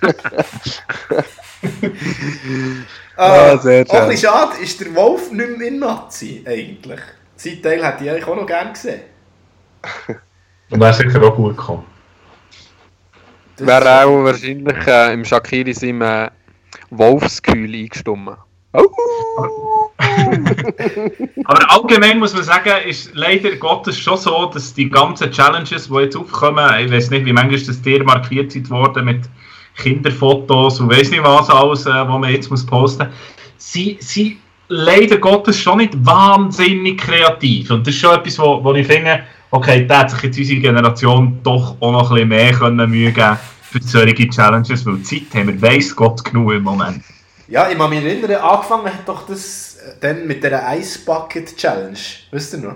[3.15, 3.95] ah, sehr schön.
[3.95, 6.99] Auch ein bisschen schade ist der Wolf nicht mehr in Nazi, eigentlich.
[7.37, 8.99] Sein Teil hätte ich eigentlich auch noch gerne gesehen.
[10.71, 11.85] Und er ist sicher auch gut gekommen.
[13.57, 16.29] Wäre auch wahrscheinlich äh, im Shakiri seinem äh,
[16.89, 18.35] Wolfskühl eingestummen.
[18.73, 19.78] Oh.
[21.43, 25.95] Aber allgemein muss man sagen, ist leider Gottes schon so, dass die ganzen Challenges, die
[25.95, 29.21] jetzt aufkommen, ich weiß nicht, wie manchmal das Tier markiert worden mit
[29.75, 33.15] Kinderfotos und weiß nicht was alles, äh, was man jetzt muss posten muss.
[33.57, 34.37] Sie, sie
[34.69, 37.71] leider Gottes schon nicht wahnsinnig kreativ.
[37.71, 40.59] Und das ist schon etwas, wo, wo ich finde, okay, da hat sich jetzt unsere
[40.61, 45.33] Generation doch auch noch ein bisschen mehr können Mühe geben für solche Challenges, weil Zeit
[45.33, 47.03] haben wir weiss Gott genug im Moment.
[47.49, 51.57] Ja, ich kann mich erinnern, angefangen hat doch das äh, dann mit der Ice Bucket
[51.57, 51.97] Challenge.
[52.31, 52.75] Wisst ihr noch?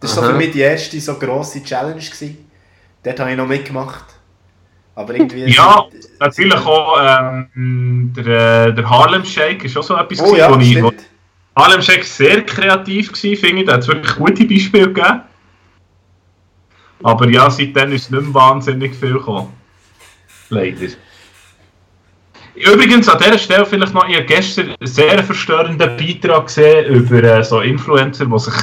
[0.00, 2.00] Das war so für mich die erste so grosse Challenge.
[2.00, 2.50] Gewesen.
[3.02, 4.04] Dort habe ich noch mitgemacht.
[4.94, 5.44] Aber irgendwie...
[5.50, 5.86] Ja,
[6.18, 10.50] natürlich auch ähm, der, äh, der Harlem Shake ist auch so etwas, Oh gewesen, ja,
[10.50, 10.82] wo ich...
[10.82, 10.92] Wo
[11.56, 13.66] Harlem Shake sehr kreativ war, finde ich.
[13.66, 15.20] Da hat es wirklich gute Beispiele gegeben.
[17.02, 19.52] Aber ja, seitdem ist nicht mehr wahnsinnig viel gekommen.
[20.48, 20.88] Leider.
[22.60, 27.22] Übrigens an dieser Stelle vielleicht noch, ich habe gestern einen sehr verstörenden Beitrag gesehen über
[27.22, 28.54] äh, so Influencer, die sich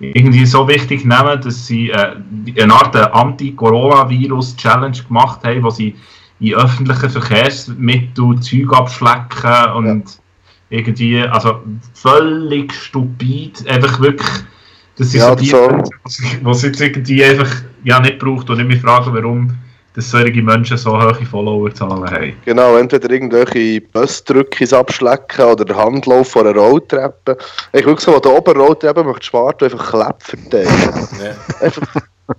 [0.00, 2.16] irgendwie so wichtig nehmen, dass sie äh,
[2.58, 5.94] eine Art Anti-Coronavirus-Challenge gemacht haben, wo sie
[6.40, 10.04] in öffentlichen Verkehrsmitteln Zeug abschlecken und
[10.70, 11.60] irgendwie, also
[11.92, 14.30] völlig stupid, einfach wirklich,
[14.96, 15.68] das sind Ja, so die, so.
[16.42, 17.50] was jetzt irgendwie einfach
[17.84, 19.56] ja, nicht braucht und ich mich frage, warum
[19.94, 22.36] dass solche Menschen so hohe Followerzahlen haben.
[22.44, 27.38] Genau, entweder irgendwelche Busdrückis abschlecken oder der Handlauf vor einer Rolltreppe.
[27.72, 30.68] Ich wirklich so, wo der oben Rolltreppe möchte du einfach Klepp verteilen.
[31.60, 31.86] Einfach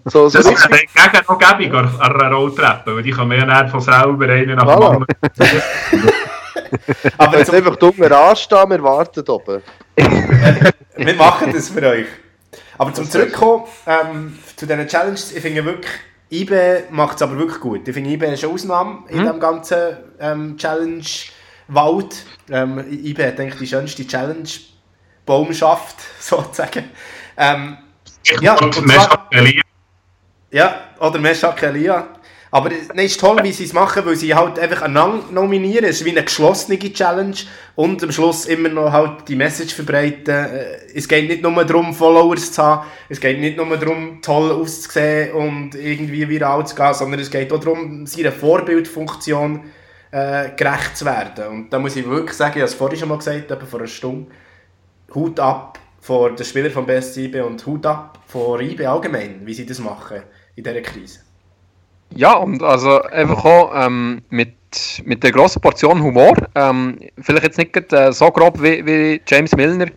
[0.05, 3.71] so, so Das ist hingegen noch gäbig an einer Rolltreppe, weil die kann ja nicht
[3.71, 5.05] von selber einen nach dem anderen.
[7.17, 9.61] Aber Jetzt einfach dumm anstehen, wir warten oben.
[9.95, 12.07] wir machen das für euch.
[12.77, 15.91] Aber zum Zurückkommen ähm, zu diesen Challenges, ich finde wirklich,
[16.41, 17.87] IBE macht es aber wirklich gut.
[17.87, 19.25] Ich finde, IBE ist eine Ausnahme in Mhm.
[19.25, 22.25] dem ganzen ähm, Challenge-Wald.
[22.49, 26.89] Ähm, IBE hat eigentlich die schönste Challenge-Baumschaft, sozusagen.
[27.37, 27.77] Ähm,
[28.41, 29.29] ja, und zwar,
[30.51, 32.07] ja, oder Meshach Elia.
[32.51, 35.85] Aber nein, ist toll, wie sie es machen, weil sie halt einfach einander nominieren.
[35.85, 37.35] Es ist wie eine geschlossene Challenge
[37.75, 40.33] und am Schluss immer noch halt die Message verbreiten.
[40.33, 44.51] Äh, Es geht nicht nur darum, Followers zu haben, es geht nicht nur darum, toll
[44.51, 49.61] auszusehen und irgendwie viral zu gehen, sondern es geht auch darum, seiner Vorbildfunktion
[50.11, 51.47] äh, gerecht zu werden.
[51.47, 53.79] Und da muss ich wirklich sagen, ich habe es vorhin schon mal gesagt, etwa vor
[53.79, 54.31] einer Stunde,
[55.13, 59.65] Hut ab vor den Spielern vom BSC und Hut ab vor IB allgemein, wie sie
[59.65, 60.21] das machen
[60.55, 61.24] in dieser Krise.
[62.13, 64.53] Ja, und also einfach auch ähm, mit,
[65.03, 66.33] mit der grossen Portion Humor.
[66.55, 69.87] Ähm, vielleicht jetzt nicht äh, so grob wie, wie James Milner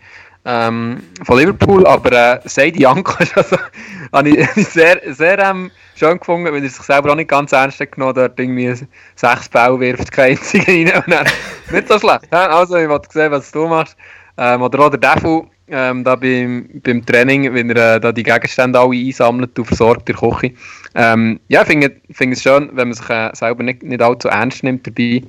[0.44, 3.56] ähm, von Liverpool, aber äh, Seidi Janko also,
[4.12, 7.80] habe ich, sehr, sehr ähm, schön gefunden, weil er sich selber auch nicht ganz ernst
[7.80, 8.74] hat genommen dort irgendwie
[9.14, 11.02] sechs Bälle wirft, kein einziger rein.
[11.04, 11.26] Und dann,
[11.70, 12.32] nicht so schlecht.
[12.32, 13.96] Also, ich wollte sehen, was du machst.
[14.38, 18.22] Ähm, oder auch der Defu, ähm, da beim, beim Training, wenn er äh, da die
[18.22, 20.52] Gegenstände alle einsammelt und versorgt der Küche.
[20.94, 24.28] Ähm, ja, ich finde find es schön, wenn man sich äh, selber nicht, nicht allzu
[24.28, 25.22] ernst nimmt dabei.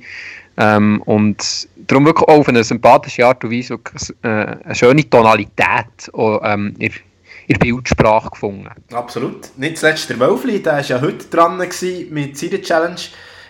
[0.56, 3.78] Ähm, und darum wirklich auch auf eine sympathische Art und Weise
[4.22, 6.92] äh, eine schöne Tonalität auch, ähm, in,
[7.46, 8.68] in Bildsprache gefunden.
[8.92, 9.56] Absolut.
[9.56, 13.00] Nicht zuletzt der Wölfli, der war ja heute dran gewesen mit seiner Challenge,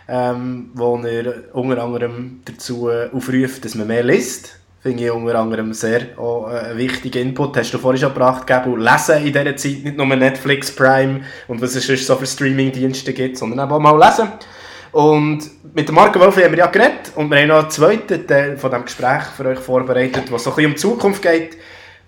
[0.09, 4.60] ähm, wo er unter anderem dazu äh, aufruft, dass man mehr liest.
[4.82, 7.55] Finde ich unter anderem sehr auch, äh, wichtigen Input.
[7.59, 8.77] Hast du vorhin schon gebracht, Gabu.
[8.77, 13.12] Lesen in dieser Zeit, nicht nur Netflix, Prime und was es sonst so für Streaming-Dienste
[13.12, 14.28] gibt, sondern eben auch mal lesen.
[14.93, 15.43] Und
[15.74, 18.57] mit dem Marco Wölfli haben wir ja geredet und wir haben noch einen zweiten Teil
[18.57, 21.59] von diesem Gespräch für euch vorbereitet, was so ein bisschen um die Zukunft geht,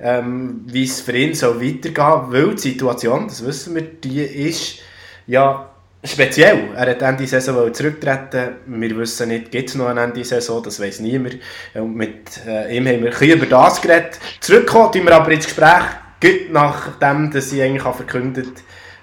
[0.00, 4.78] ähm, wie es für ihn soll weitergehen weil die Situation, das wissen wir, die ist
[5.26, 5.71] ja
[6.04, 6.70] speziell.
[6.74, 8.56] Er hat Ende Saison zurücktreten.
[8.66, 11.38] Wir wissen nicht, gibt es noch eine Ende Saison, das weiß niemand.
[11.74, 14.18] Und mit äh, ihm haben wir ein bisschen über das geredet.
[14.40, 15.84] Zurückkommen tun wir aber ins Gespräch,
[16.20, 18.62] gut nachdem, dass sie eigentlich verkündet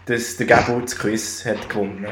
[0.09, 2.07] dass der Gabo das Quiz hat gewonnen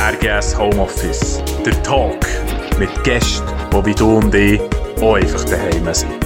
[0.00, 1.42] RGS Homeoffice.
[1.66, 2.26] Der Talk
[2.78, 4.60] mit Gästen, die wie du und ich
[5.00, 6.21] auch einfach daheim sind.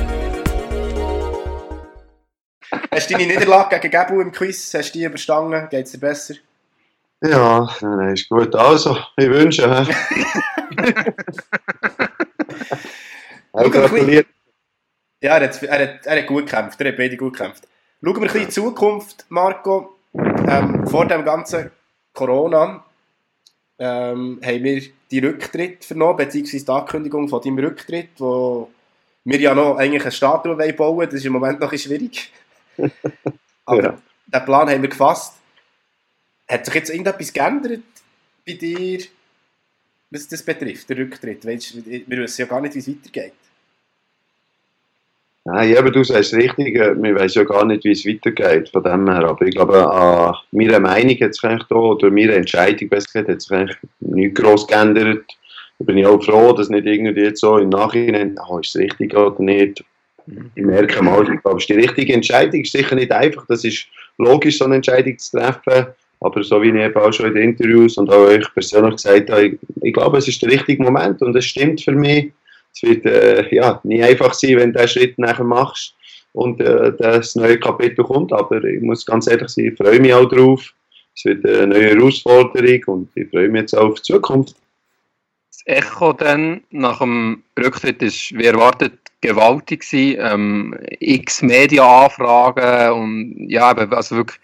[2.97, 4.73] Hast du deine Niederlage gegen Gabo im Quiz?
[4.73, 5.69] Hast du die überstanden?
[5.69, 6.37] Geht es dir besser?
[7.23, 8.55] Ja, nein, ist gut.
[8.57, 9.63] Also, ich wünsche.
[13.53, 14.27] gratuliert.
[15.21, 16.81] Ja, er hat, er, hat, er hat gut gekämpft.
[16.81, 17.69] Er hat beide gut gekämpft.
[18.03, 19.99] Schauen wir ein bisschen in die Zukunft, Marco.
[20.15, 21.71] Ähm, vor dem ganzen
[22.15, 22.83] Corona
[23.79, 28.71] ähm, haben wir die Rücktritt vernommen, beziehungsweise die Ankündigung von deinem Rücktritt, wo
[29.25, 32.33] wir ja noch eigentlich eine Statue wollen bauen Das ist im Moment noch ein schwierig.
[33.67, 33.99] Aber Ja.
[34.27, 35.35] den Plan haben wir gefasst.
[36.49, 37.83] Hat sich jetzt irgendetwas geändert
[38.47, 39.01] bei dir,
[40.11, 41.45] was das betrifft, der Rücktritt?
[41.45, 43.33] Weißt, wir wissen ja gar nicht, wie es weitergeht.
[45.45, 48.83] Nein, eben, du sagst richtig, äh, wir wissen ja gar nicht, wie es weitergeht von
[48.83, 52.89] dem her, aber ich glaube, an meiner Meinung hat sich eigentlich da, oder meiner Entscheidung
[52.89, 55.25] besser gesagt, hat sich eigentlich nichts gross geändert.
[55.79, 58.81] Da bin ich auch froh, dass nicht irgendwie jetzt so im Nachhinein, oh, ist es
[58.81, 59.85] richtig oder nicht,
[60.55, 63.65] ich merke mal, ich glaube, es ist die richtige Entscheidung, ist sicher nicht einfach, das
[63.65, 63.87] ist
[64.19, 65.87] logisch, so eine Entscheidung zu treffen,
[66.21, 69.31] aber so wie ich eben auch schon in den Interviews und auch euch persönlich gesagt
[69.31, 72.33] habe, ich, ich glaube, es ist der richtige Moment und es stimmt für mich,
[72.75, 75.95] es wird äh, ja, nie einfach sein, wenn du diesen Schritt nachher machst
[76.33, 78.33] und äh, das neue Kapitel kommt.
[78.33, 80.75] Aber ich muss ganz ehrlich sein, ich freue mich auch drauf.
[81.17, 84.55] Es wird eine neue Herausforderung und ich freue mich jetzt auch auf die Zukunft.
[85.51, 90.19] Das Echo dann nach dem Rücktritt ist, wie erwartet, gewaltig gewesen.
[90.21, 94.41] Ähm, x Media-Anfragen und ja, also wirklich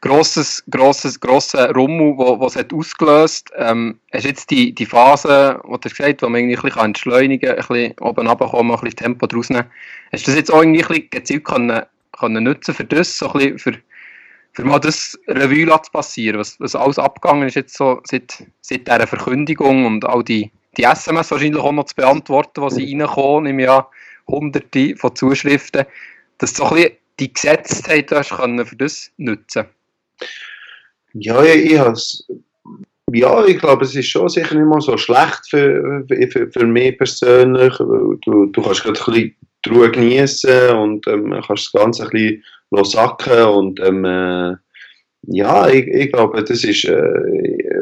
[0.00, 3.50] grosses, grosses, grosser Rummel, wo, was hat ausgelöst.
[3.56, 7.56] Ähm, hast jetzt die, die Phase, wo du gesagt wo man irgendwie ein bisschen entschleunigen
[7.56, 9.70] kann, ein bisschen oben runterkommen, ein bisschen Tempo draus nehmen.
[10.12, 11.82] Hast du das jetzt auch irgendwie ein bisschen gezielt können,
[12.18, 13.74] können nutzen für das, so ein bisschen für,
[14.52, 18.86] für mal das Revue zu passieren, was, was alles abgegangen ist jetzt so seit, seit
[18.86, 23.50] dieser Verkündigung und all die, die SMS wahrscheinlich auch noch zu beantworten, die sie reinkommen,
[23.50, 23.90] im Jahr
[24.26, 25.84] hunderte von Zuschriften,
[26.38, 29.66] dass du so ein bisschen die Gesetztheit hast können für das nutzen.
[31.12, 32.24] Ja, ich, ich
[33.12, 36.96] ja, ich glaube, es ist schon sicher nicht mal so schlecht für, für, für mich
[36.96, 37.74] persönlich.
[37.76, 42.10] Du, du kannst gerade ein bisschen die Ruhe genießen und ähm, kannst das Ganze ein
[42.10, 44.54] bisschen sacken und ähm, äh,
[45.22, 46.92] ja, ich, ich, glaube, das ist, äh,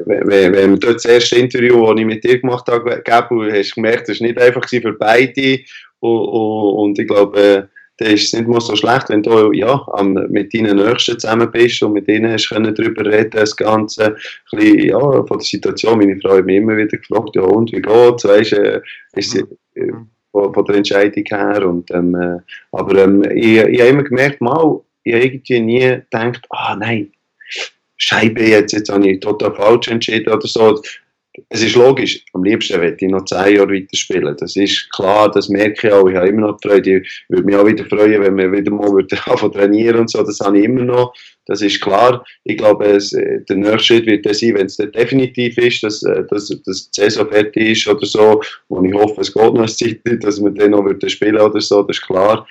[0.06, 3.30] wenn, wenn dort das erste Interview, das ich mit dir gemacht habe, hast
[3.70, 5.60] du gemerkt, das war nicht einfach für beide
[6.00, 9.84] und, und, und ich glaube, dann ist es nicht mal so schlecht, wenn du ja,
[10.28, 14.16] mit deinen Nächsten zusammen bist und mit ihnen hast können darüber reden, das Ganze,
[14.50, 15.98] bisschen, ja, von der Situation.
[15.98, 18.80] Meine Frau hat mich immer wieder gefragt, ja, und wie geht's, weißt äh,
[19.14, 19.36] ist
[19.74, 19.92] äh,
[20.30, 21.68] von, von, der Entscheidung her.
[21.68, 22.38] Und, ähm, äh,
[22.70, 27.10] aber ähm, ich, ich habe immer gemerkt, mal, ich habe irgendwie nie gedacht, ah nein,
[27.98, 30.80] Scheibe, jetzt, jetzt habe ich total falsch entschieden oder so
[31.48, 34.36] es ist logisch, am liebsten möchte ich noch zehn Jahre weiterspielen.
[34.38, 36.08] Das ist klar, das merke ich auch.
[36.08, 36.98] Ich habe immer noch Freude.
[36.98, 38.88] Ich würde mich auch wieder freuen, wenn wir wieder mal
[39.26, 40.22] anfangen trainieren und so.
[40.22, 41.14] Das habe ich immer noch.
[41.46, 42.24] Das ist klar.
[42.44, 46.02] Ich glaube, es, äh, der nächste Schritt wird der sein, wenn es definitiv ist, dass,
[46.02, 48.42] äh, dass, dass die Saison fertig ist oder so.
[48.68, 51.82] Und ich hoffe, es geht noch eine Zeit, dass wir dann noch spielen oder so.
[51.82, 52.46] Das ist klar.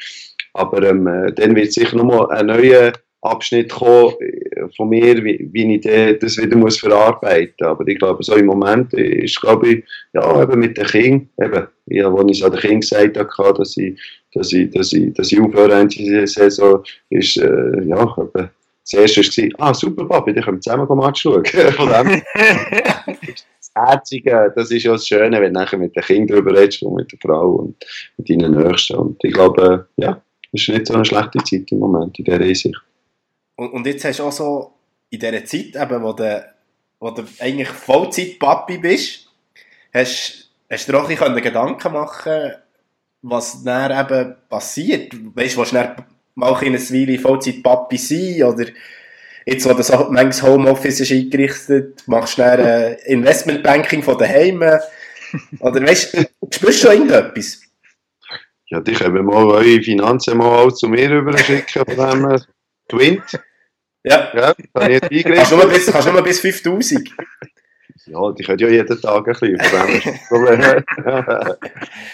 [0.54, 5.50] Aber ähm, äh, dann wird sicher nochmal ein neuer Abschnitt kommen äh, von mir, wie,
[5.52, 7.70] wie ich das wieder muss verarbeiten muss.
[7.70, 9.84] Aber ich glaube, so im Moment ist, glaube ich,
[10.14, 13.58] ja, eben mit den Kindern, eben, ja, wo ich es an den Kindern gesagt habe,
[13.58, 14.00] dass ich,
[14.34, 18.50] dass ich, dass ich, dass ich aufhöre in dieser Saison, ist, äh, ja, eben,
[18.90, 21.46] das erste war, ah, super, Papi, dann können wir zusammen Match schauen.
[21.76, 26.38] Von dem, das Herzige, das ist ja das Schöne, wenn du nachher mit den Kindern
[26.38, 27.76] darüber redest und mit der Frau und
[28.18, 28.96] mit deinen Nächsten.
[28.96, 30.22] Und ich glaube, ja,
[30.54, 32.78] es ist nicht so eine schlechte Zeit im Moment in dieser Hinsicht.
[33.58, 34.74] Und, und jetzt hast du auch so
[35.10, 36.54] in dieser Zeit, eben, wo du,
[37.00, 39.28] wo du eigentlich Vollzeit-Papi bist,
[39.94, 42.54] hast, hast du dir auch ein bisschen Gedanken machen
[43.22, 45.14] was dann eben passiert.
[45.36, 45.96] Weißt du, willst du
[46.36, 48.66] mal in einer Weile Vollzeit-Papi sein oder
[49.46, 54.62] jetzt, wo das manchmal Homeoffice ist eingerichtet, machst du dann äh, Investmentbanking von daheim
[55.60, 57.62] oder weißt du, spürst du schon irgendetwas?
[58.70, 62.42] Ja, die können mal eure Finanzen mal zu mir rüberschicken, von dem
[62.88, 63.40] Twint.
[64.04, 64.32] Ja.
[64.34, 67.10] ja kann ich jetzt kannst, du nur bis, bis 5000.
[68.06, 69.60] Ja, die können ja jeden Tag ein bisschen,
[70.30, 70.84] von dem.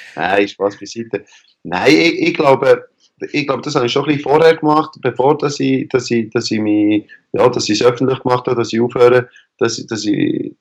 [0.15, 1.25] Nein, Spaß beiseite.
[1.63, 2.87] Nein, ich, ich glaube,
[3.31, 6.29] ich glaube, das habe ich schon ein bisschen vorher gemacht, bevor dass ich, dass ich,
[6.31, 9.29] dass ich mich, ja, dass ich es öffentlich gemacht habe, dass ich aufhöre,
[9.59, 10.55] dass, dass, ich,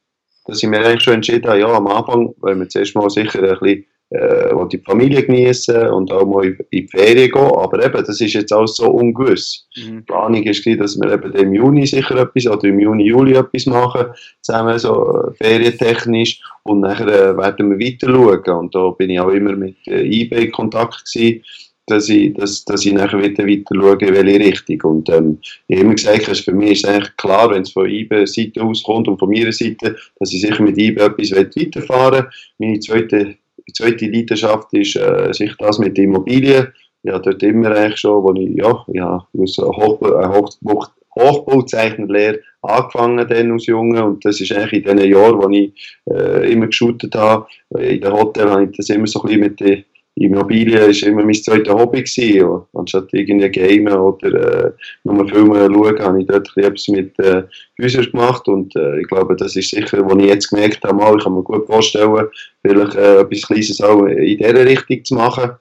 [0.45, 3.43] dass ich mir eigentlich schon entschieden habe, ja, am Anfang, weil wir zuerst mal sicher
[3.43, 7.43] ein bisschen äh, die Familie genießen und auch mal in die Ferien gehen.
[7.43, 9.67] Aber eben, das ist jetzt alles so ungewiss.
[9.77, 9.99] Mhm.
[9.99, 13.67] Die Planung ist, dass wir eben im Juni sicher etwas oder im Juni, Juli etwas
[13.67, 14.07] machen,
[14.43, 16.41] zusammen so äh, ferientechnisch.
[16.65, 18.59] Und nachher äh, werden wir weiter schauen.
[18.59, 21.43] Und da bin ich auch immer mit äh, eBay in Kontakt gewesen
[21.87, 24.81] dass ich, dass, dass ich nachher wieder weiter schaue, in welche Richtung.
[24.83, 27.89] Und ähm, ich habe immer gesagt, also für mich ist eigentlich klar, wenn es von
[27.89, 32.31] IBE-Seite auskommt und von meiner Seite, dass ich sicher mit IBE etwas weiterfahren will.
[32.59, 33.37] Meine zweite
[33.73, 36.69] die zweite Leidenschaft ist äh, sich das mit Immobilien.
[37.03, 43.53] Ja, dort immer eigentlich schon, wo ich, ja, ja, aus Hochbau, Hoch, Hochbauzeichnerlehre angefangen dann
[43.53, 45.73] als Junge und das ist eigentlich in den Jahren, wo ich
[46.09, 47.47] äh, immer geshootet habe.
[47.77, 51.25] In den Hotel habe ich das immer so ein bisschen mit den Immobilien ist immer
[51.25, 52.63] mein zweites Hobby gewesen.
[52.75, 54.73] Anstatt irgendwie gamen oder äh,
[55.05, 57.45] nur Filme schauen, habe ich dort etwas mit äh,
[57.81, 61.17] Häusern gemacht und äh, ich glaube, das ist sicher, was ich jetzt gemerkt habe, mal,
[61.17, 62.27] ich kann mir gut vorstellen,
[62.61, 65.53] vielleicht äh, etwas Kleines auch in dieser Richtung zu machen.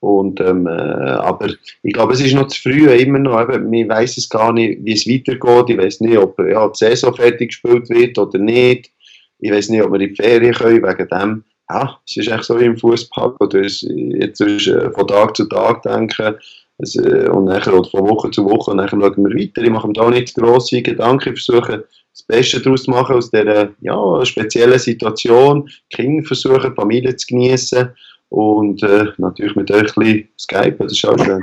[0.00, 1.46] Und, ähm, äh, aber
[1.84, 3.40] ich glaube, es ist noch zu früh, immer noch.
[3.40, 5.70] Eben, man weiß es gar nicht, wie es weitergeht.
[5.70, 8.90] Ich weiß nicht, ob ja, die Saison fertig gespielt wird oder nicht.
[9.38, 11.44] Ich weiß nicht, ob wir in die Ferien können, wegen dem.
[11.72, 13.34] Ja, es ist echt so wie im Fußball.
[13.50, 16.36] Jetzt ist, äh, von Tag zu Tag denken
[16.78, 19.62] es, äh, und nachher, oder von Woche zu Woche und dann schauen wir weiter.
[19.62, 21.34] Ich mache mir da nicht grosse Gedanken.
[21.34, 25.70] Versuche, das Beste daraus zu machen aus dieser ja, speziellen Situation.
[25.90, 27.88] Kinder versuchen, Familie zu genießen
[28.28, 31.42] und äh, natürlich mit euch ein bisschen Skype, das ist auch schön.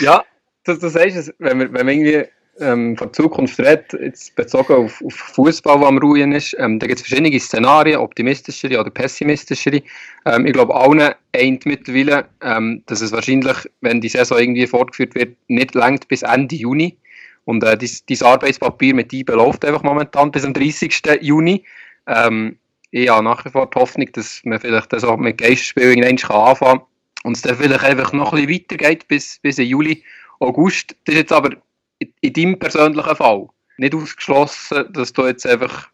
[0.00, 0.22] ja,
[0.64, 2.24] das, das heißt es, wenn man, wenn man irgendwie
[2.60, 6.86] ähm, von Zukunft redet, jetzt bezogen auf, auf Fußball, der am Ruhen ist, ähm, da
[6.86, 9.82] gibt es verschiedene Szenarien, optimistischere oder pessimistischere.
[10.26, 15.14] Ähm, ich glaube, allen eint mittlerweile, ähm, dass es wahrscheinlich, wenn die Saison irgendwie fortgeführt
[15.14, 16.96] wird, nicht längt bis Ende Juni.
[17.44, 21.02] Und äh, dieses Arbeitspapier mit IBE läuft einfach momentan bis am 30.
[21.20, 21.64] Juni.
[22.06, 22.56] Ähm,
[22.90, 26.48] ich habe nach wie vor die Hoffnung, dass man vielleicht das auch mit Geistspielen irgendwann
[26.48, 26.86] anfangen kann
[27.24, 30.04] und es dann vielleicht einfach noch ein bisschen weitergeht bis, bis Juli,
[30.38, 30.94] August.
[31.04, 31.50] Das ist jetzt aber
[31.98, 35.88] in, in deinem persönlichen Fall nicht ausgeschlossen, dass du jetzt einfach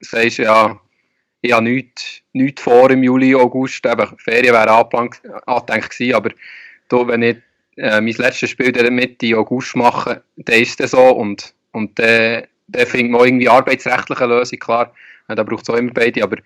[0.00, 0.78] sagst, ja,
[1.40, 6.30] ich habe nichts, nichts vor im Juli, August, eben, Ferien wären angedenkt gewesen, aber
[6.88, 7.36] du, wenn ich
[7.76, 12.44] äh, mein letztes Spiel dann Mitte August mache, dann ist es so und, und dann,
[12.68, 14.94] dann findet man irgendwie arbeitsrechtliche Lösung, klar,
[15.28, 16.36] da braucht es auch immer beide, aber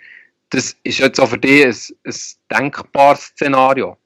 [0.50, 1.74] das ist jetzt auch für dich ein,
[2.04, 2.14] ein
[2.58, 3.96] denkbares Szenario.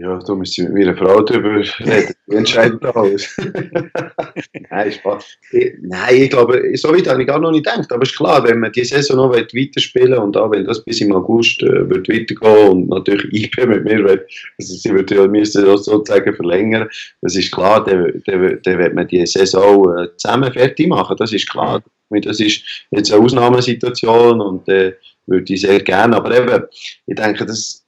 [0.00, 2.14] Ja, da müsste ich mit meiner Frau darüber reden.
[2.30, 3.36] Die entscheidet alles.
[4.70, 5.38] Nein, Spaß.
[5.80, 7.90] Nein, ich glaube, so weit habe ich gar noch nicht gedacht.
[7.90, 10.84] Aber es ist klar, wenn man die Saison noch weiterspielen will und auch wenn das
[10.84, 14.24] bis im August äh, wird weitergehen und natürlich ich bin mit mir will,
[14.60, 16.88] also sie wird ja müssen das sozusagen verlängern,
[17.22, 21.16] das ist klar, dann, dann, dann wird man die Saison äh, zusammen fertig machen.
[21.18, 21.82] Das ist klar.
[22.10, 22.62] Das ist
[22.92, 24.94] jetzt eine Ausnahmesituation und äh,
[25.26, 26.16] würde ich sehr gerne.
[26.16, 26.66] Aber eben,
[27.06, 27.84] ich denke, das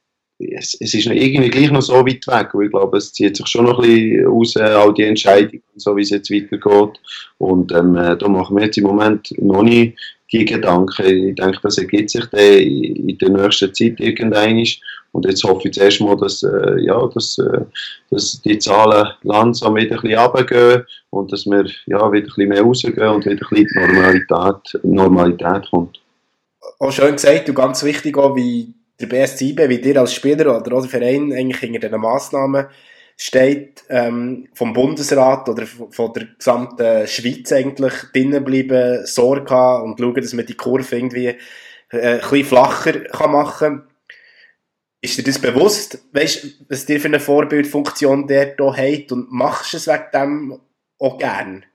[0.49, 2.49] es, es ist noch irgendwie gleich noch so weit weg.
[2.63, 6.01] Ich glaube, es zieht sich schon noch ein bisschen raus, all die Entscheidungen, so wie
[6.01, 6.99] es jetzt weitergeht.
[7.37, 9.97] Und ähm, äh, da machen wir jetzt im Moment noch nicht
[10.31, 11.05] die Gedanken.
[11.05, 14.65] Ich denke, das ergibt sich dann in der nächsten Zeit irgendwann.
[15.13, 17.61] Und jetzt hoffe ich zuerst mal, dass, äh, ja, dass, äh,
[18.09, 22.47] dass die Zahlen langsam wieder ein bisschen runtergehen und dass wir ja, wieder ein bisschen
[22.47, 25.99] mehr rausgehen und wieder ein bisschen Normalität, Normalität kommt.
[26.79, 30.75] Auch schön gesagt und ganz wichtig auch, wie der BSC wie dir als Spieler oder
[30.75, 32.67] auch Verein eigentlich hinter diesen Massnahmen
[33.17, 39.99] steht, ähm, vom Bundesrat oder von der gesamten Schweiz eigentlich drinnen bleiben, Sorge haben und
[39.99, 41.35] schauen, dass man die Kurve irgendwie
[41.91, 43.87] äh, ein flacher kann machen kann.
[45.01, 45.99] Ist dir das bewusst?
[46.13, 50.11] Weißt du, was dir für eine Vorbildfunktion der hier hat und machst du es wegen
[50.13, 50.59] dem
[50.99, 51.65] auch gern?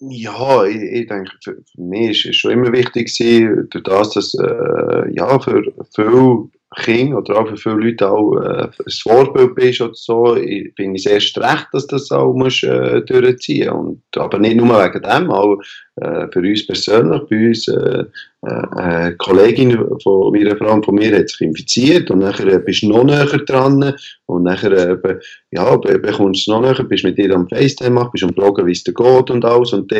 [0.00, 4.10] Ja, ich, ich denke, für, für mich ist es schon immer wichtig gewesen, durch das,
[4.14, 5.62] dass äh, ja, für
[5.94, 10.96] viele Kinder oder auch für viele Leute auch äh, ein Vorbild bist oder so, finde
[10.96, 15.30] ich erst recht, dass das auch musst, äh, durchziehen und Aber nicht nur wegen dem,
[15.30, 15.58] auch
[15.96, 18.04] äh, für uns persönlich, bei uns, äh,
[18.42, 22.58] äh, eine Kollegin von meiner Frau und von mir hat sich infiziert und nachher äh,
[22.58, 23.94] bist du noch näher dran
[24.26, 25.18] und nachher äh,
[25.50, 28.72] ja, bekommst du noch näher, bist mit ihr am FaceTime machen, bist am Bloggen, wie
[28.72, 29.90] es dir geht und alles und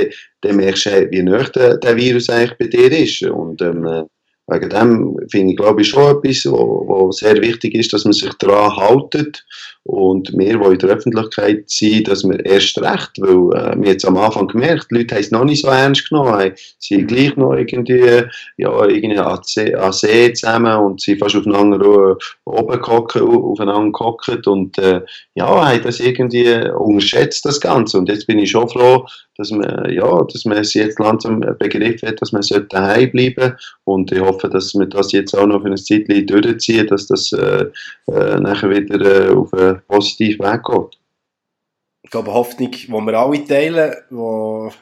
[0.43, 3.23] dann, merkst du, wie nah der, der Virus eigentlich bei dir ist.
[3.23, 4.07] Und ähm,
[4.49, 8.33] Wegen dem finde ich, glaube ich, schon etwas, wo sehr wichtig ist, dass man sich
[8.35, 9.45] daran haltet.
[9.85, 14.05] Und wir, die in der Öffentlichkeit sind, dass wir erst recht, weil äh, wir jetzt
[14.05, 17.37] am Anfang gemerkt, die Leute haben es noch nicht so ernst genommen, sie sind gleich
[17.37, 18.23] noch irgendwie,
[18.59, 25.01] ja, irgendwie an See zusammen und sie fast aufeinander oben gehockt, aufeinander gehockt und äh,
[25.35, 27.97] ja, haben das irgendwie unterschätzt, das Ganze.
[27.97, 29.07] Und jetzt bin ich schon froh,
[29.39, 33.57] dass man, ja, dass man es jetzt langsam begriffen hat, dass man daheim bleiben sollte.
[33.85, 37.33] Und ich hoffe, dass wir das jetzt auch noch für eine Zeit durchziehen, dass das
[37.33, 37.67] äh,
[38.09, 40.99] äh, nachher wieder äh, auf einen positiven Weg geht.
[42.03, 44.73] Ich glaube, eine Hoffnung, die wir alle teilen, wo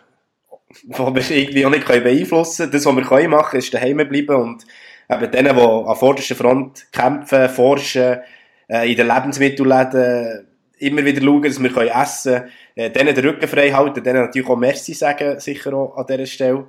[0.88, 2.72] wir irgendwie auch nicht beeinflussen können.
[2.72, 4.64] Das, was wir können machen, ist daheim bleiben und
[5.10, 8.20] eben denen, die an vorderster Front kämpfen, forschen,
[8.68, 10.45] äh, in den Lebensmittelläden
[10.78, 14.48] immer wieder schauen, dass wir essen können, äh, denen den Rücken frei halten, denen natürlich
[14.48, 16.66] auch Merci sagen, sicher auch an dieser Stelle.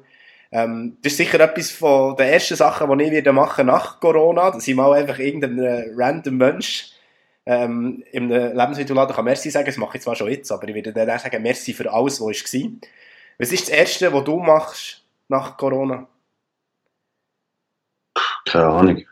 [0.52, 4.52] Ähm, das ist sicher etwas von den ersten Sachen, die ich wieder machen nach Corona,
[4.52, 6.92] dass ich mal einfach irgendein äh, random Mensch
[7.46, 10.94] ähm, im Lebensmittelladen kann Merci sagen, das mache ich zwar schon jetzt, aber ich würde
[10.94, 12.72] dann auch sagen, Merci für alles, was war.
[13.40, 16.08] Was ist das Erste, was du machst nach Corona?
[18.46, 19.06] Keine Ahnung.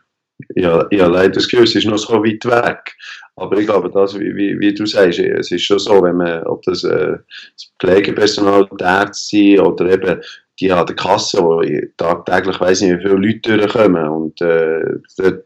[0.54, 2.94] Ja, habe leider das Gefühl, es ist noch so weit weg.
[3.36, 6.42] Aber ich glaube, das, wie, wie, wie, du sagst, es ist schon so, wenn man,
[6.44, 7.16] ob das, äh,
[7.54, 10.20] das Pflegepersonal, die Ärzte oder eben
[10.58, 11.62] die an der Kasse, wo
[11.98, 14.08] tagtäglich weiss nicht, wie viele Leute durchkommen.
[14.08, 14.80] Und äh,
[15.18, 15.44] dort,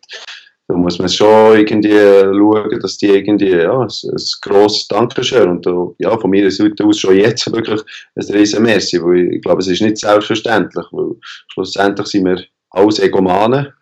[0.68, 5.66] da muss man schon irgendwie schauen, dass die irgendwie, ja, ein, ein grosses Dankeschön und
[5.98, 7.80] ja, von meiner Seite aus schon jetzt wirklich
[8.14, 11.16] ein riesen Merci, weil ich glaube, es ist nicht selbstverständlich, weil
[11.52, 13.72] schlussendlich sind wir alles Egomanen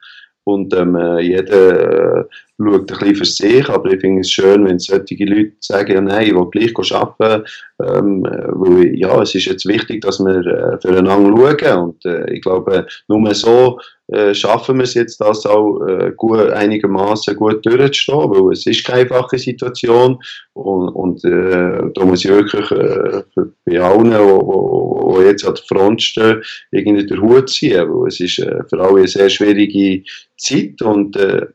[0.48, 2.24] und ähm, äh, jeder äh,
[2.58, 6.00] schaut ein bisschen für sich, aber ich finde es schön, wenn solche Leute sagen, ja,
[6.00, 7.44] nein, ich will gleich arbeiten,
[7.82, 12.42] ähm, weil ja, es ist jetzt wichtig, dass wir äh, füreinander schauen und äh, ich
[12.42, 13.78] glaube, nur so
[14.08, 18.84] äh, schaffen wir es jetzt, das auch äh, gut, einigermaßen gut durchzustehen, weil es ist
[18.84, 20.18] keine einfache Situation
[20.54, 23.22] und, und äh, da muss ich wirklich äh,
[23.66, 28.38] bei allen, die jetzt an der Front stehen, irgendwie den Hut ziehen, weil es ist
[28.40, 30.02] äh, für alle eine sehr schwierige
[30.36, 31.46] Zeit und äh,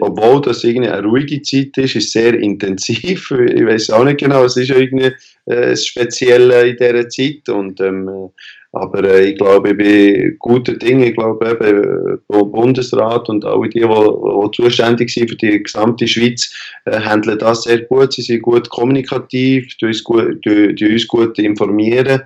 [0.00, 3.30] obwohl das irgendwie eine ruhige Zeit ist, ist sehr intensiv.
[3.54, 5.12] Ich weiß auch nicht genau, es ist irgendwie
[5.46, 7.48] äh, das Spezielle in dieser Zeit.
[7.48, 8.30] Und, ähm,
[8.72, 11.08] aber äh, ich glaube, ich bin guter Dinge.
[11.08, 16.06] Ich glaube, eben, der Bundesrat und alle die, die, die zuständig sind für die gesamte
[16.06, 16.52] Schweiz,
[16.84, 18.12] äh, handeln das sehr gut.
[18.12, 22.22] Sie sind gut kommunikativ, die uns gut, die, die uns gut informieren.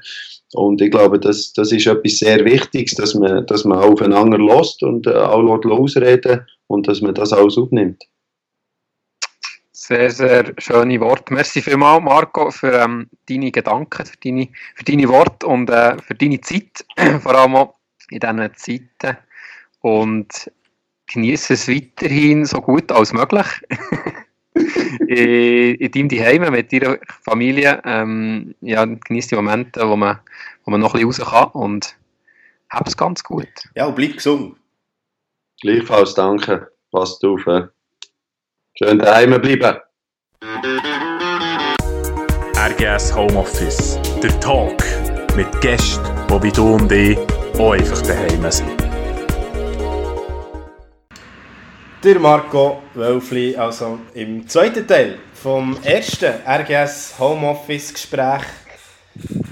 [0.54, 4.82] Und ich glaube, das, das ist etwas sehr Wichtiges, dass man, dass man aufeinander lässt
[4.82, 8.04] und äh, auch ausreden und dass man das alles aufnimmt.
[9.72, 11.32] Sehr, sehr schöne Worte.
[11.32, 16.14] Merci vielmals, Marco, für ähm, deine Gedanken, für deine, für deine Worte und äh, für
[16.14, 16.84] deine Zeit,
[17.20, 17.74] vor allem auch
[18.10, 19.16] in diesen Zeiten.
[19.80, 20.50] Und
[21.06, 23.46] genieße es weiterhin so gut als möglich.
[25.06, 27.80] in, in deinem Zuhause mit deiner Familie.
[27.84, 30.18] Ähm, ja, genieße die Momente, wo man,
[30.64, 31.96] wo man noch ein bisschen raus kann und
[32.70, 33.48] hab's ganz gut.
[33.74, 34.56] Ja, und bleib gesund.
[35.60, 36.70] Gleichfalls, danke.
[36.92, 37.46] Passt auf.
[37.46, 37.62] Äh.
[38.76, 39.78] Schön daheim bleiben.
[42.56, 43.98] RGS Homeoffice.
[44.22, 44.82] Der Talk
[45.36, 47.18] mit Gästen, die wie du und ich
[47.58, 48.77] auch einfach daheim sind.
[52.04, 58.42] Der Marco Wölfli, also im zweiten Teil vom ersten RGS Homeoffice Gespräch.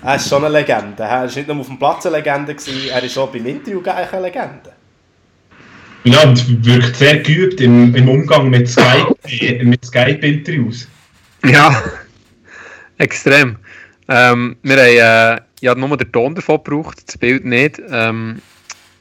[0.04, 1.02] Er ist schon eine Legende.
[1.02, 2.54] Er war nicht nur auf dem Platz eine Legende,
[2.92, 4.72] er ist auch beim Interview eine Legende.
[6.04, 10.86] Ja, und wirkt sehr geübt im, im Umgang mit Skype, mit Skype-Interviews.
[11.44, 11.82] Ja,
[12.98, 13.56] extrem.
[14.08, 17.82] Ähm, wir haben äh, ja nur den Ton davon gebraucht, das Bild nicht.
[17.90, 18.40] Ähm,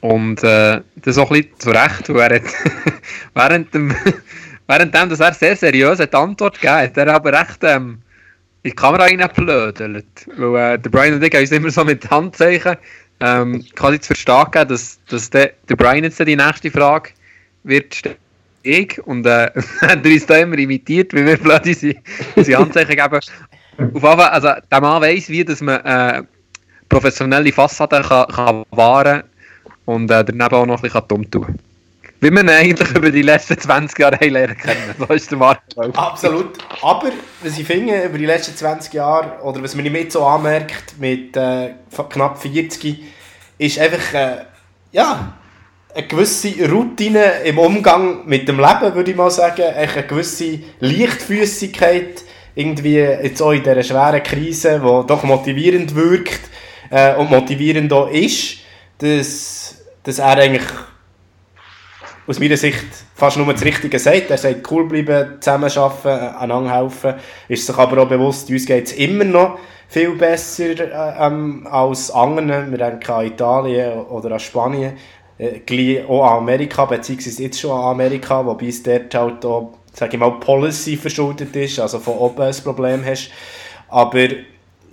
[0.06, 2.54] und äh, das ist auch ein bisschen zu Recht, weil er hat
[3.34, 3.92] während dem,
[4.68, 7.98] währenddem, dass er sehr seriös hat Antwort gegeben hat, er aber recht ähm,
[8.62, 10.06] in die Kamera reingeplödelt.
[10.36, 12.76] Weil äh, der Brian und ich haben uns immer so mit Handzeichen
[13.18, 17.10] ähm, kann ich zu verstehen geben, dass, dass der, der Brian jetzt die nächste Frage
[17.64, 18.16] wird stellen.
[18.62, 19.50] Ich und äh,
[19.80, 23.16] er uns da immer imitiert, wie wir blöd unsere, Handzeichen geben.
[23.16, 23.24] Auf
[23.78, 26.22] jeden Fall, also der Mann weiss, wie dass man äh,
[26.88, 29.24] professionelle Fassaden kann, kann wahren
[29.86, 31.58] und äh, daneben auch noch ein bisschen dumm tun
[32.20, 34.94] Wie ihn eigentlich über die letzten 20 Jahre lernen kennen.
[34.98, 35.76] So ist der Markt.
[35.78, 36.58] Absolut.
[36.82, 37.10] Aber
[37.42, 41.36] was ich finde, über die letzten 20 Jahre, oder was man nicht so anmerkt, mit
[41.36, 41.70] äh,
[42.10, 43.02] knapp 40,
[43.58, 44.44] ist einfach, äh,
[44.92, 45.32] ja,
[45.94, 49.62] eine gewisse Routine im Umgang mit dem Leben, würde ich mal sagen.
[49.62, 52.22] Eine gewisse Leichtfüßigkeit,
[52.54, 56.40] irgendwie jetzt auch in dieser schweren Krise, die doch motivierend wirkt
[56.90, 58.58] äh, und motivierend auch ist,
[58.98, 59.75] dass,
[60.06, 60.62] dass er eigentlich
[62.28, 64.30] aus meiner Sicht fast nur das Richtige sagt.
[64.30, 67.14] Er sagt, cool bleiben, zusammenarbeiten, äh, einander helfen.
[67.48, 69.58] Ist sich aber auch bewusst, uns geht es immer noch
[69.88, 72.70] viel besser äh, ähm, als anderen.
[72.70, 74.92] Wir denken an Italien oder an Spanien,
[75.38, 80.14] äh, auch an Amerika, beziehungsweise jetzt schon an Amerika, wobei es dort halt auch, sage
[80.14, 83.30] ich mal, Policy verschuldet ist, also von oben ein Problem hast.
[83.88, 84.28] Aber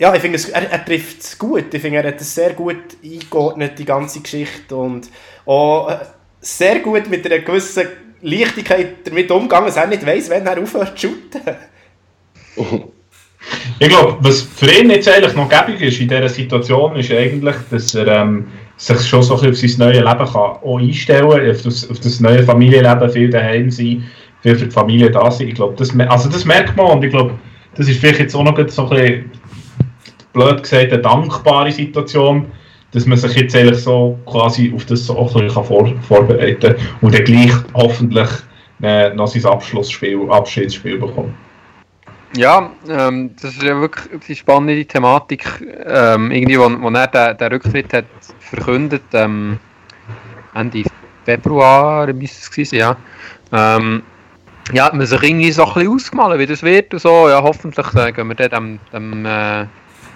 [0.04, 1.74] ja, ich finde, er, er trifft es gut.
[1.74, 4.76] Ich finde, er hat es sehr gut eingeordnet, die ganze Geschichte.
[4.76, 5.10] Und
[5.46, 5.98] auch äh,
[6.42, 7.88] sehr gut mit einer gewissen
[8.22, 11.42] Leichtigkeit damit umgegangen, dass er nicht weiss, wann er aufhört zu shooten.
[13.78, 17.56] Ich glaube, was für ihn jetzt eigentlich noch gäbig ist in dieser Situation, ist eigentlich,
[17.70, 18.48] dass er ähm,
[18.78, 21.90] sich schon so ein bisschen auf sein neues Leben kann auch einstellen kann, auf das,
[21.90, 24.10] auf das neue Familienleben, viel daheim sein,
[24.42, 25.50] viel für die Familie da sein.
[25.50, 27.38] Ich glaube, das, also das merkt man und ich glaube,
[27.76, 29.32] das ist vielleicht jetzt auch noch so ein bisschen
[30.34, 32.52] blöd gesagt, eine dankbare Situation,
[32.92, 36.76] dass man sich jetzt eigentlich so quasi auf das so ein bisschen vor, vorbereiten kann
[37.02, 38.30] und dann gleich hoffentlich
[38.82, 41.34] äh, noch sein Abschlussspiel, Abschiedsspiel bekommt.
[42.36, 45.46] Ja, ähm, das ist ja wirklich eine spannende Thematik.
[45.86, 48.06] Ähm, irgendwie, wo, wo er den, den Rücktritt hat
[48.40, 49.60] verkündet, ähm,
[50.56, 50.84] Ende
[51.26, 52.98] Februar müsste es gewesen ja.
[53.52, 54.04] Ähm,
[54.72, 57.30] ja, hat man sich irgendwie so ein bisschen ausgemalt, wie das wird und so.
[57.30, 59.66] Ja, hoffentlich äh, gehen wir dann dem, dem äh,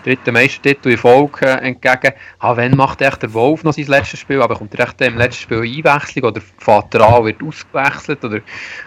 [0.03, 2.13] dritten Meistertitel in Folge äh, entgegen.
[2.39, 4.41] Ah, wann macht echt der Wolf noch sein letztes Spiel?
[4.41, 8.23] Aber kommt er echt im letzten Spiel Einwechslung oder fährt er an, wird ausgewechselt?
[8.23, 8.39] Oder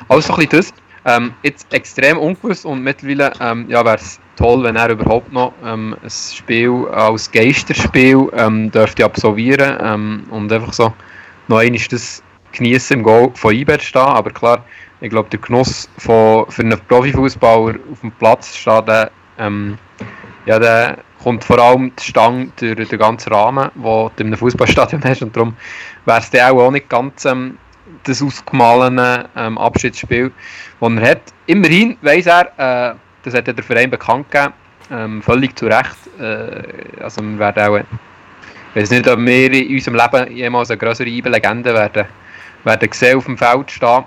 [0.08, 0.74] alles so ein bisschen das.
[1.06, 5.54] Ähm, jetzt extrem ungewiss und mittlerweile ähm, ja, wäre es toll, wenn er überhaupt noch
[5.64, 10.92] ähm, ein Spiel als Geisterspiel ähm, dürfte absolvieren ähm, und einfach so
[11.48, 12.22] noch einmal das
[12.52, 14.02] genießen im Goal von Ibert stehen.
[14.02, 14.64] Aber klar,
[15.00, 19.78] ich glaube, der Genuss von, für einen Profifußballer auf dem Platz stehen, der, ähm,
[20.46, 25.02] ja, der kommt vor allem zustande durch den ganzen Rahmen, den du in einem Fußballstadion
[25.04, 25.22] hast.
[25.22, 25.54] Und darum
[26.06, 27.58] wäre es dann auch nicht ganz ähm,
[28.04, 30.32] das ausgemahlene ähm, Abschiedsspiel,
[30.80, 31.22] das er hat.
[31.46, 34.54] Immerhin weiss er, äh, das hat der Verein bekannt gegeben,
[34.90, 35.96] ähm, völlig zu Recht.
[36.18, 40.78] Äh, also wir werden auch, ich weiß nicht, ob wir in unserem Leben jemals eine
[40.78, 42.06] größere IBE-Legende werden,
[42.64, 44.04] werden gesehen auf dem Feld stehen.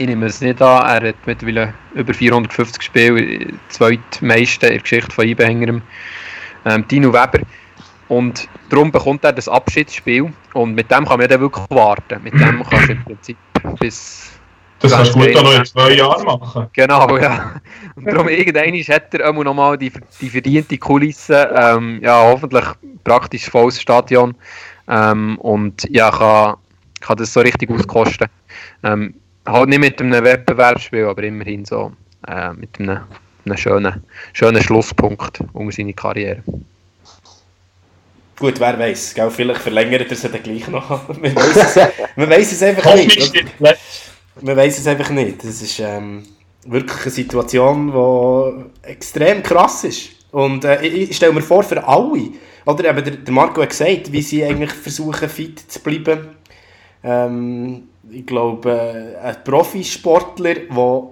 [0.00, 5.10] Ich nehme es nicht an, er hat mittlerweile über 450 Spiele, zweitmeiste in der Geschichte
[5.10, 5.80] von IBE hinter
[6.64, 7.40] ähm, Dino Weber.
[8.08, 12.22] Und darum bekommt er das Abschiedsspiel und mit dem kann man dann wirklich warten.
[12.22, 13.36] Mit dem kannst du im Prinzip
[13.80, 14.30] bis...
[14.78, 16.68] Das kannst du gut noch in zwei Jahren machen.
[16.72, 17.60] Genau, ja.
[17.96, 21.52] Und darum irgendwann hat er immer noch mal die, die verdiente Kulisse.
[21.56, 22.64] Ähm, ja, hoffentlich
[23.02, 24.36] praktisch volles Stadion.
[24.86, 26.54] Ähm, und ja, kann,
[27.00, 28.28] kann das so richtig auskosten.
[28.84, 29.14] Ähm,
[29.52, 31.92] halt nicht mit einem Wettbewerbsspiel, aber immerhin so
[32.26, 33.00] äh, mit einem,
[33.44, 34.02] einem schönen,
[34.32, 36.42] schönen Schlusspunkt unter seine Karriere.
[38.38, 39.30] Gut, wer weiß, gell?
[39.30, 41.08] vielleicht verlängert er es dann gleich noch.
[41.20, 41.76] man weiß es,
[42.14, 43.44] man weiß es einfach nicht.
[44.40, 45.42] Man weiß es einfach nicht.
[45.42, 46.22] Das ist ähm,
[46.64, 50.10] wirklich eine Situation, die extrem krass ist.
[50.30, 52.30] Und äh, ich, ich stelle mir vor, für alle,
[52.64, 56.28] oder eben der, der Marco hat gesagt, wie sie eigentlich versuchen, fit zu bleiben.
[57.02, 61.02] Ähm, ich glaube, äh, ein Profisportler, der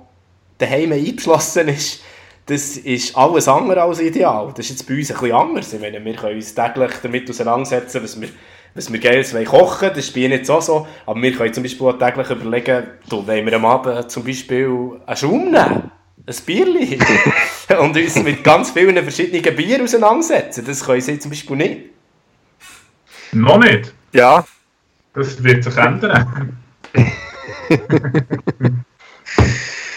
[0.59, 2.02] daheim eingeschlossen ist,
[2.47, 4.52] das ist alles andere als ideal.
[4.56, 5.73] Das ist jetzt bei uns ein bisschen anders.
[5.73, 8.28] Ich meine, wir können uns täglich damit auseinandersetzen, was wir,
[8.74, 9.94] was wir Geiles kochen wollen.
[9.94, 10.86] Das ist bei ihnen nicht so so.
[11.06, 15.01] Aber wir können zum Beispiel auch täglich überlegen, du, wollen wir am Abend zum Beispiel
[15.06, 15.90] einen Schaum nehmen?
[16.28, 16.98] Ein Bierli?
[17.81, 20.64] und uns mit ganz vielen verschiedenen Bieren auseinandersetzen.
[20.64, 21.81] Das können sie zum Beispiel nicht.
[23.32, 23.93] Noch nicht?
[24.12, 24.44] Ja.
[25.14, 26.56] Das wird sich ändern.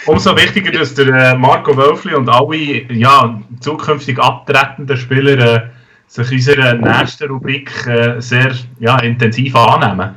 [0.06, 5.60] Umso wichtiger, dass der äh, Marco Wölfli und alle ja, zukünftig abtretenden Spieler äh,
[6.08, 10.16] sich unserer nächsten Rubrik äh, sehr ja, intensiv annehmen.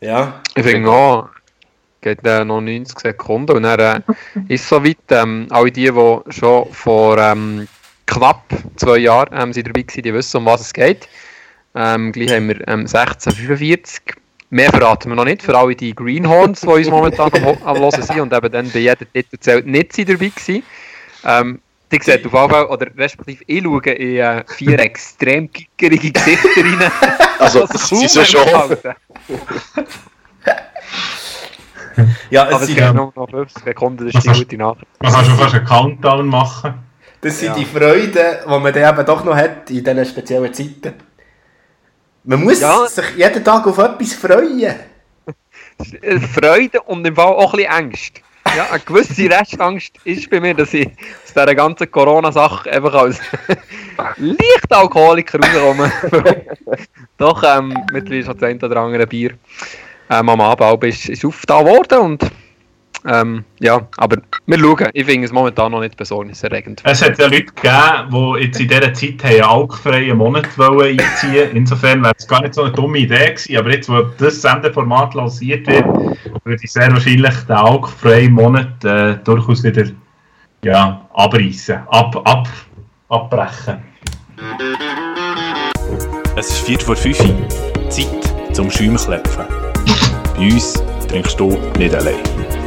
[0.00, 0.40] Ja.
[0.56, 1.28] Ich finde auch,
[2.00, 4.00] geht äh, noch 90 Sekunden und dann äh,
[4.48, 7.68] ist es soweit, ähm, alle die, die schon vor ähm,
[8.06, 8.42] knapp
[8.76, 11.08] zwei Jahren ähm, sind dabei waren, die wissen, um was es geht.
[11.74, 14.16] Ähm, gleich haben wir ähm, 1645
[14.52, 18.02] Mehr verraten wir noch nicht, für alle die Greenhorns, die uns momentan am, am Hören
[18.02, 20.62] sind und eben dann bei jedem Titelzelt nicht dabei waren.
[21.24, 21.60] Ähm,
[21.92, 26.64] die sehen auf jeden Fall, oder respektive ich schaue in äh, vier extrem gickerige Gesichter
[26.64, 26.90] rein.
[27.38, 28.46] Also, das sind sie schon.
[32.30, 34.86] ja, es Aber sind ja noch 50 Sekunden, das ist die gute Nachricht.
[35.00, 36.74] Man kann schon fast einen Countdown machen.
[37.20, 37.54] Das sind ja.
[37.54, 40.94] die Freuden, die man dann eben doch noch hat in diesen speziellen Zeiten.
[42.30, 42.86] Man muss ja.
[42.86, 44.76] sich jeden Tag auf etwas freuen.
[46.32, 48.20] Freude und im Fall auch ein bisschen Angst.
[48.56, 53.18] Ja, eine gewisse Restangst ist bei mir, dass ich aus dieser ganzen Corona-Sache einfach als
[54.18, 55.92] leicht Alkoholiker rauskomme.
[57.18, 59.32] Doch, ähm, mittlerweile schon das ein oder andere Bier
[60.08, 62.30] ähm, am Abend ist, ist aufgetan worden und
[63.06, 64.90] ähm, ja, aber wir schauen.
[64.92, 66.82] Ich finde es momentan noch nicht besorgniserregend.
[66.84, 70.74] Es hat ja Leute gegeben, die jetzt in dieser Zeit einen alkfreien Monat einziehen
[71.34, 71.56] wollten.
[71.56, 73.56] Insofern wäre es gar nicht so eine dumme Idee gewesen.
[73.56, 75.86] Aber jetzt, wo das Sendeformat lanciert wird,
[76.44, 79.84] würde ich sehr wahrscheinlich den alkfreien Monat äh, durchaus wieder
[80.62, 82.48] ja, abreißen, ab, ab,
[83.08, 83.82] abbrechen.
[86.36, 87.18] Es ist 4 vor 5
[87.88, 88.06] Zeit
[88.54, 89.44] zum Schäumklepfen.
[90.36, 92.59] Bei uns trinkst du nicht allein.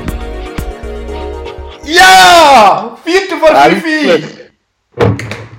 [1.85, 2.97] Ja!
[3.03, 3.83] Vierte vor fünf!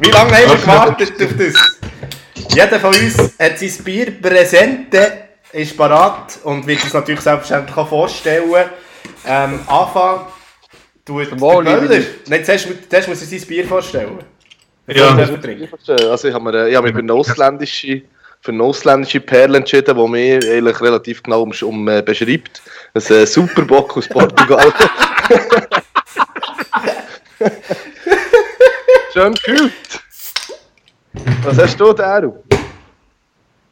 [0.00, 1.78] Wie lange haben wir gewartet auf das?
[2.54, 7.88] Jeder von uns hat sein Bier präsente, ist parat und wird es natürlich selbstverständlich auch
[7.88, 8.70] vorstellen.
[9.26, 10.26] Ähm, Anfang
[11.04, 12.02] tut der Böller.
[12.28, 14.18] Nein, zuerst, zuerst muss er sein Bier vorstellen.
[14.86, 15.16] Ja.
[15.16, 18.02] Also ich habe mir, ich habe mich für eine ausländische,
[18.40, 22.62] für eine ausländische Perle entschieden, die mir eigentlich relativ genau um, um äh, beschreibt.
[22.94, 24.72] Ein äh, Superbock aus Portugal.
[29.12, 29.72] Schön gefühlt.
[31.42, 32.42] Was hast du, Daru?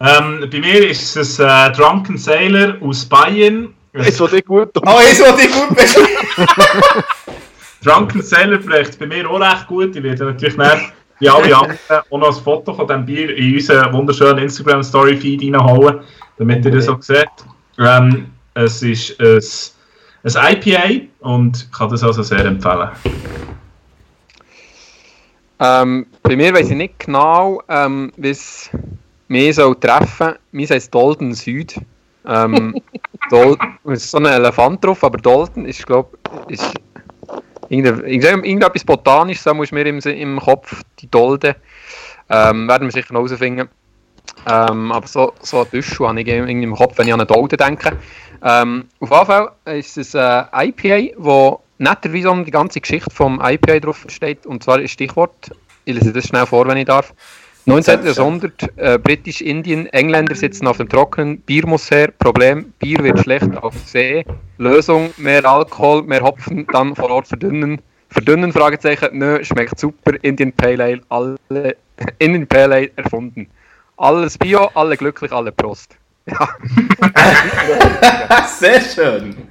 [0.01, 3.74] Ähm, bei mir ist es ein äh, Drunken Sailor aus Bayern.
[3.93, 5.76] Ist was dich gut Oh, ist was dich gut
[7.84, 9.94] Drunken Sailor vielleicht bei mir auch recht gut.
[9.94, 11.78] Ich werde natürlich nicht wie alle anderen
[12.10, 16.01] auch noch ein Foto von diesem Bier in unseren wunderschönen Instagram-Story-Feed reinhauen,
[16.39, 17.28] damit ihr das auch seht.
[17.78, 19.40] Ähm, es ist ein,
[20.24, 22.90] ein IPA und kann das also sehr empfehlen.
[25.59, 28.70] Ähm, bei mir weiß ich nicht genau, ähm, wie es
[29.28, 30.39] mich soll treffen soll.
[30.53, 31.81] Mir heißt Dolden Süd.
[32.27, 32.81] Ähm,
[33.31, 36.19] Dol ist so ein Elefant drauf, aber Dolden ist, glaube
[36.49, 36.61] ich,
[37.69, 41.57] irgendetwas Botanisches, so muss mir im, im Kopf die Dolde.
[42.28, 43.69] Ähm, werden wir sicher noch herausfinden.
[44.47, 47.27] Ähm, aber so, so ein Büschel habe ich irgendwie im Kopf, wenn ich an eine
[47.27, 47.97] Dolde denke.
[48.43, 53.40] Ähm, auf jeden Fall ist es ein IPA, wo netterweise um die ganze Geschichte vom
[53.43, 54.47] IPA drauf steht.
[54.47, 55.51] Und zwar ist Stichwort,
[55.85, 57.12] ich lese das schnell vor, wenn ich darf.
[57.64, 58.05] 19.
[58.05, 63.56] Jahrhundert, äh, Britisch-Indien, Engländer sitzen auf dem Trockenen, Bier muss her, Problem, Bier wird schlecht
[63.56, 64.24] auf See,
[64.59, 70.52] Lösung, mehr Alkohol, mehr Hopfen, dann vor Ort verdünnen, verdünnen, Fragezeichen, nö, schmeckt super, Indian
[70.52, 71.77] Pale Ale, alle,
[72.19, 73.47] Indian Pale Ale erfunden.
[73.97, 75.97] Alles Bio, alle glücklich, alle Prost.
[76.27, 76.49] Ja.
[78.59, 79.49] Sehr schön.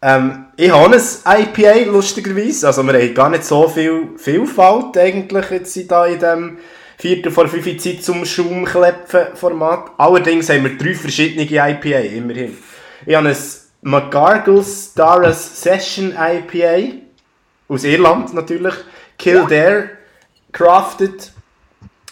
[0.00, 0.94] Ähm, ich habe
[1.24, 6.58] ein IPA, lustigerweise, also wir haben gar nicht so viel Vielfalt eigentlich jetzt in diesem
[6.98, 9.92] Viertel vor fünf Zeit zum Schaumklepfen-Format.
[9.98, 12.56] Allerdings haben wir drei verschiedene IPA, immerhin.
[13.06, 13.36] Ich habe ein
[13.82, 16.96] McGargles Dara's Session IPA,
[17.68, 18.74] aus Irland natürlich,
[19.18, 19.90] Kildare
[20.52, 21.32] crafted.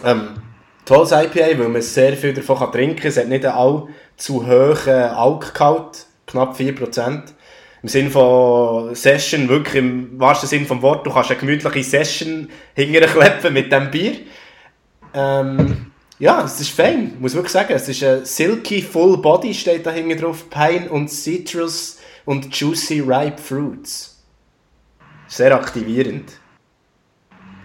[0.05, 0.35] Ähm,
[0.87, 3.09] tolles IPA, weil man sehr viel davon kann trinken kann.
[3.09, 7.23] Es hat nicht einen allzu hohen Alkgehalt, knapp 4%.
[7.83, 12.49] Im Sinne von Session, wirklich im wahrsten Sinne vom Wort, du kannst eine gemütliche Session
[12.75, 14.15] hinterkleppen mit diesem Bier.
[15.13, 17.75] Ähm, ja, es ist fein, muss wirklich sagen.
[17.75, 20.49] Es ist ein Silky Full Body, steht da hinten drauf.
[20.49, 24.25] Pine und Citrus und Juicy Ripe Fruits.
[25.29, 26.33] Sehr aktivierend.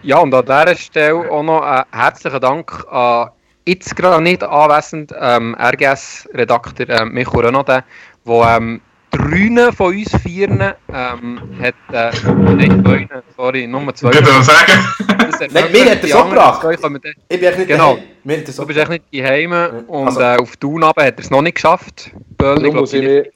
[0.03, 3.29] Ja, und an dieser Stelle auch noch einen herzlichen Dank an
[3.67, 7.83] jetzt gerade nicht anwesend ähm, RGS-Redakteur äh, Micho Renaudet,
[8.25, 12.11] der ähm, drei von uns vier ähm, hat, äh,
[12.55, 13.07] nicht zwei,
[13.37, 14.09] sorry, Nummer zwei.
[14.09, 15.51] Ich würde sagen.
[15.53, 16.65] Nein, mir hat er so gebracht.
[16.71, 17.97] Ich bin echt nicht genau.
[18.23, 19.51] Du bist echt nicht daheim
[19.87, 20.19] und also.
[20.19, 22.11] äh, auf Thun hat er es noch nicht geschafft.
[22.37, 23.31] Böll, ich ich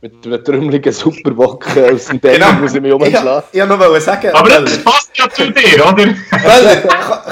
[0.00, 2.52] mit einem trümmeligen Superbock aus dem Dämon genau.
[2.60, 3.48] muss ich mich umschlagen.
[3.52, 4.30] Ich, ich wollte noch sagen.
[4.32, 5.94] Aber das passt ja zu dir, oder?
[5.94, 6.14] Böll,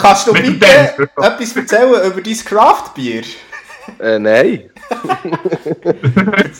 [0.01, 0.67] kannst du bitte
[1.17, 3.23] etwas erzählen über dein Craftbier?
[4.01, 4.71] Äh, nein.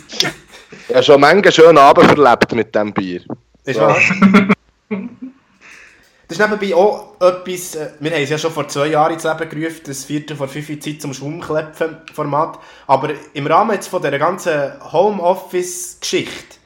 [0.89, 3.21] Ich habe schon manche schönen Abend verlebt mit diesem Bier.
[3.65, 3.97] Ist wahr?
[6.27, 9.23] Das ist nebenbei auch etwas, äh, wir haben es ja schon vor zwei Jahren ins
[9.23, 12.59] Leben gerufen, das vierte vor fünf Zeit zum Schwammklepfen-Format.
[12.85, 16.57] Aber im Rahmen jetzt von dieser ganzen Homeoffice-Geschichte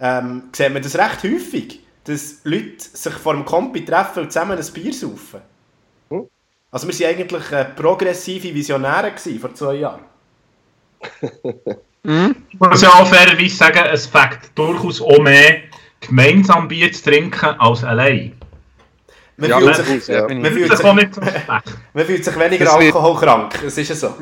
[0.00, 4.58] ähm, sieht man das recht häufig, dass Leute sich vor dem Kompi treffen und zusammen
[4.58, 5.40] ein Bier saufen.
[6.10, 6.28] Hm?
[6.72, 10.02] Also wir waren eigentlich äh, progressive Visionäre vor zwei Jahren.
[12.02, 12.36] Mhm.
[12.52, 15.58] Ich muss ja auch fairerweise sagen, es fängt durchaus auch mehr,
[16.00, 18.32] gemeinsam Bier zu trinken als allein.
[19.38, 20.26] Man, ja, fühlt, sich, ja.
[20.26, 24.14] man, fühlt, sich, man fühlt sich weniger das alkoholkrank, das ist ja so.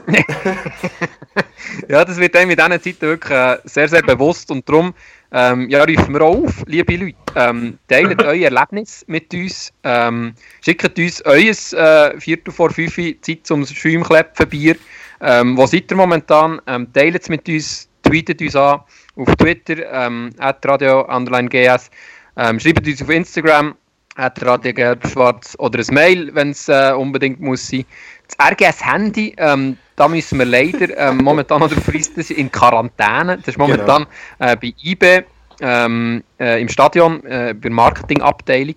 [1.88, 4.92] ja, das wird einem in diesen Zeiten wirklich äh, sehr, sehr bewusst und darum
[5.30, 10.98] ähm, ja, rufen wir auf, liebe Leute, ähm, teilt euer Erlebnis mit uns, ähm, schickt
[10.98, 14.76] uns euer äh, Viertel vor fünf Zeit zum Schäumklepfen Bier
[15.20, 16.60] ähm, wo seid ihr momentan?
[16.66, 18.80] Ähm, teilt es mit uns, tweetet uns an
[19.16, 21.90] auf Twitter, ähm, radio gs,
[22.36, 23.74] ähm, schreibt uns auf Instagram,
[24.16, 27.84] at radio gelb-schwarz oder ein Mail, wenn es äh, unbedingt muss sein.
[28.28, 33.38] Das RGS-Handy, ähm, da müssen wir leider ähm, momentan noch frisst in Quarantäne.
[33.38, 34.06] Das ist momentan
[34.38, 34.52] genau.
[34.52, 35.24] äh, bei IB
[35.60, 38.74] ähm, äh, im Stadion, äh, bei der Marketingabteilung,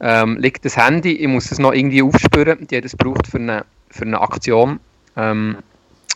[0.00, 1.12] ähm, liegt das Handy.
[1.12, 2.66] Ich muss es noch irgendwie aufspüren.
[2.66, 4.80] Die hat es braucht für eine, für eine Aktion.
[5.16, 5.58] Ähm,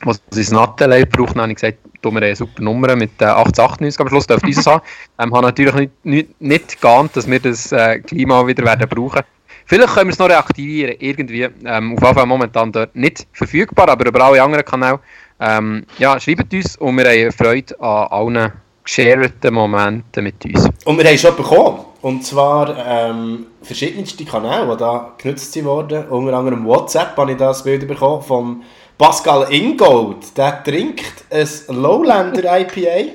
[0.02, 4.00] was das Nattelei braucht, habe ich gesagt, tun wir eine super Nummer mit äh, 1898
[4.00, 4.82] am Schluss, dürfte dieses haben.
[5.18, 9.22] Ähm, habe natürlich nicht, nicht, nicht geahnt, dass wir das äh, Klima wieder werden brauchen.
[9.66, 11.48] Vielleicht können wir es noch reaktivieren, irgendwie.
[11.64, 15.00] Ähm, auf jeden Fall momentan dort nicht verfügbar, aber über alle anderen Kanäle.
[15.40, 18.52] Ähm, ja, schreibt uns und wir haben Freude an allen
[18.84, 20.68] geshareten Momenten mit uns.
[20.84, 21.80] Und wir haben schon bekommen.
[22.02, 26.06] Und zwar ähm, verschiedenste Kanäle, die da genutzt wurden.
[26.08, 28.62] Unter anderem WhatsApp habe ich das Bild bekommen vom
[28.96, 33.14] Pascal Ingold, der trinkt ein Lowlander IPA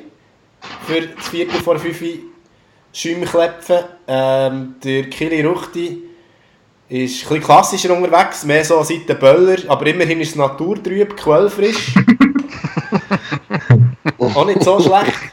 [0.85, 2.03] für das Viertel vor fünf
[2.91, 3.77] Schäumklepfen.
[4.06, 6.03] Ähm, der Kili Ruchti
[6.89, 11.15] ist ein bisschen klassischer unterwegs, mehr so seit den Böller, aber immerhin ist es naturtrüb,
[11.15, 11.93] quellfrisch.
[14.18, 15.31] Auch nicht so schlecht.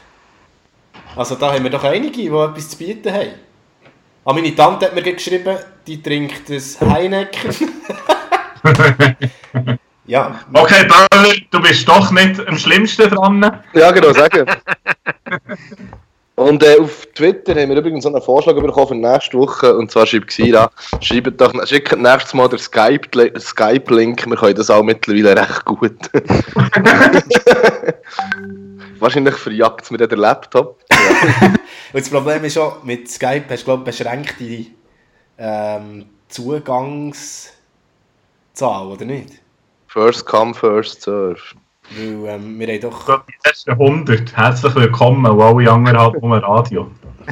[1.15, 3.31] Also da haben wir doch einige, die etwas zu bieten haben.
[4.23, 7.53] Ah, meine Tante hat mir geschrieben, die trinkt ein Heineken.
[10.07, 10.39] ja.
[10.53, 13.61] Okay, Böller, du bist doch nicht am schlimmsten dran.
[13.73, 14.45] Ja, genau, sagen.
[16.37, 19.75] Und äh, auf Twitter haben wir übrigens einen Vorschlag bekommen für nächste Woche.
[19.75, 20.69] Und zwar schreibt Xira,
[21.01, 23.39] schreibt doch, schickt nächstes Mal den Skype-Link.
[23.39, 25.97] Skype wir können das auch mittlerweile recht gut.
[28.99, 30.79] Wahrscheinlich verjagt es mir den Laptop.
[30.91, 30.97] Ja.
[31.93, 34.67] Und das Problem ist schon, mit Skype hast du, glaube beschränkte
[35.39, 37.55] ähm, Zugangszahl,
[38.85, 39.41] oder nicht?
[39.97, 41.41] First come, first serve.
[41.89, 43.23] Weil ähm, wir haben doch...
[43.25, 46.91] Die ersten 100, herzlich willkommen, und alle anderen halt um Radio.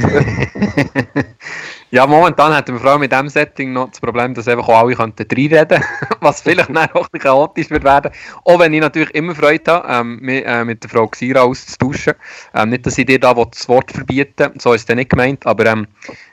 [1.92, 4.80] ja, momentan hat wir vor allem mit diesem Setting noch das Problem, dass einfach auch
[4.80, 5.84] alle könnten reinreden
[6.22, 8.12] was vielleicht dann auch ein chaotisch wird werden.
[8.46, 12.16] Auch wenn ich natürlich immer Freude habe, ähm, mit, äh, mit der Frau Xira auszutauschen.
[12.56, 15.68] Ähm, nicht, dass ich dir da das Wort verbieten so ist es nicht gemeint, aber
[15.68, 15.86] ähm,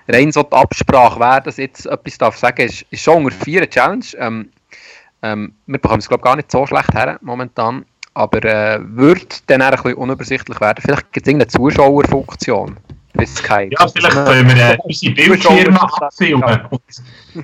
[0.09, 3.69] rein so die Absprache, wer das jetzt etwas darf sagen, ist, ist schon unter vier
[3.69, 4.07] Challenge.
[4.17, 4.49] Ähm,
[5.23, 7.85] ähm, wir bekommen es, glaube ich, gar nicht so schlecht her momentan
[8.15, 10.83] aber äh, würde dann ein bisschen unübersichtlich werden.
[10.83, 12.77] Vielleicht gibt es irgendeine Zuschauerfunktion.
[13.79, 16.61] Ja, vielleicht können wir äh, unsere Bildschirme abfilmen.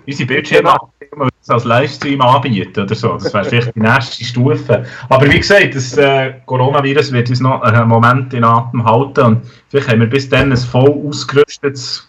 [0.06, 3.14] unsere Bildschirme abfilmen es als Livestream anbieten oder so.
[3.14, 4.84] Das wäre vielleicht die nächste Stufe.
[5.08, 9.42] Aber wie gesagt, das äh, Coronavirus wird uns noch einen Moment in Atem halten und
[9.68, 12.08] vielleicht haben wir bis dann ein voll ausgerüstetes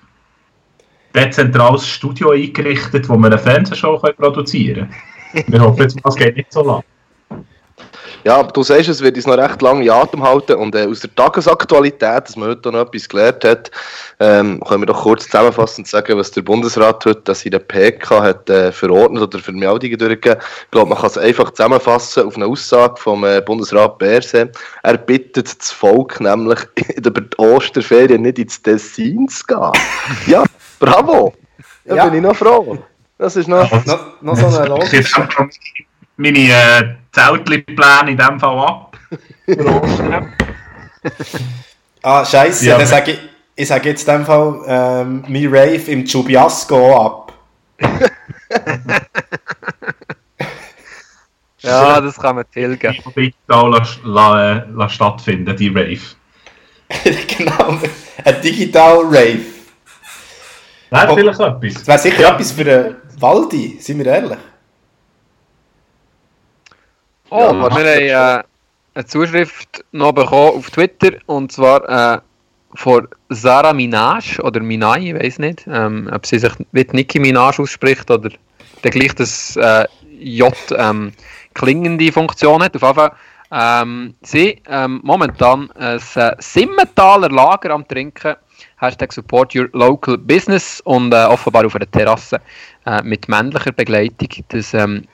[1.13, 4.95] dezentrales Studio eingerichtet, wo wir eine Fernsehshow produzieren können.
[5.47, 6.83] Wir hoffen jetzt, es geht nicht so lange.
[8.25, 10.85] Ja, aber du sagst, es wird uns noch recht lange in Atem halten und äh,
[10.85, 13.71] aus der Tagesaktualität, dass man heute noch etwas gelernt hat,
[14.19, 18.21] ähm, können wir doch kurz zusammenfassend sagen, was der Bundesrat heute dass in der PK
[18.21, 20.41] hat äh, verordnet oder für Meldungen durchgegeben.
[20.65, 24.51] Ich glaube, man kann es einfach zusammenfassen auf eine Aussage vom äh, Bundesrat Berse.
[24.83, 26.59] Er bittet das Volk nämlich
[26.97, 29.71] über die Osterferien nicht ins Tessin zu gehen.
[30.27, 30.43] ja,
[30.79, 31.33] bravo!
[31.85, 32.05] Da ja.
[32.05, 32.77] bin ich noch froh.
[33.19, 35.05] Das ist noch, noch, noch so eine Logik
[36.15, 38.97] meine äh, Zeltpläne in dem Fall ab.
[42.01, 43.19] ah, scheiße, ja, dann sage ich,
[43.55, 47.33] ich sage jetzt in dem Fall ähm, mein Rave im Chubiasco ab.
[51.59, 52.95] ja, das kann man tilgen.
[53.15, 55.99] Digital la, la, la stattfinden, die Rave.
[57.37, 57.79] genau,
[58.23, 59.58] ein Digital Rave.
[60.89, 61.73] Wäre oh, vielleicht etwas.
[61.73, 62.33] Das wäre sicher ja.
[62.33, 64.39] etwas für den Waldi, sind wir ehrlich.
[67.29, 68.43] Oh, ja, wir haben äh,
[68.95, 72.19] eine Zuschrift noch bekommen auf Twitter und zwar äh,
[72.75, 77.59] von Sarah Minaj oder Minaj, ich weiß nicht, ähm, ob sie sich wie Nicki Minaj
[77.59, 78.29] ausspricht oder
[78.83, 79.85] der gleich das äh,
[80.19, 81.11] J ähm,
[81.53, 82.75] klingende Funktion hat.
[82.75, 83.11] Auf jeden Fall,
[83.51, 88.35] ähm, sie ähm, momentan ein äh, Simmentaler Lager am Trinken.
[88.77, 92.41] Hashtag Support Your Local Business und äh, offenbar auf einer Terrasse
[92.85, 94.29] äh, mit männlicher Begleitung.
[94.49, 95.05] Das ähm,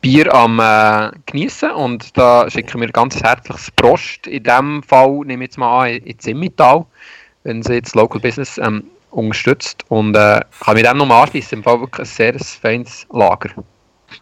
[0.00, 4.26] Bier am äh, genießen und da schicken wir ganz herzliches Prost.
[4.26, 6.86] In dem Fall nehme ich jetzt mal an, in Zimmital,
[7.42, 11.58] wenn sie jetzt Local Business ähm, unterstützt und äh, kann mich dem nochmal anschließen.
[11.58, 13.50] Im Fall wirklich ein sehr feines Lager.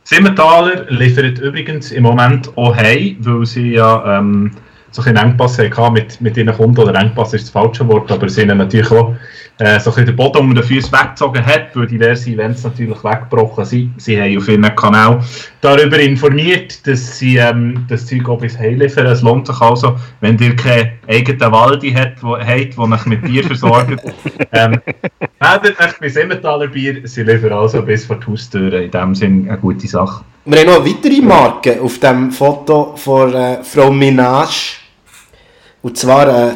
[0.04, 4.52] Simmentaler liefert übrigens im Moment auch heim, weil sie ja ähm,
[4.90, 8.28] so ein Engpass hatten mit, mit ihren Kunden, oder Engpass ist das falsche Wort, aber
[8.28, 9.14] sie haben natürlich auch
[9.58, 13.64] äh, so ein den Boden unter den Füßen weggezogen hat, weil diverse Events natürlich weggebrochen
[13.64, 14.00] sind.
[14.00, 15.20] Sie haben auf ihrem Kanal
[15.62, 19.06] darüber informiert, dass sie ähm, das Zeug auch bis heimliefern.
[19.06, 23.22] Es lohnt sich also, wenn ihr keine eigenen Waldi habt, wo, habt, die euch mit
[23.22, 24.02] Bier versorgt,
[24.52, 24.78] ähm,
[25.40, 27.00] meldet euch bei Emmentaler Bier.
[27.04, 28.84] Sie liefern also bis vor die Haustüre.
[28.84, 30.22] In dem Sinne eine gute Sache.
[30.48, 34.76] Wir haben noch eine weitere Marke auf dem Foto von äh, Frau Minaj.
[35.82, 36.52] Und zwar äh,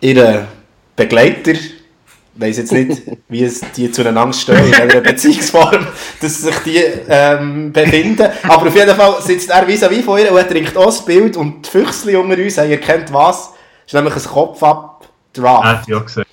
[0.00, 0.46] ihre
[0.94, 5.86] Begleiter ich weiß jetzt nicht, wie es die zueinander stehen, in welcher Beziehungsform,
[6.20, 6.76] dass sich die
[7.08, 8.28] ähm, befinden.
[8.42, 11.02] Aber auf jeden Fall sitzt er vis wie von ihr und er trinkt auch das
[11.02, 13.52] Bild und die Füchsli unter uns haben erkennt was.
[13.52, 15.64] Das ist nämlich ein Kopf-Up-Draft.
[15.64, 16.24] Hat ja gesehen.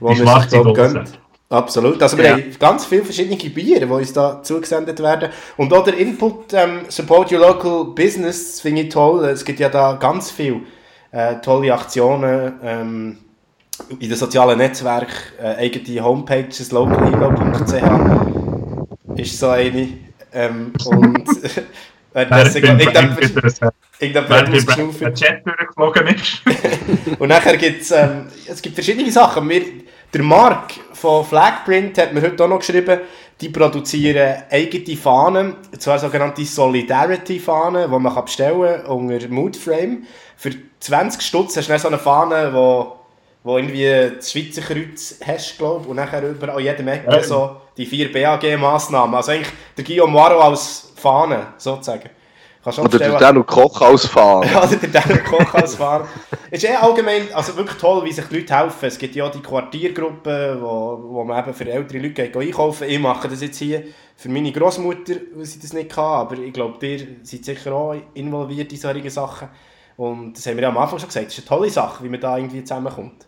[0.00, 1.19] Wo ich macht so gönnt.
[1.50, 2.00] Absolut.
[2.00, 2.30] Also wir ja.
[2.32, 5.30] haben ganz viele verschiedene Biere, die uns da zugesendet werden.
[5.56, 9.24] Und auch der Input ähm, Support Your Local Business finde ich toll.
[9.24, 10.60] Es gibt ja da ganz viele
[11.10, 12.52] äh, tolle Aktionen.
[12.62, 13.18] Ähm,
[13.98, 15.12] in den sozialen Netzwerken
[15.42, 17.72] äh, eigene Homepages, localhero.ch
[19.16, 19.88] ist so eine.
[20.32, 21.26] Ähm, und
[22.12, 25.14] währenddessen irgendjemand ausgeschnauft.
[25.14, 26.42] Chat durchgeflogen ist.
[27.18, 29.48] und nachher gibt es, ähm, es gibt verschiedene Sachen.
[29.48, 29.62] Wir,
[30.12, 33.00] der Mark von Flagprint hat mir heute auch noch geschrieben,
[33.40, 40.04] die produzieren eigene Fahnen, zwar sogenannte Solidarity-Fahnen, die man bestellen kann unter Moodframe.
[40.36, 40.50] Für
[40.80, 43.00] 20 Stutz hast du dann so eine Fahne, die
[43.42, 47.86] wo irgendwie das Schweizer Kreuz hast, glaube und nachher über an jedem Ecke so die
[47.86, 49.14] vier BAG-Massnahmen.
[49.14, 52.10] Also eigentlich der Guillaume Waro als Fahne, sozusagen.
[52.64, 54.46] Oder der Daniel Koch als Fahne.
[54.52, 56.06] ja, oder der Daniel Koch als Fahne.
[56.50, 58.86] ist eh allgemein, also wirklich toll, wie sich die Leute helfen.
[58.86, 62.86] Es gibt ja auch die Quartiergruppen, wo, wo man eben für ältere Leute geht, einkaufen
[62.88, 63.84] Ich mache das jetzt hier
[64.14, 67.94] für meine Großmutter, weil sie das nicht kann, aber ich glaube, ihr seid sicher auch
[68.12, 69.48] involviert in solche Sachen.
[69.96, 72.08] Und das haben wir ja am Anfang schon gesagt, das ist eine tolle Sache, wie
[72.10, 73.26] man da irgendwie zusammenkommt.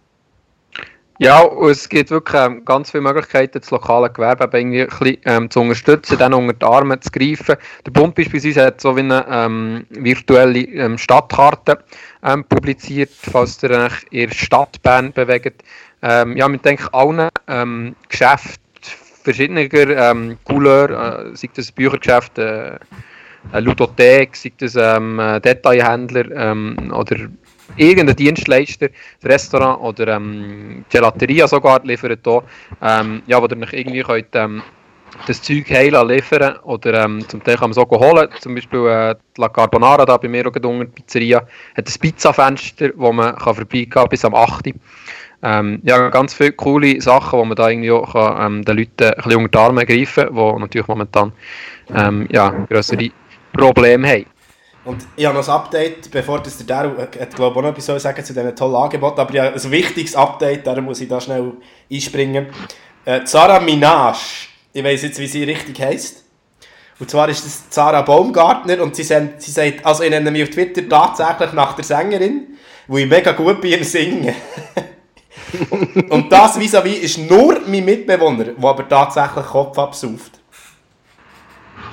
[1.22, 5.48] Ja, es gibt wirklich ähm, ganz viele Möglichkeiten, das lokale Gewerbe irgendwie ein bisschen, ähm,
[5.50, 7.54] zu unterstützen, dann unter die Arme zu greifen.
[7.86, 11.78] Der Bund beispielsweise hat so wie eine ähm, virtuelle ähm, Stadtkarte
[12.24, 15.62] ähm, publiziert, falls ihr euch in der Stadt Bern bewegt.
[16.02, 18.58] Ähm, ja, mit denke allen ähm, Geschäften
[19.22, 22.80] verschiedener ähm, Couleur, äh, sei das Büchergeschäft, äh,
[23.60, 27.28] Ludothek, sei das ähm, Detailhändler ähm, oder
[27.76, 28.88] irgendein Dienstleister,
[29.24, 32.42] Restaurant oder ähm, Gelateria sogar liefert hier,
[32.82, 34.62] ähm, ja, wo ihr euch irgendwie könnt, ähm,
[35.26, 38.28] das Zeug heilen liefern oder ähm, zum Teil kann man so holen.
[38.40, 41.46] Zum Beispiel äh, die La Carbonara da bei mir auch unter die Pizzeria
[41.76, 44.70] hat ein Pizzafenster, wo man kann vorbeigehen kann bis am 8.
[45.44, 49.04] Ähm, ja, ganz viele coole Sachen, wo man da irgendwie auch kann, ähm, den Leuten
[49.04, 51.32] ein bisschen unter die Arme greifen kann, die natürlich momentan
[51.94, 53.10] ähm, ja, größere
[53.52, 54.31] Probleme haben.
[54.84, 58.02] Und ich habe noch ein Update, bevor das der Daryl hat, glaube auch noch etwas
[58.02, 61.52] sagen zu diesen tollen Angeboten, aber ja, ein wichtiges Update, darum muss ich da schnell
[61.90, 62.48] einspringen.
[63.04, 64.16] Äh, Zara Minaj,
[64.72, 66.24] ich weiß jetzt, wie sie richtig heisst.
[66.98, 70.42] Und zwar ist das Zara Baumgartner und sie, sind, sie sagt, also ich nenne mich
[70.42, 74.34] auf Twitter tatsächlich nach der Sängerin, wo ich mega gut bei ihr singe.
[76.10, 80.40] und das vis-à-vis ist nur mein Mitbewohner, der aber tatsächlich Kopf absauft.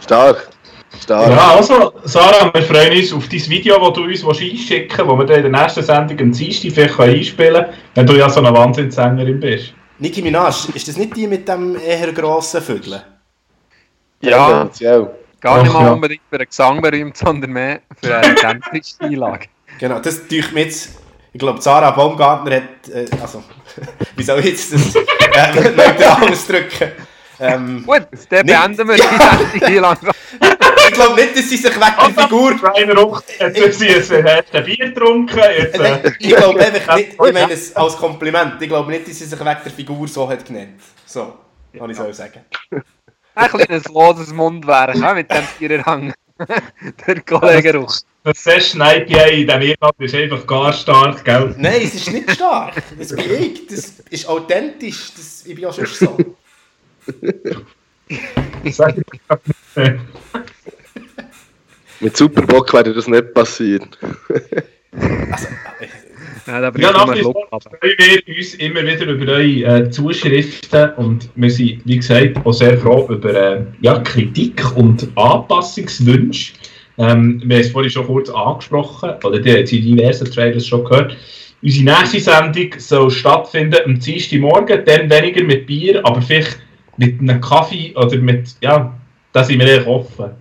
[0.01, 0.49] Stark.
[0.97, 1.29] Stark.
[1.29, 5.17] Ja, also, Sarah, wir freuen uns auf dein Video, das du uns einschicken willst, das
[5.17, 8.39] wir dann in der nächsten Sendung am Dienstag vielleicht einspielen können, wenn du ja so
[8.39, 9.73] eine Wahnsinnssängerin bist.
[9.99, 13.01] Nicki Minaj, ist das nicht die mit dem eher grossen Vögeln?
[14.21, 15.07] Ja, ja.
[15.39, 15.91] gar nicht mal ja.
[15.91, 19.47] unbedingt für einen Gesang berühmt, sondern mehr für eine authentische Einlage.
[19.79, 20.99] Genau, das tue mir jetzt...
[21.31, 22.89] Ich glaube, Sarah Baumgartner hat...
[22.91, 23.43] Äh, also,
[24.15, 26.91] wie soll ich jetzt das äh, neutral ausdrücken?
[27.39, 30.11] Ähm, Gut, dann beenden wir die Sendung hier langsam.
[30.99, 32.57] ich glaube nicht, dass sie sich weg der Figur.
[32.57, 35.37] Kleiner Ruck, jetzt haben sie ein Bier getrunken.
[35.37, 36.11] Jetzt, äh.
[36.19, 39.39] Ich glaube einfach nicht, ich meine es als Kompliment, ich glaube nicht, dass sie sich
[39.39, 40.81] weg der Figur so hat genannt.
[41.05, 41.35] So,
[41.77, 42.41] kann ich so sagen.
[43.35, 46.13] Ein kleines loses Mundwerk mit dem Viererhang.
[47.07, 47.99] der Kollege Ruch.
[48.23, 51.55] Das Session IPA in diesem Irland ist einfach gar stark, gell?
[51.57, 52.73] Nein, es ist nicht stark.
[52.97, 53.67] Das bin ich.
[53.67, 55.11] Das ist authentisch.
[55.15, 56.17] Das, ich bin auch schon so.
[61.99, 63.89] Mit Superbock wäre das nicht passieren.
[65.31, 65.47] also,
[66.49, 71.51] Nein, aber ja, nach freuen wir uns immer wieder über eure äh, Zuschriften und wir
[71.51, 76.53] sind, wie gesagt, auch sehr froh über äh, ja, Kritik und Anpassungswünsche.
[76.97, 80.83] Ähm, wir haben es vorhin schon kurz angesprochen, oder die haben in diversen Trailers schon
[80.85, 81.15] gehört.
[81.61, 86.57] Unsere nächste Sendung soll stattfinden am Dienstagmorgen, dann weniger mit Bier, aber vielleicht
[86.97, 88.97] mit einem Kaffee oder mit, ja,
[89.33, 90.31] da sind wir eher offen.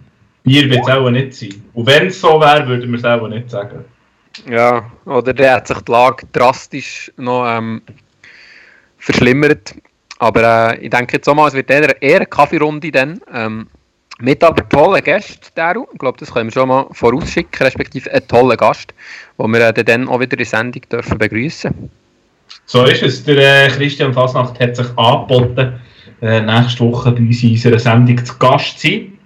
[0.48, 1.62] Bier wird es auch nicht sein.
[1.74, 3.84] Und wenn es so wäre, würden wir es auch nicht sagen.
[4.48, 7.82] Ja, oder der hat sich die Lage drastisch noch ähm,
[8.98, 9.74] verschlimmert.
[10.18, 13.20] Aber äh, ich denke jetzt auch mal, es wird eher, eher eine Kaffeerunde dann.
[13.32, 13.68] Ähm,
[14.20, 15.86] mit aber tollen Gästen, Daru.
[15.92, 18.92] Ich glaube, das können wir schon mal vorausschicken, respektive einen tollen Gast,
[19.38, 21.72] den wir äh, dann auch wieder in der Sendung dürfen begrüßen
[22.66, 23.24] So ist es.
[23.24, 25.74] Der äh, Christian Fasnacht hat sich angeboten,
[26.20, 29.17] äh, nächste Woche bei uns in unserer Sendung zu Gast zu sein.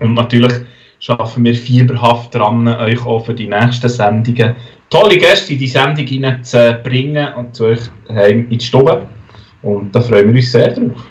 [0.00, 0.52] Und natürlich
[0.98, 4.56] schaffen wir fieberhaft dran, euch auch für die nächsten Sendungen
[4.90, 9.06] tolle Gäste in die Sendung hineinzubringen und zu euch heim in die Stube.
[9.62, 11.04] Und da freuen wir uns sehr drauf.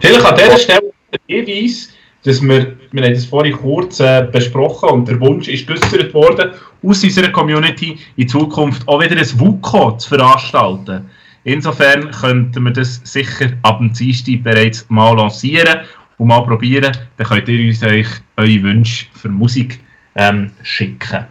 [0.00, 1.90] Vielleicht an dieser Stelle der Hinweis,
[2.24, 6.50] dass wir, wir haben das vorhin kurz äh, besprochen und der Wunsch ist geäußert worden,
[6.82, 11.08] aus unserer Community in Zukunft auch wieder ein WUKO zu veranstalten.
[11.44, 15.78] Insofern könnten wir das sicher ab dem Dienstag bereits mal lancieren
[16.18, 16.96] und mal probieren.
[17.16, 19.80] Dann könnt ihr uns euch eure Wünsche für Musik
[20.14, 21.26] ähm, schicken.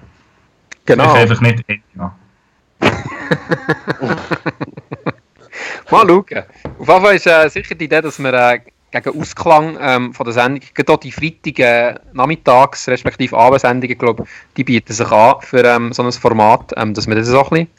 [0.85, 1.13] Genau.
[1.13, 1.63] Ich einfach nicht
[1.95, 2.15] ja.
[5.89, 6.25] Mal schauen.
[6.79, 8.59] Auf jeden Fall ist äh, sicher die Idee, dass wir äh,
[8.91, 14.93] gegen Ausklang ähm, von der Sendung, gerade die Freitag Nachmittags- respektive Abendsendungen, glaube die bieten
[14.93, 17.69] sich an für ähm, so ein Format, ähm, dass wir das so ein bisschen ein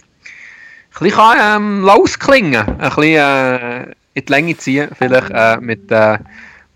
[0.90, 3.82] bisschen kann, ähm, ausklingen ein bisschen äh,
[4.14, 6.18] in die Länge ziehen, vielleicht äh, mit äh,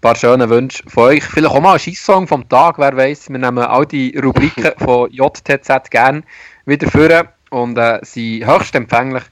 [0.02, 1.22] paar schönen Wünschen von euch.
[1.22, 3.30] Vielleicht auch mal ein Schießsong vom Tag, wer weiß.
[3.30, 6.24] Wir nehmen all die Rubriken von JTZ gerne
[6.66, 9.22] wieder führen und äh, sind höchst empfänglich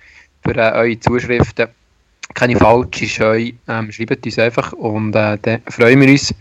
[0.44, 1.68] für äh, eure Zuschriften.
[2.34, 3.50] Keine falsche Scheu.
[3.66, 6.32] Ähm, schreibt uns einfach und äh, dann freuen wir uns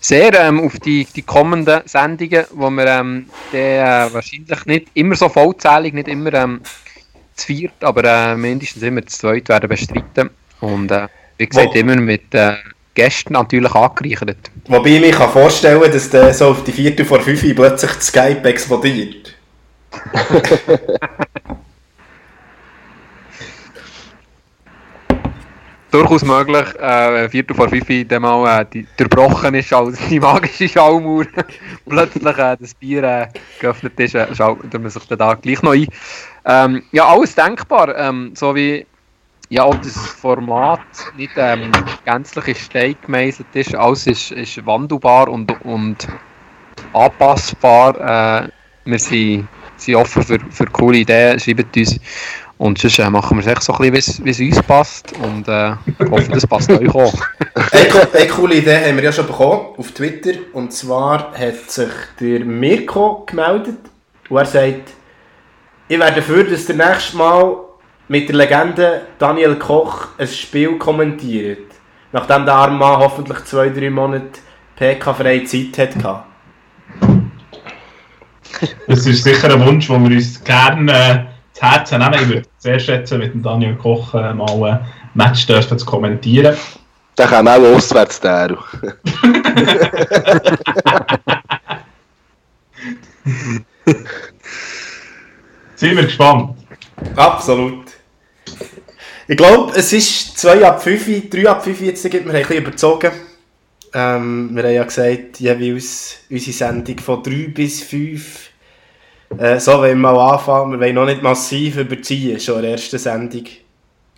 [0.00, 5.14] sehr ähm, auf die, die kommenden Sendungen, wo wir ähm, dann, äh, wahrscheinlich nicht immer
[5.14, 6.60] so vollzählig, nicht immer ähm,
[7.36, 10.30] zu viert, aber äh, mindestens immer zu zweit werden bestreiten.
[10.58, 11.06] Und äh,
[11.38, 12.56] wie gesagt, immer mit äh,
[13.00, 14.50] Gästen natürlich angereichert.
[14.68, 17.92] Wobei ich mir kann vorstellen kann, dass der so auf die vierte vor fünf plötzlich
[17.92, 19.34] das Skype explodiert.
[25.90, 30.68] Durchaus möglich, äh, Viertel vor fünf dann mal äh, die, durchbrochen ist, als die magische
[30.68, 31.24] Schallmauer
[31.88, 33.26] plötzlich äh, das Bier äh,
[33.60, 35.88] geöffnet ist, äh, schaut man sich dann da gleich noch ein.
[36.44, 38.86] Ähm, ja, alles denkbar, ähm, so wie
[39.50, 40.80] ja, auch das Format
[41.16, 41.72] nicht ähm,
[42.04, 46.06] gänzlich in Stein gemeißelt ist, alles ist, ist wandelbar und, und
[46.92, 48.44] anpassbar.
[48.44, 48.48] Äh,
[48.84, 51.98] wir sind, sind offen für, für coole Ideen, schreibt uns.
[52.58, 55.12] Und sonst äh, machen wir es echt so ein bisschen, wie es uns passt.
[55.14, 55.72] Und äh,
[56.10, 57.14] hoffe, das passt euch auch.
[57.72, 60.32] eine, eine coole Idee haben wir ja schon bekommen auf Twitter.
[60.52, 61.90] Und zwar hat sich
[62.20, 63.78] der Mirko gemeldet.
[64.28, 64.90] Und er sagt,
[65.88, 67.56] ich wäre dafür, dass der nächste Mal
[68.10, 71.70] mit der Legende Daniel Koch ein Spiel kommentiert.
[72.10, 74.40] Nachdem der arme Mann hoffentlich zwei, drei Monate
[74.74, 76.24] PK-freie Zeit hatte.
[78.88, 82.14] Das ist sicher ein Wunsch, den wir uns gerne äh, zu Herzen nehmen.
[82.14, 84.80] Ich würde sehr schätzen, mit dem Daniel Koch äh, mal ein
[85.14, 86.56] Match dürfen zu kommentieren.
[87.16, 88.56] Der kann auch auswärts der.
[95.76, 96.56] Sind wir gespannt.
[97.14, 97.99] Absolut.
[99.30, 102.56] Ich glaube, es ist 2 ab 5, 3 ab 5 jetzt, wir haben ein bisschen
[102.64, 103.12] überzogen.
[103.94, 108.50] Ähm, wir haben ja gesagt, jeweils unsere Sendung von 3 bis 5.
[109.38, 110.72] Äh, so wollen wir mal anfangen.
[110.72, 113.44] Wir wollen noch nicht massiv überziehen, schon in der ersten Sendung.
[113.44, 113.62] Ich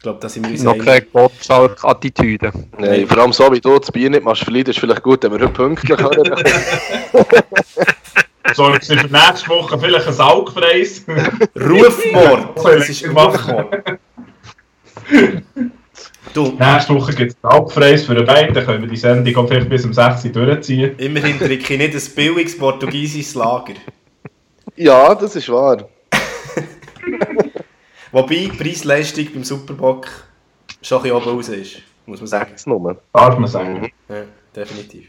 [0.00, 2.50] glaube, da sind wir uns Noch keine Gottschalk-Attitüde.
[2.78, 5.32] Nein, vor allem so wie du das Bier nicht machst verlieren, ist vielleicht gut, wenn
[5.32, 6.22] wir heute pünktlich haben.
[8.54, 11.04] Soll ich für nächste Woche vielleicht ein Saugfreis?
[11.54, 12.48] Rufmord!
[12.64, 13.98] Das ist Rufmord.
[16.32, 16.52] Du.
[16.58, 19.68] Nächste Woche gibt es Alpfreis für den Bein, dann können wir die Sendung auch vielleicht
[19.68, 20.96] bis um 6 Uhr durchziehen.
[20.98, 23.74] Immerhin trinke ich nicht ein billiges portugiesisches Lager.
[24.76, 25.88] Ja, das ist wahr.
[28.12, 30.06] Wobei die Preis-Leistung beim Superbock
[30.80, 31.76] schon ein bisschen oben raus ist,
[32.06, 32.50] muss man sagen.
[32.52, 32.96] Das Nummer.
[33.12, 33.90] Darf man sagen.
[34.08, 34.24] Ja,
[34.54, 35.08] definitiv.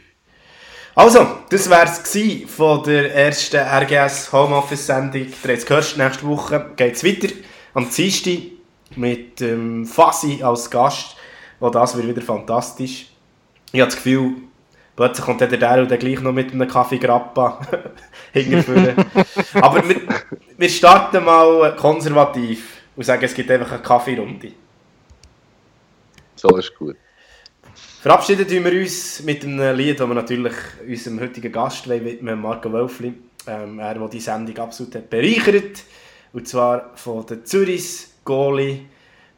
[0.96, 5.22] Also, das war es von der ersten RGS Homeoffice-Sendung.
[5.22, 7.34] Ihr habt es gehört, nächste Woche geht es weiter
[7.74, 8.53] am Dienstag
[8.98, 11.16] mit ähm, Fassi als Gast.
[11.60, 13.08] Auch das wird wieder fantastisch.
[13.72, 14.36] Ich habe das Gefühl,
[14.96, 17.60] plötzlich kommt der Daryl dann gleich noch mit einem Kaffee Grappa
[18.34, 19.06] hinterführen.
[19.56, 20.02] Aber wir,
[20.58, 24.52] wir starten mal konservativ und sagen, es gibt einfach eine Kaffeerunde.
[26.36, 26.98] So ist gut.
[28.02, 30.54] Verabschieden wir uns mit einem Lied, das wir natürlich
[30.86, 33.14] unserem heutigen Gast widmen, Marco Wölfli.
[33.48, 35.84] Ähm, er, der die Sendung absolut hat bereichert
[36.34, 38.86] Und zwar von den Zürichs Goalie.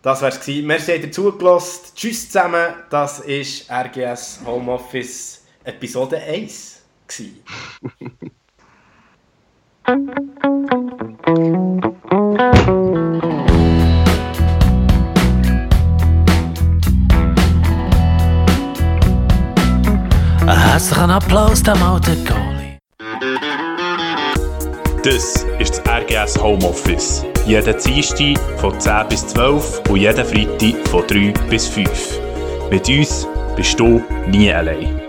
[0.01, 0.47] Das war es.
[0.47, 1.91] Merci, habt ihr zugelassen.
[1.95, 2.73] Tschüss zusammen.
[2.89, 6.83] Das war RGS Homeoffice Episode 1.
[20.47, 22.77] Ein herzlichen Applaus dem alten Goalie.
[25.03, 27.25] Das ist das RGS Homeoffice.
[27.45, 32.19] Jeden Dienstag von 10 bis 12 und jeden Freitag von 3 bis 5.
[32.71, 34.01] Mit uns bist du
[34.31, 35.04] nie allein.